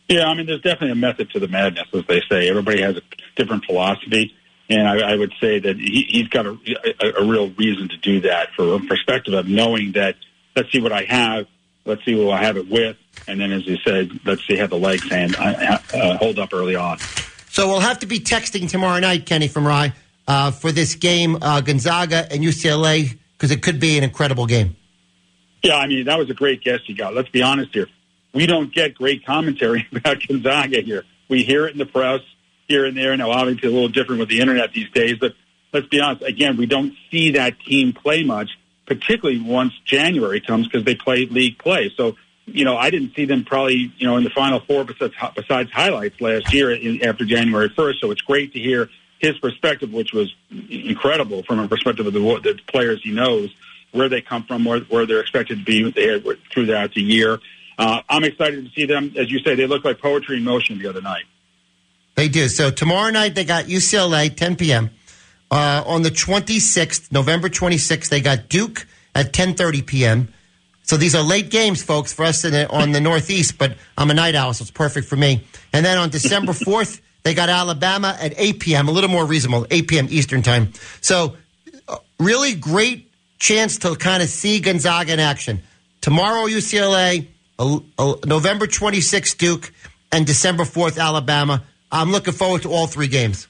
Yeah, 0.08 0.26
I 0.26 0.34
mean, 0.34 0.48
there's 0.48 0.62
definitely 0.62 0.92
a 0.92 0.96
method 0.96 1.30
to 1.32 1.40
the 1.40 1.48
madness, 1.48 1.88
as 1.94 2.04
they 2.08 2.22
say. 2.30 2.50
Everybody 2.50 2.82
has 2.82 2.98
a 2.98 3.02
different 3.36 3.66
philosophy, 3.66 4.36
and 4.68 4.88
I, 4.88 5.14
I 5.14 5.16
would 5.16 5.34
say 5.40 5.60
that 5.60 5.78
he, 5.78 6.06
he's 6.10 6.28
got 6.30 6.48
a, 6.48 6.58
a, 7.00 7.22
a 7.22 7.28
real 7.28 7.52
reason 7.52 7.90
to 7.90 7.98
do 7.98 8.22
that 8.22 8.50
for 8.56 8.76
a 8.76 8.80
perspective 8.80 9.36
of 9.36 9.48
knowing 9.48 9.92
that 9.92 10.16
let's 10.56 10.72
see 10.72 10.82
what 10.82 10.92
I 10.92 11.04
have, 11.04 11.46
let's 11.86 12.04
see 12.06 12.14
who 12.14 12.32
I 12.32 12.44
have 12.44 12.58
it 12.58 12.68
with, 12.68 12.98
and 13.28 13.40
then, 13.40 13.52
as 13.52 13.68
you 13.68 13.78
said, 13.86 14.20
let's 14.26 14.46
see 14.48 14.56
how 14.56 14.66
the 14.66 14.78
legs 14.78 15.08
hand 15.08 15.36
uh, 15.38 15.78
hold 16.18 16.40
up 16.40 16.54
early 16.54 16.76
on. 16.76 16.98
So 17.52 17.68
we'll 17.68 17.80
have 17.80 18.00
to 18.00 18.08
be 18.08 18.20
texting 18.20 18.68
tomorrow 18.68 19.00
night, 19.00 19.28
Kenny 19.28 19.48
from 19.48 19.68
Rye 19.68 19.94
uh, 20.30 20.52
for 20.52 20.72
this 20.72 20.96
game, 20.96 21.38
uh, 21.42 21.60
Gonzaga 21.60 22.32
and 22.32 22.44
UCLA, 22.44 23.18
because 23.34 23.50
it 23.50 23.64
could 23.64 23.80
be 23.80 23.98
an 23.98 24.04
incredible 24.04 24.46
game. 24.46 24.76
Yeah, 25.64 25.76
I 25.76 25.88
mean, 25.88 26.06
that 26.06 26.20
was 26.20 26.30
a 26.30 26.36
great 26.36 26.64
guest 26.64 26.88
you 26.88 26.96
got. 26.96 27.16
Let's 27.16 27.30
be 27.30 27.42
honest 27.42 27.74
here. 27.74 27.88
We 28.34 28.46
don't 28.46 28.74
get 28.74 28.94
great 28.94 29.26
commentary 29.26 29.88
about 29.92 30.26
Gonzaga 30.26 30.82
here. 30.82 31.04
We 31.30 31.44
hear 31.44 31.66
it 31.66 31.74
in 31.74 31.80
the 31.80 31.86
press 31.86 32.22
here 32.68 32.86
and 32.86 32.96
there. 32.96 33.18
Now, 33.18 33.32
obviously, 33.32 33.70
a 33.70 33.72
little 33.72 33.90
different 33.90 34.20
with 34.20 34.30
the 34.30 34.40
internet 34.40 34.72
these 34.72 34.90
days, 34.92 35.18
but 35.20 35.34
let's 35.74 35.88
be 35.88 36.00
honest. 36.00 36.24
Again, 36.24 36.58
we 36.58 36.68
don't 36.68 36.94
see 37.10 37.32
that 37.32 37.60
team 37.62 37.92
play 37.92 38.24
much, 38.24 38.52
particularly 38.86 39.42
once 39.42 39.74
January 39.84 40.42
comes 40.42 40.68
because 40.68 40.86
they 40.86 40.96
play 40.96 41.26
league 41.26 41.58
play. 41.58 41.92
So, 41.98 42.18
you 42.46 42.66
know, 42.66 42.78
I 42.78 42.92
didn't 42.92 43.16
see 43.16 43.26
them 43.26 43.46
probably, 43.46 43.92
you 43.98 44.06
know, 44.06 44.18
in 44.18 44.24
the 44.24 44.30
Final 44.30 44.60
Four 44.60 44.84
besides, 44.86 45.16
besides 45.36 45.72
highlights 45.72 46.22
last 46.22 46.54
year 46.54 46.72
in, 46.72 47.04
after 47.04 47.26
January 47.26 47.70
1st. 47.70 47.96
So 48.00 48.12
it's 48.12 48.22
great 48.22 48.54
to 48.54 48.60
hear 48.60 48.90
his 49.20 49.38
perspective, 49.38 49.94
which 49.94 50.14
was 50.14 50.34
incredible 50.70 51.44
from 51.44 51.60
a 51.60 51.68
perspective 51.68 52.08
of 52.08 52.14
the, 52.14 52.20
the 52.20 52.60
players 52.68 53.02
he 53.04 53.12
knows, 53.12 53.54
where 53.92 54.10
they 54.10 54.22
come 54.22 54.44
from, 54.44 54.66
where, 54.66 54.80
where 54.82 55.06
they're 55.06 55.20
expected 55.20 55.60
to 55.60 55.66
be 55.66 55.92
throughout 56.52 56.94
the 56.94 57.02
year. 57.02 57.40
Uh, 57.78 58.02
I'm 58.10 58.24
excited 58.24 58.66
to 58.66 58.72
see 58.72 58.86
them. 58.86 59.14
As 59.18 59.32
you 59.32 59.40
say, 59.40 59.56
they 59.56 59.68
look 59.68 59.86
like 59.86 60.00
poetry 60.00 60.38
in 60.38 60.44
motion 60.44 60.80
the 60.80 60.88
other 60.88 61.02
night. 61.02 61.24
They 62.16 62.28
do. 62.28 62.50
So 62.50 62.72
tomorrow 62.72 63.12
night 63.12 63.36
they 63.36 63.46
got 63.46 63.66
UCLA, 63.66 64.36
10 64.36 64.58
p.m. 64.58 64.90
Uh, 65.52 65.84
on 65.86 66.02
the 66.02 66.10
26th, 66.10 67.12
November 67.12 67.50
26th, 67.50 68.10
they 68.10 68.22
got 68.22 68.50
Duke 68.50 68.86
at 69.16 69.32
10:30 69.34 69.86
p.m. 69.86 70.34
So 70.84 70.98
these 70.98 71.16
are 71.16 71.24
late 71.24 71.50
games, 71.50 71.84
folks, 71.84 72.12
for 72.14 72.26
us 72.26 72.42
the, 72.42 72.70
on 72.70 72.92
the 72.92 73.00
Northeast. 73.00 73.58
But 73.58 73.78
I'm 73.98 74.12
a 74.12 74.14
night 74.14 74.36
owl, 74.36 74.54
so 74.54 74.64
it's 74.64 74.72
perfect 74.72 75.08
for 75.08 75.16
me. 75.16 75.44
And 75.72 75.86
then 75.86 75.98
on 75.98 76.10
December 76.10 76.52
4th. 76.54 77.02
They 77.24 77.34
got 77.34 77.50
Alabama 77.50 78.18
at 78.20 78.34
8 78.38 78.60
p.m., 78.60 78.88
a 78.88 78.92
little 78.92 79.10
more 79.10 79.26
reasonable, 79.26 79.68
8 79.70 79.88
p.m. 79.88 80.08
Eastern 80.10 80.42
time. 80.42 80.74
So, 81.02 81.36
uh, 81.88 81.98
really 82.18 82.56
great 82.56 83.12
chance 83.40 83.80
to 83.80 83.96
kind 83.96 84.24
of 84.24 84.30
see 84.30 84.60
Gonzaga 84.60 85.14
in 85.14 85.20
action. 85.20 85.62
Tomorrow, 86.02 86.48
UCLA, 86.48 87.28
uh, 87.58 87.80
uh, 87.98 88.16
November 88.26 88.68
26th, 88.68 89.38
Duke, 89.38 89.74
and 90.12 90.26
December 90.26 90.64
4th, 90.64 90.98
Alabama. 90.98 91.64
I'm 91.92 92.12
looking 92.12 92.34
forward 92.34 92.62
to 92.64 92.72
all 92.72 92.88
three 92.88 93.08
games. 93.08 93.48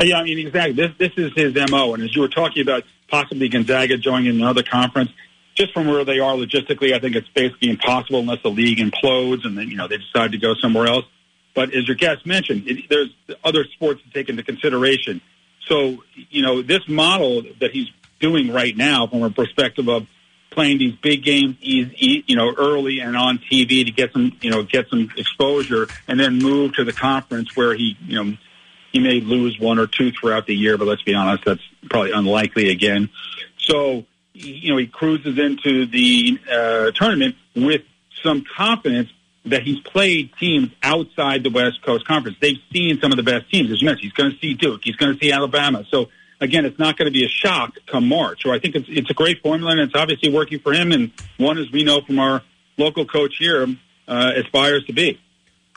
Yeah, 0.00 0.18
I 0.18 0.24
mean, 0.24 0.46
exactly. 0.46 0.72
This, 0.74 0.92
this 0.98 1.12
is 1.16 1.32
his 1.34 1.54
MO. 1.70 1.94
And 1.94 2.02
as 2.02 2.14
you 2.14 2.22
were 2.22 2.28
talking 2.28 2.62
about 2.62 2.84
possibly 3.08 3.48
Gonzaga 3.48 3.96
joining 3.96 4.28
another 4.28 4.62
conference, 4.62 5.10
just 5.54 5.72
from 5.72 5.88
where 5.88 6.04
they 6.04 6.20
are 6.20 6.34
logistically, 6.36 6.92
I 6.94 7.00
think 7.00 7.16
it's 7.16 7.28
basically 7.28 7.70
impossible 7.70 8.20
unless 8.20 8.42
the 8.42 8.50
league 8.50 8.78
implodes 8.78 9.44
and 9.44 9.58
then, 9.58 9.68
you 9.68 9.76
know, 9.76 9.88
they 9.88 9.98
decide 9.98 10.32
to 10.32 10.38
go 10.38 10.54
somewhere 10.54 10.86
else. 10.86 11.04
But 11.58 11.74
as 11.74 11.88
your 11.88 11.96
guest 11.96 12.24
mentioned, 12.24 12.68
it, 12.68 12.88
there's 12.88 13.12
other 13.42 13.64
sports 13.64 14.00
to 14.04 14.10
take 14.10 14.28
into 14.28 14.44
consideration. 14.44 15.20
So, 15.66 16.04
you 16.30 16.40
know, 16.40 16.62
this 16.62 16.88
model 16.88 17.42
that 17.58 17.72
he's 17.72 17.88
doing 18.20 18.52
right 18.52 18.76
now 18.76 19.08
from 19.08 19.24
a 19.24 19.30
perspective 19.30 19.88
of 19.88 20.06
playing 20.52 20.78
these 20.78 20.94
big 21.02 21.24
games, 21.24 21.56
you 21.60 22.36
know, 22.36 22.54
early 22.56 23.00
and 23.00 23.16
on 23.16 23.38
TV 23.38 23.84
to 23.84 23.90
get 23.90 24.12
some, 24.12 24.36
you 24.40 24.52
know, 24.52 24.62
get 24.62 24.88
some 24.88 25.10
exposure, 25.16 25.88
and 26.06 26.20
then 26.20 26.38
move 26.38 26.74
to 26.74 26.84
the 26.84 26.92
conference 26.92 27.56
where 27.56 27.74
he, 27.74 27.96
you 28.06 28.22
know, 28.22 28.36
he 28.92 29.00
may 29.00 29.20
lose 29.20 29.58
one 29.58 29.80
or 29.80 29.88
two 29.88 30.12
throughout 30.12 30.46
the 30.46 30.54
year, 30.54 30.78
but 30.78 30.86
let's 30.86 31.02
be 31.02 31.14
honest, 31.16 31.44
that's 31.44 31.68
probably 31.90 32.12
unlikely 32.12 32.70
again. 32.70 33.10
So, 33.58 34.04
you 34.32 34.70
know, 34.70 34.76
he 34.76 34.86
cruises 34.86 35.36
into 35.36 35.86
the 35.86 36.38
uh, 36.48 36.92
tournament 36.92 37.34
with 37.56 37.82
some 38.22 38.44
confidence 38.56 39.10
that 39.50 39.62
he's 39.62 39.80
played 39.80 40.30
teams 40.38 40.70
outside 40.82 41.42
the 41.42 41.50
West 41.50 41.82
Coast 41.82 42.06
Conference. 42.06 42.36
They've 42.40 42.58
seen 42.72 43.00
some 43.00 43.12
of 43.12 43.16
the 43.16 43.22
best 43.22 43.50
teams. 43.50 43.70
As 43.70 43.80
you 43.80 43.86
mentioned, 43.86 44.04
he's 44.04 44.12
going 44.12 44.32
to 44.32 44.38
see 44.38 44.54
Duke. 44.54 44.80
He's 44.84 44.96
going 44.96 45.12
to 45.12 45.18
see 45.18 45.32
Alabama. 45.32 45.84
So 45.90 46.08
again, 46.40 46.64
it's 46.64 46.78
not 46.78 46.96
going 46.96 47.06
to 47.06 47.12
be 47.12 47.24
a 47.24 47.28
shock 47.28 47.76
come 47.86 48.08
March. 48.08 48.42
So 48.42 48.52
I 48.52 48.58
think 48.58 48.74
it's 48.74 48.86
it's 48.88 49.10
a 49.10 49.14
great 49.14 49.42
formula, 49.42 49.72
and 49.72 49.80
it's 49.80 49.94
obviously 49.94 50.30
working 50.30 50.60
for 50.60 50.72
him. 50.72 50.92
And 50.92 51.12
one, 51.36 51.58
as 51.58 51.70
we 51.70 51.84
know 51.84 52.00
from 52.00 52.18
our 52.18 52.42
local 52.76 53.04
coach 53.04 53.36
here, 53.38 53.66
uh, 54.06 54.32
aspires 54.36 54.84
to 54.86 54.92
be. 54.92 55.20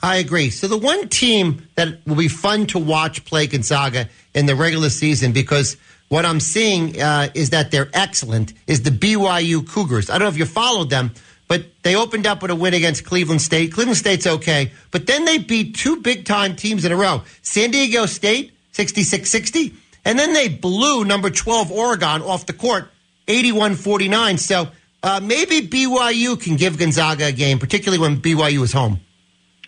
I 0.03 0.17
agree. 0.17 0.49
So 0.49 0.67
the 0.67 0.77
one 0.77 1.09
team 1.09 1.67
that 1.75 2.05
will 2.07 2.15
be 2.15 2.27
fun 2.27 2.65
to 2.67 2.79
watch 2.79 3.23
play 3.23 3.45
Gonzaga 3.47 4.09
in 4.33 4.47
the 4.47 4.55
regular 4.55 4.89
season 4.89 5.31
because 5.31 5.77
what 6.09 6.25
I'm 6.25 6.39
seeing 6.39 6.99
uh, 6.99 7.29
is 7.35 7.51
that 7.51 7.71
they're 7.71 7.89
excellent 7.93 8.53
is 8.65 8.81
the 8.81 8.89
BYU 8.89 9.67
Cougars. 9.67 10.09
I 10.09 10.13
don't 10.13 10.25
know 10.25 10.29
if 10.29 10.37
you 10.37 10.45
followed 10.45 10.89
them, 10.89 11.11
but 11.51 11.65
they 11.83 11.97
opened 11.97 12.25
up 12.25 12.41
with 12.41 12.49
a 12.49 12.55
win 12.55 12.73
against 12.73 13.03
Cleveland 13.03 13.41
State. 13.41 13.73
Cleveland 13.73 13.97
State's 13.97 14.25
okay, 14.25 14.71
but 14.89 15.05
then 15.05 15.25
they 15.25 15.37
beat 15.37 15.75
two 15.75 15.97
big 15.97 16.23
time 16.23 16.55
teams 16.55 16.85
in 16.85 16.93
a 16.93 16.95
row. 16.95 17.23
San 17.41 17.71
Diego 17.71 18.05
State 18.05 18.53
66-60, 18.71 19.73
and 20.05 20.17
then 20.17 20.31
they 20.31 20.47
blew 20.47 21.03
number 21.03 21.29
12 21.29 21.69
Oregon 21.69 22.21
off 22.21 22.45
the 22.45 22.53
court 22.53 22.87
81-49. 23.27 24.39
So 24.39 24.69
uh, 25.03 25.19
maybe 25.21 25.67
BYU 25.67 26.41
can 26.41 26.55
give 26.55 26.77
Gonzaga 26.79 27.25
a 27.25 27.31
game, 27.33 27.59
particularly 27.59 27.99
when 27.99 28.21
BYU 28.21 28.63
is 28.63 28.71
home. 28.71 29.01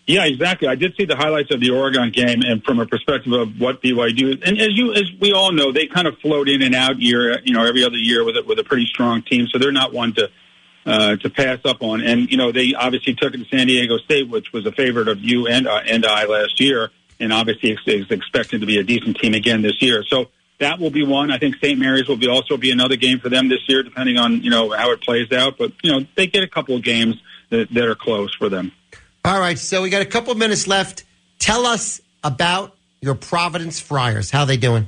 Yeah, 0.07 0.23
exactly. 0.23 0.69
I 0.69 0.75
did 0.75 0.95
see 0.95 1.03
the 1.03 1.17
highlights 1.17 1.53
of 1.53 1.59
the 1.59 1.71
Oregon 1.71 2.11
game, 2.11 2.43
and 2.43 2.63
from 2.63 2.79
a 2.79 2.85
perspective 2.85 3.33
of 3.33 3.59
what 3.59 3.81
BYU 3.81 4.41
and 4.47 4.57
as 4.57 4.69
you 4.71 4.93
as 4.93 5.03
we 5.19 5.33
all 5.33 5.51
know, 5.51 5.73
they 5.73 5.87
kind 5.87 6.07
of 6.07 6.17
float 6.19 6.47
in 6.47 6.61
and 6.61 6.75
out 6.75 7.01
year, 7.01 7.41
you 7.43 7.53
know, 7.53 7.65
every 7.65 7.83
other 7.83 7.97
year 7.97 8.23
with 8.23 8.37
a, 8.37 8.43
with 8.43 8.57
a 8.59 8.63
pretty 8.63 8.85
strong 8.85 9.21
team. 9.21 9.47
So 9.51 9.59
they're 9.59 9.73
not 9.73 9.91
one 9.91 10.13
to 10.13 10.29
uh, 10.85 11.15
to 11.17 11.29
pass 11.29 11.59
up 11.65 11.81
on. 11.81 12.01
And 12.01 12.29
you 12.29 12.37
know, 12.37 12.51
they 12.51 12.73
obviously 12.73 13.13
took 13.13 13.33
it 13.33 13.37
to 13.37 13.45
San 13.45 13.67
Diego 13.67 13.97
State, 13.97 14.29
which 14.29 14.51
was 14.53 14.65
a 14.65 14.71
favorite 14.71 15.07
of 15.07 15.19
you 15.19 15.47
and 15.47 15.67
uh, 15.67 15.81
and 15.87 16.05
I 16.05 16.25
last 16.25 16.59
year, 16.59 16.91
and 17.19 17.31
obviously 17.31 17.77
is, 17.85 18.11
expected 18.11 18.61
to 18.61 18.67
be 18.67 18.77
a 18.77 18.83
decent 18.83 19.17
team 19.17 19.33
again 19.33 19.61
this 19.61 19.81
year. 19.81 20.03
So 20.03 20.29
that 20.59 20.79
will 20.79 20.91
be 20.91 21.05
one. 21.05 21.31
I 21.31 21.37
think 21.37 21.55
St. 21.55 21.79
Mary's 21.79 22.07
will 22.07 22.17
be 22.17 22.27
also 22.27 22.57
be 22.57 22.71
another 22.71 22.95
game 22.95 23.19
for 23.19 23.29
them 23.29 23.49
this 23.49 23.67
year, 23.67 23.83
depending 23.83 24.17
on 24.17 24.43
you 24.43 24.49
know 24.49 24.71
how 24.71 24.91
it 24.91 25.01
plays 25.01 25.31
out. 25.31 25.57
But 25.57 25.71
you 25.83 25.91
know, 25.91 26.05
they 26.15 26.27
get 26.27 26.43
a 26.43 26.47
couple 26.47 26.75
of 26.75 26.83
games 26.83 27.21
that, 27.49 27.69
that 27.73 27.83
are 27.83 27.95
close 27.95 28.33
for 28.35 28.49
them. 28.49 28.71
All 29.25 29.39
right, 29.39 29.57
so 29.57 29.81
we 29.81 29.89
got 29.89 30.01
a 30.01 30.05
couple 30.05 30.35
minutes 30.35 30.67
left. 30.67 31.05
Tell 31.39 31.65
us 31.65 32.01
about 32.23 32.75
your 33.01 33.15
Providence 33.15 33.79
Friars. 33.79 34.31
How 34.31 34.45
they 34.45 34.57
doing? 34.57 34.87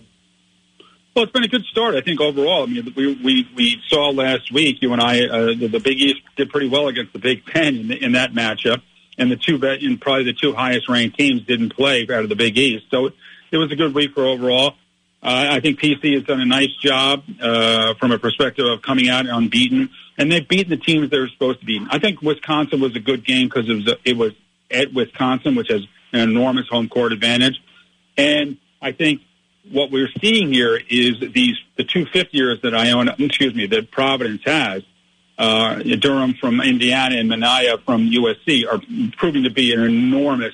Well, 1.16 1.24
it's 1.24 1.32
been 1.32 1.46
a 1.46 1.48
good 1.48 1.64
start, 1.64 1.96
I 1.96 2.02
think, 2.02 2.20
overall. 2.20 2.64
I 2.64 2.66
mean, 2.66 2.94
we 2.94 3.16
we, 3.16 3.48
we 3.56 3.82
saw 3.88 4.10
last 4.10 4.52
week, 4.52 4.82
you 4.82 4.92
and 4.92 5.02
I, 5.02 5.26
uh, 5.26 5.46
the, 5.56 5.68
the 5.68 5.80
Big 5.80 6.02
East 6.02 6.20
did 6.36 6.50
pretty 6.50 6.68
well 6.68 6.90
against 6.90 7.14
the 7.14 7.20
Big 7.20 7.46
Ten 7.46 7.78
in, 7.78 7.92
in 7.92 8.12
that 8.12 8.34
matchup, 8.34 8.82
and 9.18 9.32
the 9.32 9.38
two 9.38 9.58
bet, 9.58 9.82
and 9.82 10.00
probably 10.02 10.26
the 10.26 10.34
two 10.34 10.52
highest 10.52 10.90
ranked 10.90 11.18
teams 11.18 11.44
didn't 11.44 11.70
play 11.70 12.02
out 12.04 12.24
of 12.24 12.28
the 12.28 12.36
Big 12.36 12.58
East. 12.58 12.88
So 12.92 13.12
it 13.50 13.58
was 13.58 13.72
a 13.72 13.78
good 13.78 13.96
week 13.96 14.14
for 14.14 14.26
overall. 14.26 14.74
Uh, 15.24 15.52
I 15.52 15.62
think 15.62 15.80
PC 15.80 16.16
has 16.16 16.24
done 16.24 16.42
a 16.42 16.46
nice 16.46 16.76
job 16.82 17.24
uh, 17.42 17.94
from 17.94 18.12
a 18.12 18.20
perspective 18.20 18.66
of 18.66 18.82
coming 18.82 19.08
out 19.08 19.26
unbeaten, 19.26 19.92
and 20.18 20.30
they've 20.30 20.46
beaten 20.46 20.70
the 20.70 20.84
teams 20.84 21.12
they're 21.12 21.30
supposed 21.30 21.62
to 21.62 21.66
beat. 21.66 21.82
I 21.92 21.98
think 21.98 22.22
Wisconsin 22.22 22.82
was 22.82 22.94
a 22.98 23.00
good 23.00 23.26
game 23.26 23.48
because 23.48 23.70
it 23.70 24.02
it 24.04 24.18
was 24.18 24.34
at 24.70 24.94
Wisconsin, 24.94 25.56
which 25.56 25.70
has 25.70 25.80
an 26.12 26.20
enormous 26.20 26.68
home 26.68 26.90
court 26.90 27.14
advantage, 27.14 27.56
and 28.18 28.58
I 28.82 28.92
think 28.92 29.22
what 29.72 29.92
we're 29.92 30.10
seeing 30.22 30.52
here 30.52 30.80
is 30.90 31.20
these 31.34 31.58
the 31.76 31.84
two 31.84 32.06
fifth 32.06 32.34
years 32.34 32.62
that 32.62 32.74
Iona, 32.74 33.16
excuse 33.20 33.56
me, 33.56 33.68
that 33.68 33.92
Providence 33.92 34.42
has. 34.46 34.84
Uh, 35.38 35.84
Durham 36.00 36.34
from 36.34 36.62
Indiana 36.62 37.18
and 37.18 37.28
Minaya 37.28 37.78
from 37.80 38.10
USC 38.10 38.66
are 38.72 38.80
proving 39.18 39.44
to 39.44 39.50
be 39.50 39.74
an 39.74 39.82
enormous, 39.82 40.54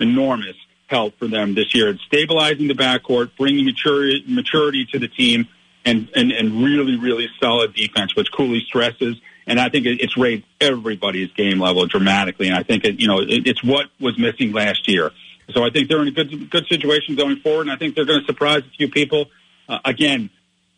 enormous 0.00 0.56
help 0.86 1.18
for 1.18 1.26
them 1.26 1.54
this 1.54 1.74
year. 1.74 1.90
It's 1.90 2.02
stabilizing 2.04 2.68
the 2.68 2.74
backcourt, 2.74 3.30
bringing 3.36 3.66
maturity, 3.66 4.24
maturity 4.26 4.86
to 4.92 4.98
the 4.98 5.08
team, 5.08 5.48
and, 5.84 6.08
and, 6.14 6.32
and 6.32 6.62
really, 6.62 6.96
really 6.96 7.28
solid 7.40 7.74
defense, 7.74 8.16
which 8.16 8.32
Cooley 8.32 8.60
stresses. 8.60 9.16
And 9.46 9.58
I 9.58 9.68
think 9.68 9.86
it's 9.86 10.16
raised 10.16 10.44
everybody's 10.60 11.32
game 11.32 11.58
level 11.58 11.86
dramatically. 11.86 12.46
And 12.46 12.56
I 12.56 12.62
think 12.62 12.84
it, 12.84 13.00
you 13.00 13.08
know 13.08 13.20
it, 13.20 13.46
it's 13.46 13.62
what 13.64 13.86
was 14.00 14.18
missing 14.18 14.52
last 14.52 14.88
year. 14.88 15.10
So 15.52 15.64
I 15.64 15.70
think 15.70 15.88
they're 15.88 16.02
in 16.02 16.08
a 16.08 16.12
good 16.12 16.50
good 16.50 16.66
situation 16.68 17.14
going 17.14 17.36
forward, 17.36 17.62
and 17.62 17.72
I 17.72 17.76
think 17.76 17.94
they're 17.94 18.04
going 18.04 18.20
to 18.20 18.26
surprise 18.26 18.62
a 18.66 18.76
few 18.76 18.88
people. 18.88 19.26
Uh, 19.68 19.78
again, 19.84 20.30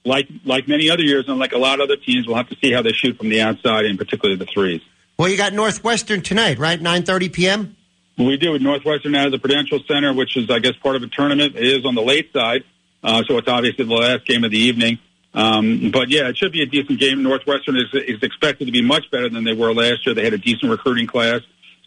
like 0.04 0.28
like 0.44 0.68
many 0.68 0.90
other 0.90 1.02
years, 1.02 1.24
and 1.28 1.38
like 1.38 1.52
a 1.52 1.58
lot 1.58 1.80
of 1.80 1.84
other 1.84 1.96
teams, 1.96 2.26
we'll 2.26 2.36
have 2.36 2.48
to 2.48 2.56
see 2.62 2.72
how 2.72 2.82
they 2.82 2.92
shoot 2.92 3.16
from 3.16 3.28
the 3.28 3.40
outside, 3.40 3.86
and 3.86 3.98
particularly 3.98 4.38
the 4.38 4.46
threes. 4.46 4.82
Well, 5.18 5.28
you 5.28 5.36
got 5.36 5.52
Northwestern 5.52 6.22
tonight, 6.22 6.58
right? 6.58 6.80
Nine 6.80 7.04
thirty 7.04 7.28
p.m. 7.28 7.76
We 8.16 8.36
do. 8.36 8.56
Northwestern 8.58 9.14
has 9.14 9.32
the 9.32 9.38
Prudential 9.40 9.80
Center, 9.88 10.12
which 10.12 10.36
is, 10.36 10.48
I 10.48 10.60
guess, 10.60 10.76
part 10.76 10.94
of 10.94 11.02
a 11.02 11.08
tournament. 11.08 11.56
It 11.56 11.66
is 11.66 11.84
on 11.84 11.96
the 11.96 12.02
late 12.02 12.32
side, 12.32 12.62
uh, 13.02 13.24
so 13.26 13.38
it's 13.38 13.48
obviously 13.48 13.84
the 13.84 13.92
last 13.92 14.24
game 14.24 14.44
of 14.44 14.52
the 14.52 14.58
evening. 14.58 14.98
Um, 15.34 15.90
but 15.90 16.10
yeah, 16.10 16.28
it 16.28 16.36
should 16.36 16.52
be 16.52 16.62
a 16.62 16.66
decent 16.66 17.00
game. 17.00 17.24
Northwestern 17.24 17.76
is, 17.76 17.92
is 17.92 18.22
expected 18.22 18.66
to 18.66 18.72
be 18.72 18.82
much 18.82 19.10
better 19.10 19.28
than 19.28 19.42
they 19.42 19.52
were 19.52 19.74
last 19.74 20.06
year. 20.06 20.14
They 20.14 20.22
had 20.22 20.32
a 20.32 20.38
decent 20.38 20.70
recruiting 20.70 21.08
class, 21.08 21.40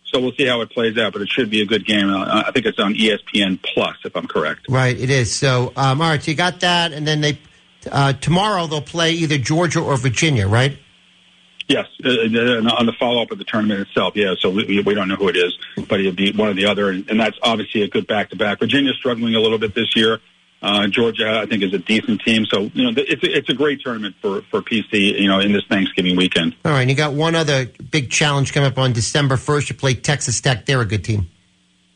so 0.07 0.19
we'll 0.19 0.33
see 0.33 0.45
how 0.45 0.61
it 0.61 0.69
plays 0.71 0.97
out. 0.97 1.13
But 1.13 1.21
it 1.21 1.29
should 1.29 1.49
be 1.49 1.61
a 1.61 1.65
good 1.65 1.85
game. 1.85 2.09
Uh, 2.09 2.43
I 2.45 2.51
think 2.51 2.65
it's 2.65 2.79
on 2.79 2.93
ESPN 2.93 3.59
Plus, 3.61 3.97
if 4.05 4.15
I'm 4.15 4.27
correct. 4.27 4.67
Right, 4.69 4.97
it 4.97 5.09
is. 5.09 5.35
So, 5.35 5.73
um, 5.75 6.01
all 6.01 6.09
right, 6.09 6.21
so 6.21 6.31
you 6.31 6.37
got 6.37 6.61
that, 6.61 6.91
and 6.91 7.07
then 7.07 7.21
they 7.21 7.39
uh, 7.91 8.13
tomorrow 8.13 8.67
they'll 8.67 8.81
play 8.81 9.11
either 9.11 9.37
Georgia 9.37 9.79
or 9.79 9.97
Virginia, 9.97 10.47
right? 10.47 10.77
Yes, 11.67 11.85
uh, 12.03 12.09
uh, 12.09 12.75
on 12.77 12.85
the 12.85 12.93
follow 12.97 13.21
up 13.21 13.31
of 13.31 13.39
the 13.39 13.43
tournament 13.43 13.81
itself. 13.81 14.15
Yeah, 14.15 14.35
so 14.39 14.49
we, 14.49 14.81
we 14.81 14.93
don't 14.93 15.09
know 15.09 15.15
who 15.15 15.27
it 15.27 15.35
is, 15.35 15.57
but 15.89 15.99
it'll 15.99 16.13
be 16.13 16.31
one 16.31 16.47
or 16.47 16.53
the 16.53 16.65
other, 16.65 16.89
and, 16.89 17.09
and 17.09 17.19
that's 17.19 17.37
obviously 17.41 17.81
a 17.81 17.89
good 17.89 18.07
back 18.07 18.29
to 18.29 18.37
back. 18.37 18.59
Virginia's 18.59 18.95
struggling 18.95 19.35
a 19.35 19.39
little 19.41 19.57
bit 19.57 19.75
this 19.75 19.93
year. 19.95 20.19
Uh, 20.61 20.87
Georgia, 20.87 21.39
I 21.39 21.45
think, 21.45 21.61
is 21.61 21.73
a 21.73 21.77
decent 21.77 22.21
team. 22.21 22.45
So 22.45 22.71
you 22.73 22.83
know, 22.83 22.91
it's 22.95 23.23
a, 23.23 23.37
it's 23.37 23.49
a 23.49 23.53
great 23.53 23.81
tournament 23.81 24.15
for 24.21 24.41
for 24.49 24.61
PC. 24.61 25.19
You 25.19 25.27
know, 25.27 25.39
in 25.39 25.51
this 25.51 25.63
Thanksgiving 25.69 26.15
weekend. 26.15 26.55
All 26.65 26.71
right, 26.71 26.81
and 26.81 26.89
you 26.89 26.95
got 26.95 27.13
one 27.13 27.35
other 27.35 27.67
big 27.67 28.09
challenge 28.09 28.53
coming 28.53 28.71
up 28.71 28.77
on 28.79 28.91
December 28.91 29.37
first. 29.37 29.69
You 29.69 29.75
play 29.75 29.93
Texas 29.93 30.41
Tech. 30.41 30.65
They're 30.65 30.81
a 30.81 30.85
good 30.85 31.03
team. 31.03 31.29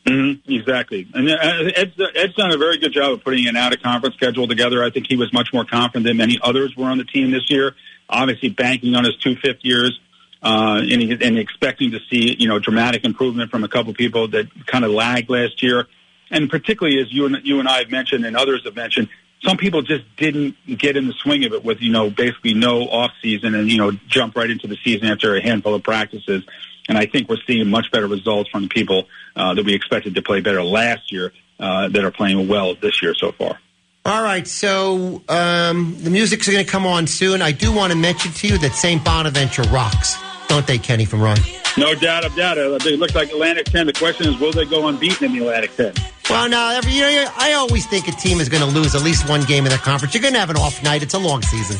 Mm-hmm, 0.06 0.52
exactly, 0.52 1.08
and 1.14 1.28
uh, 1.28 1.36
Ed's, 1.76 1.92
Ed's 2.14 2.34
done 2.34 2.52
a 2.52 2.56
very 2.56 2.78
good 2.78 2.92
job 2.92 3.12
of 3.12 3.24
putting 3.24 3.46
an 3.46 3.56
out 3.56 3.72
of 3.72 3.82
conference 3.82 4.16
schedule 4.16 4.48
together. 4.48 4.82
I 4.82 4.90
think 4.90 5.06
he 5.08 5.16
was 5.16 5.32
much 5.32 5.52
more 5.52 5.64
confident 5.64 6.04
than 6.04 6.16
many 6.16 6.38
others 6.42 6.76
were 6.76 6.86
on 6.86 6.98
the 6.98 7.04
team 7.04 7.30
this 7.30 7.50
year. 7.50 7.74
Obviously, 8.08 8.48
banking 8.48 8.94
on 8.94 9.04
his 9.04 9.16
two 9.16 9.36
fifth 9.36 9.60
years. 9.62 9.98
Uh, 10.44 10.80
and, 10.90 11.22
and 11.22 11.38
expecting 11.38 11.92
to 11.92 12.00
see, 12.10 12.34
you 12.36 12.48
know, 12.48 12.58
dramatic 12.58 13.04
improvement 13.04 13.48
from 13.48 13.62
a 13.62 13.68
couple 13.68 13.94
people 13.94 14.26
that 14.26 14.48
kind 14.66 14.84
of 14.84 14.90
lagged 14.90 15.30
last 15.30 15.62
year 15.62 15.86
and 16.32 16.50
particularly 16.50 17.00
as 17.00 17.12
you 17.12 17.26
and 17.26 17.36
you 17.44 17.60
and 17.60 17.68
I 17.68 17.78
have 17.78 17.90
mentioned, 17.90 18.24
and 18.24 18.36
others 18.36 18.64
have 18.64 18.74
mentioned, 18.74 19.08
some 19.44 19.56
people 19.56 19.82
just 19.82 20.04
didn't 20.16 20.56
get 20.66 20.96
in 20.96 21.06
the 21.06 21.12
swing 21.12 21.44
of 21.44 21.52
it 21.52 21.64
with 21.64 21.80
you 21.80 21.92
know 21.92 22.10
basically 22.10 22.54
no 22.54 22.88
off 22.88 23.12
season 23.22 23.54
and 23.54 23.70
you 23.70 23.78
know 23.78 23.92
jump 24.08 24.34
right 24.34 24.50
into 24.50 24.66
the 24.66 24.78
season 24.82 25.06
after 25.06 25.36
a 25.36 25.42
handful 25.42 25.74
of 25.74 25.84
practices. 25.84 26.44
And 26.88 26.98
I 26.98 27.06
think 27.06 27.28
we're 27.28 27.36
seeing 27.46 27.68
much 27.68 27.92
better 27.92 28.08
results 28.08 28.50
from 28.50 28.62
the 28.62 28.68
people 28.68 29.06
uh, 29.36 29.54
that 29.54 29.64
we 29.64 29.72
expected 29.72 30.16
to 30.16 30.22
play 30.22 30.40
better 30.40 30.64
last 30.64 31.12
year 31.12 31.32
uh, 31.60 31.88
that 31.88 32.04
are 32.04 32.10
playing 32.10 32.48
well 32.48 32.74
this 32.74 33.00
year 33.02 33.14
so 33.14 33.30
far. 33.30 33.60
All 34.04 34.20
right, 34.20 34.48
so 34.48 35.22
um, 35.28 35.96
the 36.00 36.10
music's 36.10 36.48
going 36.48 36.64
to 36.64 36.68
come 36.68 36.86
on 36.86 37.06
soon. 37.06 37.40
I 37.40 37.52
do 37.52 37.72
want 37.72 37.92
to 37.92 37.98
mention 37.98 38.32
to 38.32 38.48
you 38.48 38.58
that 38.58 38.72
St. 38.72 39.04
Bonaventure 39.04 39.62
rocks, 39.64 40.16
don't 40.48 40.66
they, 40.66 40.78
Kenny 40.78 41.04
from 41.04 41.22
Ron? 41.22 41.38
No 41.76 41.94
doubt 41.94 42.24
about 42.24 42.58
it. 42.58 42.82
They 42.82 42.96
look 42.96 43.14
like 43.14 43.30
Atlantic 43.30 43.66
10. 43.66 43.86
The 43.86 43.92
question 43.94 44.28
is, 44.28 44.38
will 44.38 44.52
they 44.52 44.66
go 44.66 44.88
unbeaten 44.88 45.26
in 45.26 45.32
the 45.32 45.38
Atlantic 45.38 45.74
10? 45.76 45.94
Well, 46.28 46.48
now 46.48 46.70
every 46.70 46.92
you 46.92 47.00
know, 47.02 47.30
I 47.36 47.54
always 47.54 47.86
think 47.86 48.08
a 48.08 48.12
team 48.12 48.40
is 48.40 48.48
going 48.48 48.62
to 48.62 48.78
lose 48.78 48.94
at 48.94 49.02
least 49.02 49.28
one 49.28 49.42
game 49.44 49.64
in 49.64 49.72
the 49.72 49.78
conference. 49.78 50.14
You're 50.14 50.22
going 50.22 50.34
to 50.34 50.40
have 50.40 50.50
an 50.50 50.56
off 50.56 50.82
night. 50.82 51.02
It's 51.02 51.14
a 51.14 51.18
long 51.18 51.42
season. 51.42 51.76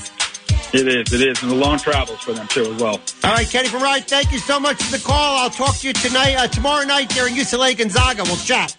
It 0.73 0.89
is. 0.89 1.13
It 1.13 1.21
is. 1.29 1.43
And 1.43 1.51
the 1.51 1.57
long 1.57 1.79
travels 1.79 2.21
for 2.21 2.33
them, 2.33 2.49
too, 2.49 2.63
as 2.73 2.81
well. 2.83 3.01
All 3.25 3.33
right, 3.35 3.49
Kenny 3.49 3.69
from 3.69 3.83
Ryan, 3.83 4.03
thank 4.05 4.33
you 4.33 4.39
so 4.39 4.59
much 4.59 4.83
for 4.83 4.97
the 4.97 5.05
call. 5.05 5.39
I'll 5.39 5.51
talk 5.51 5.77
to 5.79 5.87
you 5.87 5.93
tonight, 5.93 6.35
uh, 6.37 6.47
tomorrow 6.49 6.85
night 6.87 7.11
there 7.11 7.29
in 7.29 7.35
UCLA 7.35 7.77
Gonzaga. 7.77 8.23
We'll 8.25 8.37
chat. 8.37 8.75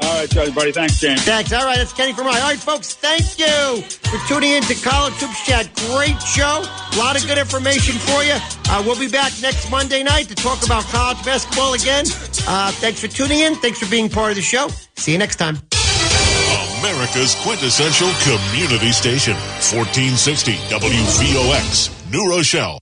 All 0.00 0.20
right, 0.20 0.30
Charlie, 0.30 0.52
buddy. 0.52 0.72
Thanks, 0.72 0.98
James. 0.98 1.22
Thanks. 1.22 1.52
All 1.52 1.64
right, 1.64 1.78
that's 1.78 1.92
Kenny 1.92 2.12
from 2.12 2.26
Ryan. 2.26 2.42
All 2.42 2.48
right, 2.50 2.58
folks, 2.58 2.94
thank 2.94 3.38
you 3.38 3.82
for 3.82 4.18
tuning 4.28 4.50
in 4.52 4.62
to 4.64 4.74
College 4.74 5.14
Hoops 5.14 5.46
Chat. 5.46 5.70
Great 5.92 6.20
show. 6.22 6.64
A 6.64 6.96
lot 6.98 7.16
of 7.16 7.26
good 7.26 7.38
information 7.38 7.94
for 7.94 8.22
you. 8.24 8.36
Uh, 8.68 8.82
we'll 8.84 8.98
be 8.98 9.08
back 9.08 9.32
next 9.40 9.70
Monday 9.70 10.02
night 10.02 10.28
to 10.28 10.34
talk 10.34 10.64
about 10.64 10.84
college 10.84 11.24
basketball 11.24 11.74
again. 11.74 12.04
Uh, 12.46 12.72
thanks 12.72 13.00
for 13.00 13.08
tuning 13.08 13.40
in. 13.40 13.54
Thanks 13.56 13.78
for 13.78 13.88
being 13.90 14.08
part 14.08 14.30
of 14.30 14.36
the 14.36 14.42
show. 14.42 14.68
See 14.96 15.12
you 15.12 15.18
next 15.18 15.36
time. 15.36 15.58
America's 16.80 17.34
quintessential 17.42 18.10
community 18.22 18.92
station, 18.92 19.34
1460 19.72 20.52
WVOX, 20.68 22.12
New 22.12 22.28
Rochelle. 22.28 22.78